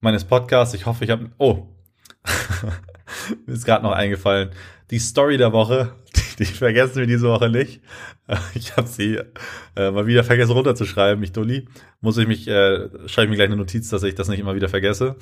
meines 0.01 0.25
Podcasts. 0.25 0.75
Ich 0.75 0.87
hoffe, 0.87 1.05
ich 1.05 1.11
habe. 1.11 1.31
Oh, 1.39 1.67
mir 3.47 3.55
ist 3.55 3.65
gerade 3.65 3.83
noch 3.83 3.93
eingefallen. 3.93 4.51
Die 4.91 4.99
Story 4.99 5.37
der 5.39 5.53
Woche, 5.53 5.93
die, 6.39 6.45
vergessen 6.45 6.97
wir 6.97 7.07
diese 7.07 7.29
Woche 7.29 7.49
nicht. 7.49 7.81
Ich 8.55 8.77
habe 8.77 8.89
sie 8.89 9.21
äh, 9.77 9.91
mal 9.91 10.07
wieder 10.07 10.25
vergessen 10.25 10.53
runterzuschreiben, 10.53 11.21
mich 11.21 11.33
Dulli. 11.33 11.69
Muss 12.01 12.17
ich 12.17 12.27
mich, 12.27 12.49
äh, 12.49 12.89
schreibe 13.07 13.27
ich 13.27 13.31
mir 13.31 13.37
gleich 13.37 13.49
eine 13.49 13.57
Notiz, 13.57 13.91
dass 13.91 14.03
ich 14.03 14.15
das 14.15 14.29
nicht 14.29 14.41
immer 14.41 14.55
wieder 14.55 14.71
vergesse. 14.71 15.17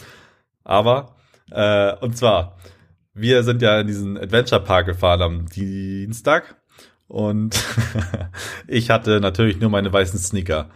Aber, 0.63 1.17
äh, 1.51 1.95
und 1.97 2.17
zwar, 2.17 2.59
wir 3.15 3.43
sind 3.43 3.61
ja 3.61 3.81
in 3.81 3.87
diesen 3.87 4.17
Adventure 4.17 4.63
Park 4.63 4.87
gefahren 4.87 5.23
am 5.23 5.47
Dienstag 5.47 6.57
und 7.09 7.63
ich 8.69 8.91
hatte 8.91 9.21
natürlich 9.21 9.61
nur 9.61 9.69
meine 9.69 9.93
weißen 9.93 10.19
Sneaker, 10.19 10.71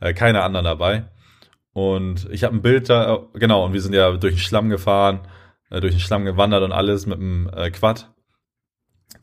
äh, 0.00 0.14
keine 0.14 0.42
anderen 0.42 0.64
dabei. 0.64 1.04
Und 1.72 2.28
ich 2.30 2.44
habe 2.44 2.56
ein 2.56 2.62
Bild 2.62 2.88
da, 2.90 3.26
genau, 3.34 3.64
und 3.64 3.72
wir 3.72 3.80
sind 3.80 3.94
ja 3.94 4.10
durch 4.12 4.34
den 4.34 4.40
Schlamm 4.40 4.68
gefahren, 4.68 5.20
äh, 5.70 5.80
durch 5.80 5.94
den 5.94 6.00
Schlamm 6.00 6.24
gewandert 6.24 6.62
und 6.62 6.72
alles 6.72 7.06
mit 7.06 7.18
dem 7.18 7.50
äh, 7.54 7.70
Quad. 7.70 8.11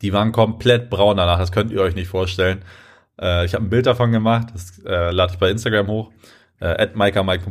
Die 0.02 0.12
waren 0.12 0.32
komplett 0.32 0.90
braun 0.90 1.16
danach, 1.16 1.38
das 1.38 1.52
könnt 1.52 1.70
ihr 1.70 1.80
euch 1.80 1.94
nicht 1.94 2.08
vorstellen. 2.08 2.64
Äh, 3.20 3.44
ich 3.44 3.54
habe 3.54 3.64
ein 3.64 3.70
Bild 3.70 3.86
davon 3.86 4.12
gemacht, 4.12 4.48
das 4.52 4.78
äh, 4.84 5.10
lade 5.10 5.32
ich 5.32 5.38
bei 5.38 5.50
Instagram 5.50 5.88
hoch. 5.88 6.10
Äh, 6.60 6.82
at 6.82 6.94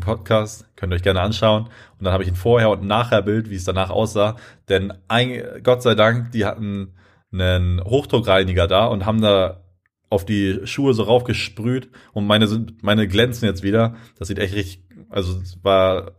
Podcast, 0.02 0.68
könnt 0.76 0.93
ihr 0.93 0.95
euch 0.95 1.04
gerne 1.04 1.22
anschauen. 1.22 1.64
Und 1.97 2.06
dann 2.06 2.14
habe 2.14 2.24
ich 2.24 2.30
ein 2.30 2.36
Vorher- 2.36 2.70
und 2.70 2.84
Nachher-Bild, 2.84 3.50
wie 3.50 3.56
es 3.56 3.64
danach 3.64 3.89
aussah. 3.89 4.36
Denn 4.70 4.93
ein, 5.08 5.41
Gott 5.64 5.82
sei 5.82 5.95
Dank, 5.95 6.32
die 6.32 6.45
hatten 6.45 6.93
einen 7.32 7.84
Hochdruckreiniger 7.84 8.68
da 8.68 8.86
und 8.86 9.06
haben 9.06 9.22
da 9.22 9.64
auf 10.10 10.26
die 10.26 10.62
Schuhe 10.66 10.93
so 10.93 11.04
raufgesprüht 11.04 11.89
und 12.14 12.26
meine 12.26 12.47
meine 12.82 13.08
glänzen 13.08 13.47
jetzt 13.47 13.64
wieder. 13.64 13.95
Das 14.18 14.28
sieht 14.28 14.39
echt 14.39 14.56
richtig, 14.56 14.84
also 15.10 15.39
es 15.39 15.64
war 15.64 16.14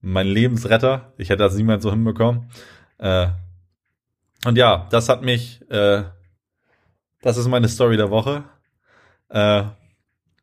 mein 0.00 0.26
Lebensretter. 0.26 1.12
Ich 1.18 1.28
hätte 1.28 1.42
das 1.42 1.56
niemals 1.56 1.82
so 1.82 1.90
hinbekommen. 1.90 2.50
Äh, 2.98 3.28
und 4.44 4.56
ja, 4.56 4.86
das 4.90 5.08
hat 5.08 5.22
mich, 5.22 5.60
äh, 5.70 6.04
das 7.22 7.36
ist 7.36 7.48
meine 7.48 7.68
Story 7.68 7.96
der 7.96 8.10
Woche. 8.10 8.44
Äh, 9.28 9.64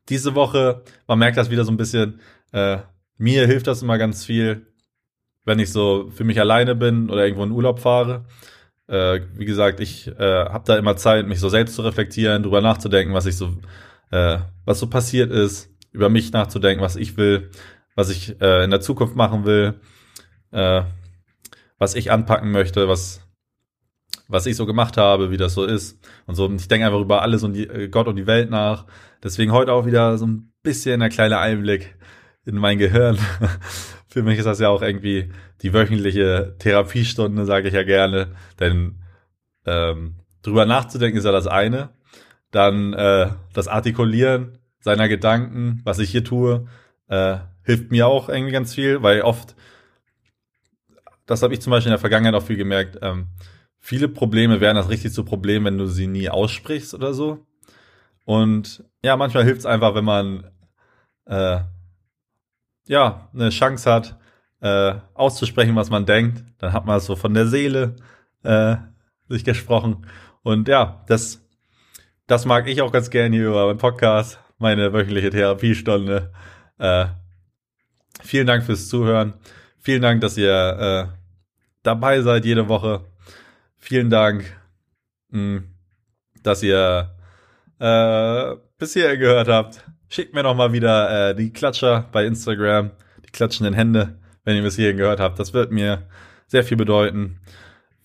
diese 0.08 0.34
Woche, 0.34 0.82
man 1.06 1.18
merkt 1.18 1.36
das 1.36 1.50
wieder 1.50 1.64
so 1.64 1.72
ein 1.72 1.76
bisschen, 1.76 2.20
äh, 2.52 2.78
mir 3.18 3.46
hilft 3.46 3.66
das 3.66 3.82
immer 3.82 3.98
ganz 3.98 4.24
viel, 4.24 4.66
wenn 5.44 5.58
ich 5.58 5.72
so 5.72 6.10
für 6.10 6.24
mich 6.24 6.38
alleine 6.40 6.74
bin 6.74 7.10
oder 7.10 7.24
irgendwo 7.24 7.44
in 7.44 7.52
Urlaub 7.52 7.80
fahre. 7.80 8.26
Äh, 8.88 9.20
wie 9.34 9.46
gesagt, 9.46 9.80
ich 9.80 10.08
äh, 10.08 10.44
habe 10.44 10.64
da 10.66 10.76
immer 10.76 10.96
Zeit, 10.96 11.26
mich 11.26 11.40
so 11.40 11.48
selbst 11.48 11.74
zu 11.74 11.82
reflektieren, 11.82 12.42
drüber 12.42 12.60
nachzudenken, 12.60 13.14
was 13.14 13.26
ich 13.26 13.36
so, 13.36 13.56
äh, 14.10 14.38
was 14.64 14.78
so 14.78 14.88
passiert 14.88 15.32
ist, 15.32 15.70
über 15.90 16.08
mich 16.08 16.32
nachzudenken, 16.32 16.84
was 16.84 16.96
ich 16.96 17.16
will, 17.16 17.50
was 17.96 18.10
ich 18.10 18.40
äh, 18.40 18.62
in 18.64 18.70
der 18.70 18.80
Zukunft 18.80 19.16
machen 19.16 19.44
will, 19.44 19.80
äh, 20.52 20.82
was 21.78 21.94
ich 21.94 22.12
anpacken 22.12 22.52
möchte, 22.52 22.88
was 22.88 23.25
was 24.28 24.46
ich 24.46 24.56
so 24.56 24.66
gemacht 24.66 24.96
habe, 24.96 25.30
wie 25.30 25.36
das 25.36 25.54
so 25.54 25.64
ist 25.64 25.98
und 26.26 26.34
so. 26.34 26.46
Und 26.46 26.60
ich 26.60 26.68
denke 26.68 26.86
einfach 26.86 27.00
über 27.00 27.22
alles 27.22 27.42
und 27.42 27.54
die, 27.54 27.68
äh, 27.68 27.88
Gott 27.88 28.08
und 28.08 28.16
die 28.16 28.26
Welt 28.26 28.50
nach. 28.50 28.86
Deswegen 29.22 29.52
heute 29.52 29.72
auch 29.72 29.86
wieder 29.86 30.18
so 30.18 30.26
ein 30.26 30.52
bisschen 30.62 31.02
ein 31.02 31.10
kleiner 31.10 31.38
Einblick 31.38 31.96
in 32.44 32.56
mein 32.56 32.78
Gehirn. 32.78 33.18
Für 34.08 34.22
mich 34.22 34.38
ist 34.38 34.46
das 34.46 34.60
ja 34.60 34.68
auch 34.68 34.82
irgendwie 34.82 35.30
die 35.62 35.72
wöchentliche 35.72 36.56
Therapiestunde, 36.58 37.44
sage 37.44 37.68
ich 37.68 37.74
ja 37.74 37.82
gerne. 37.82 38.32
Denn 38.58 39.02
ähm, 39.64 40.16
drüber 40.42 40.64
nachzudenken 40.64 41.18
ist 41.18 41.24
ja 41.24 41.32
das 41.32 41.46
eine. 41.46 41.90
Dann 42.50 42.92
äh, 42.94 43.30
das 43.52 43.68
Artikulieren 43.68 44.58
seiner 44.80 45.08
Gedanken, 45.08 45.80
was 45.84 45.98
ich 45.98 46.10
hier 46.10 46.24
tue, 46.24 46.66
äh, 47.08 47.38
hilft 47.64 47.90
mir 47.90 48.06
auch 48.06 48.28
irgendwie 48.28 48.52
ganz 48.52 48.74
viel, 48.74 49.02
weil 49.02 49.22
oft, 49.22 49.56
das 51.26 51.42
habe 51.42 51.52
ich 51.52 51.60
zum 51.60 51.72
Beispiel 51.72 51.88
in 51.88 51.94
der 51.94 51.98
Vergangenheit 51.98 52.34
auch 52.34 52.46
viel 52.46 52.56
gemerkt, 52.56 52.98
ähm, 53.02 53.26
viele 53.86 54.08
Probleme 54.08 54.60
werden 54.60 54.74
das 54.76 54.88
richtig 54.88 55.12
zu 55.12 55.24
Problem, 55.24 55.64
wenn 55.64 55.78
du 55.78 55.86
sie 55.86 56.08
nie 56.08 56.28
aussprichst 56.28 56.92
oder 56.92 57.14
so. 57.14 57.46
Und 58.24 58.82
ja, 59.04 59.16
manchmal 59.16 59.44
hilft 59.44 59.60
es 59.60 59.66
einfach, 59.66 59.94
wenn 59.94 60.04
man 60.04 60.50
äh, 61.26 61.60
ja 62.88 63.28
eine 63.32 63.50
Chance 63.50 63.92
hat, 63.92 64.18
äh, 64.60 64.96
auszusprechen, 65.14 65.76
was 65.76 65.88
man 65.88 66.04
denkt. 66.04 66.42
Dann 66.58 66.72
hat 66.72 66.84
man 66.84 66.96
es 66.96 67.06
so 67.06 67.14
von 67.14 67.32
der 67.32 67.46
Seele 67.46 67.94
äh, 68.42 68.74
sich 69.28 69.44
gesprochen. 69.44 70.04
Und 70.42 70.66
ja, 70.66 71.04
das, 71.06 71.46
das 72.26 72.44
mag 72.44 72.66
ich 72.66 72.82
auch 72.82 72.90
ganz 72.90 73.08
gerne 73.08 73.36
hier 73.36 73.46
über 73.46 73.66
meinen 73.66 73.78
Podcast, 73.78 74.40
meine 74.58 74.92
wöchentliche 74.92 75.30
Therapiestunde. 75.30 76.32
Äh, 76.78 77.06
vielen 78.20 78.48
Dank 78.48 78.64
fürs 78.64 78.88
Zuhören. 78.88 79.34
Vielen 79.78 80.02
Dank, 80.02 80.22
dass 80.22 80.36
ihr 80.36 80.50
äh, 80.50 81.06
dabei 81.84 82.20
seid 82.22 82.44
jede 82.44 82.68
Woche 82.68 83.04
vielen 83.86 84.10
Dank, 84.10 84.44
hm, 85.30 85.68
dass 86.42 86.62
ihr 86.64 87.14
äh, 87.78 88.56
bis 88.78 88.94
hierher 88.94 89.16
gehört 89.16 89.46
habt. 89.46 89.84
Schickt 90.08 90.34
mir 90.34 90.42
noch 90.42 90.56
mal 90.56 90.72
wieder 90.72 91.30
äh, 91.30 91.34
die 91.36 91.52
Klatscher 91.52 92.08
bei 92.10 92.26
Instagram, 92.26 92.90
die 93.24 93.30
klatschenden 93.30 93.74
Hände, 93.74 94.18
wenn 94.44 94.56
ihr 94.56 94.62
bis 94.62 94.74
hierhin 94.74 94.96
gehört 94.96 95.20
habt. 95.20 95.38
Das 95.38 95.54
wird 95.54 95.70
mir 95.70 96.08
sehr 96.48 96.64
viel 96.64 96.76
bedeuten. 96.76 97.40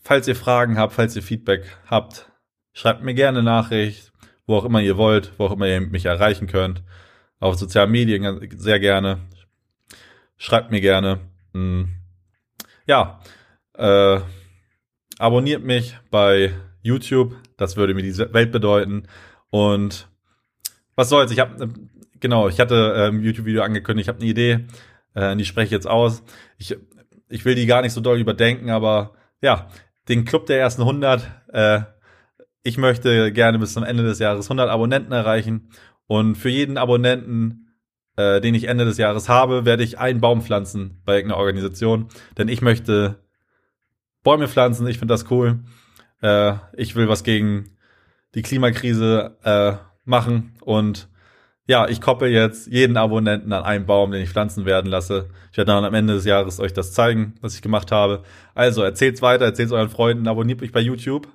Falls 0.04 0.28
ihr 0.28 0.36
Fragen 0.36 0.78
habt, 0.78 0.94
falls 0.94 1.16
ihr 1.16 1.24
Feedback 1.24 1.64
habt, 1.88 2.32
schreibt 2.74 3.02
mir 3.02 3.16
gerne 3.16 3.42
Nachricht, 3.42 4.12
wo 4.46 4.58
auch 4.58 4.66
immer 4.66 4.82
ihr 4.82 4.98
wollt, 4.98 5.34
wo 5.38 5.46
auch 5.46 5.52
immer 5.52 5.68
ihr 5.68 5.82
mich 5.82 6.06
erreichen 6.06 6.46
könnt. 6.46 6.84
Auf 7.40 7.56
sozialen 7.56 7.90
Medien 7.90 8.40
sehr 8.58 8.80
gerne. 8.80 9.18
Schreibt 10.38 10.70
mir 10.70 10.82
gerne. 10.82 11.22
Hm. 11.54 11.90
Ja, 12.86 13.20
äh, 13.74 14.20
abonniert 15.22 15.64
mich 15.64 15.98
bei 16.10 16.52
YouTube, 16.82 17.36
das 17.56 17.78
würde 17.78 17.94
mir 17.94 18.02
die 18.02 18.18
Welt 18.18 18.52
bedeuten. 18.52 19.04
Und 19.52 20.08
was 20.96 21.10
soll's, 21.10 21.32
ich 21.32 21.40
habe, 21.40 21.70
genau, 22.20 22.50
ich 22.50 22.60
hatte 22.60 22.94
ähm, 22.98 23.22
YouTube-Video 23.22 23.62
angekündigt, 23.62 24.06
ich 24.06 24.10
habe 24.10 24.20
eine 24.20 24.30
Idee, 24.30 24.66
äh, 25.14 25.36
die 25.36 25.46
spreche 25.46 25.66
ich 25.66 25.72
jetzt 25.72 25.88
aus. 25.88 26.24
Ich, 26.58 26.76
ich 27.30 27.46
will 27.46 27.56
die 27.56 27.68
gar 27.68 27.84
nicht 27.84 27.94
so 27.94 28.02
doll 28.02 28.20
überdenken, 28.20 28.72
aber 28.72 29.14
ja, 29.42 29.68
den 30.10 30.26
Club 30.26 30.48
der 30.48 30.60
ersten 30.60 30.82
100, 30.82 31.30
äh, 31.54 31.82
ich 32.64 32.78
möchte 32.78 33.32
gerne 33.32 33.60
bis 33.60 33.74
zum 33.74 33.84
Ende 33.84 34.04
des 34.04 34.20
Jahres 34.20 34.48
100 34.48 34.70
Abonnenten 34.70 35.12
erreichen. 35.12 35.70
Und 36.08 36.36
für 36.36 36.50
jeden 36.50 36.78
Abonnenten, 36.78 37.74
äh, 38.18 38.42
den 38.42 38.56
ich 38.56 38.66
Ende 38.66 38.86
des 38.86 38.98
Jahres 38.98 39.30
habe, 39.30 39.66
werde 39.66 39.84
ich 39.84 40.00
einen 40.00 40.20
Baum 40.20 40.42
pflanzen 40.42 41.02
bei 41.06 41.16
irgendeiner 41.16 41.40
Organisation. 41.40 42.08
Denn 42.38 42.48
ich 42.48 42.62
möchte 42.62 43.22
Bäume 44.24 44.48
pflanzen, 44.48 44.88
ich 44.88 45.00
finde 45.00 45.14
das 45.14 45.30
cool. 45.32 45.60
Äh, 46.22 46.54
ich 46.74 46.96
will 46.96 47.08
was 47.08 47.24
gegen 47.24 47.78
die 48.36 48.42
Klimakrise 48.42 49.38
äh, 49.44 49.74
machen 50.06 50.54
und 50.62 51.10
ja, 51.68 51.88
ich 51.88 52.02
koppel 52.02 52.30
jetzt 52.30 52.68
jeden 52.68 52.98
Abonnenten 52.98 53.54
an 53.54 53.64
einen 53.64 53.86
Baum, 53.86 54.12
den 54.12 54.22
ich 54.22 54.30
pflanzen 54.30 54.66
werden 54.66 54.90
lasse. 54.90 55.30
Ich 55.52 55.58
werde 55.58 55.72
dann 55.72 55.86
am 55.86 55.94
Ende 55.94 56.16
des 56.16 56.26
Jahres 56.26 56.60
euch 56.60 56.74
das 56.74 56.92
zeigen, 56.92 57.36
was 57.40 57.56
ich 57.56 57.62
gemacht 57.62 57.92
habe. 57.92 58.24
Also 58.56 58.84
erzählt's 58.84 59.22
weiter, 59.22 59.46
erzählt's 59.46 59.72
euren 59.72 59.90
Freunden, 59.90 60.28
abonniert 60.28 60.62
mich 60.62 60.72
bei 60.72 60.82
YouTube, 60.82 61.28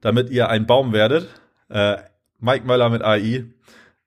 damit 0.00 0.30
ihr 0.30 0.48
ein 0.48 0.66
Baum 0.66 0.92
werdet. 0.92 1.28
Äh, 1.68 1.98
Mike 2.40 2.66
Möller 2.66 2.88
mit 2.88 3.02
AI. 3.02 3.44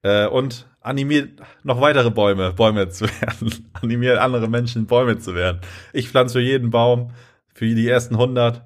Äh, 0.03 0.27
und 0.27 0.67
animiert 0.81 1.39
noch 1.63 1.81
weitere 1.81 2.11
Bäume, 2.11 2.53
Bäume 2.53 2.89
zu 2.89 3.05
werden. 3.05 3.53
animiert 3.73 4.17
andere 4.17 4.49
Menschen, 4.49 4.87
Bäume 4.87 5.19
zu 5.19 5.35
werden. 5.35 5.61
Ich 5.93 6.09
pflanze 6.09 6.39
für 6.39 6.41
jeden 6.43 6.69
Baum, 6.69 7.11
für 7.57 7.65
die 7.65 7.89
ersten 7.89 8.13
100. 8.15 8.61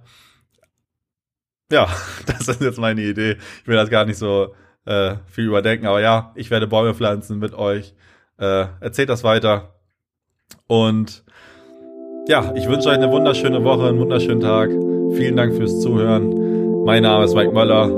Ja, 1.71 1.87
das 2.25 2.47
ist 2.49 2.61
jetzt 2.61 2.77
meine 2.77 3.01
Idee. 3.01 3.37
Ich 3.61 3.67
will 3.67 3.77
das 3.77 3.89
gar 3.89 4.05
nicht 4.05 4.17
so 4.17 4.53
äh, 4.85 5.15
viel 5.27 5.45
überdenken, 5.45 5.87
aber 5.87 6.01
ja, 6.01 6.33
ich 6.35 6.51
werde 6.51 6.67
Bäume 6.67 6.93
pflanzen 6.93 7.39
mit 7.39 7.53
euch. 7.53 7.93
Äh, 8.37 8.65
erzählt 8.81 9.09
das 9.09 9.23
weiter. 9.23 9.75
Und 10.67 11.23
ja, 12.27 12.53
ich 12.55 12.67
wünsche 12.67 12.89
euch 12.89 12.95
eine 12.95 13.11
wunderschöne 13.11 13.63
Woche, 13.63 13.87
einen 13.87 13.99
wunderschönen 13.99 14.41
Tag. 14.41 14.69
Vielen 15.15 15.37
Dank 15.37 15.55
fürs 15.55 15.79
Zuhören. 15.79 16.83
Mein 16.83 17.03
Name 17.03 17.23
ist 17.23 17.33
Mike 17.33 17.53
Möller. 17.53 17.89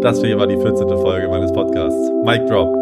Das 0.00 0.22
hier 0.22 0.38
war 0.38 0.46
die 0.46 0.56
14. 0.56 0.88
Folge 0.88 1.28
meines 1.28 1.52
Podcasts. 1.52 2.10
Mike 2.24 2.46
Drop. 2.46 2.79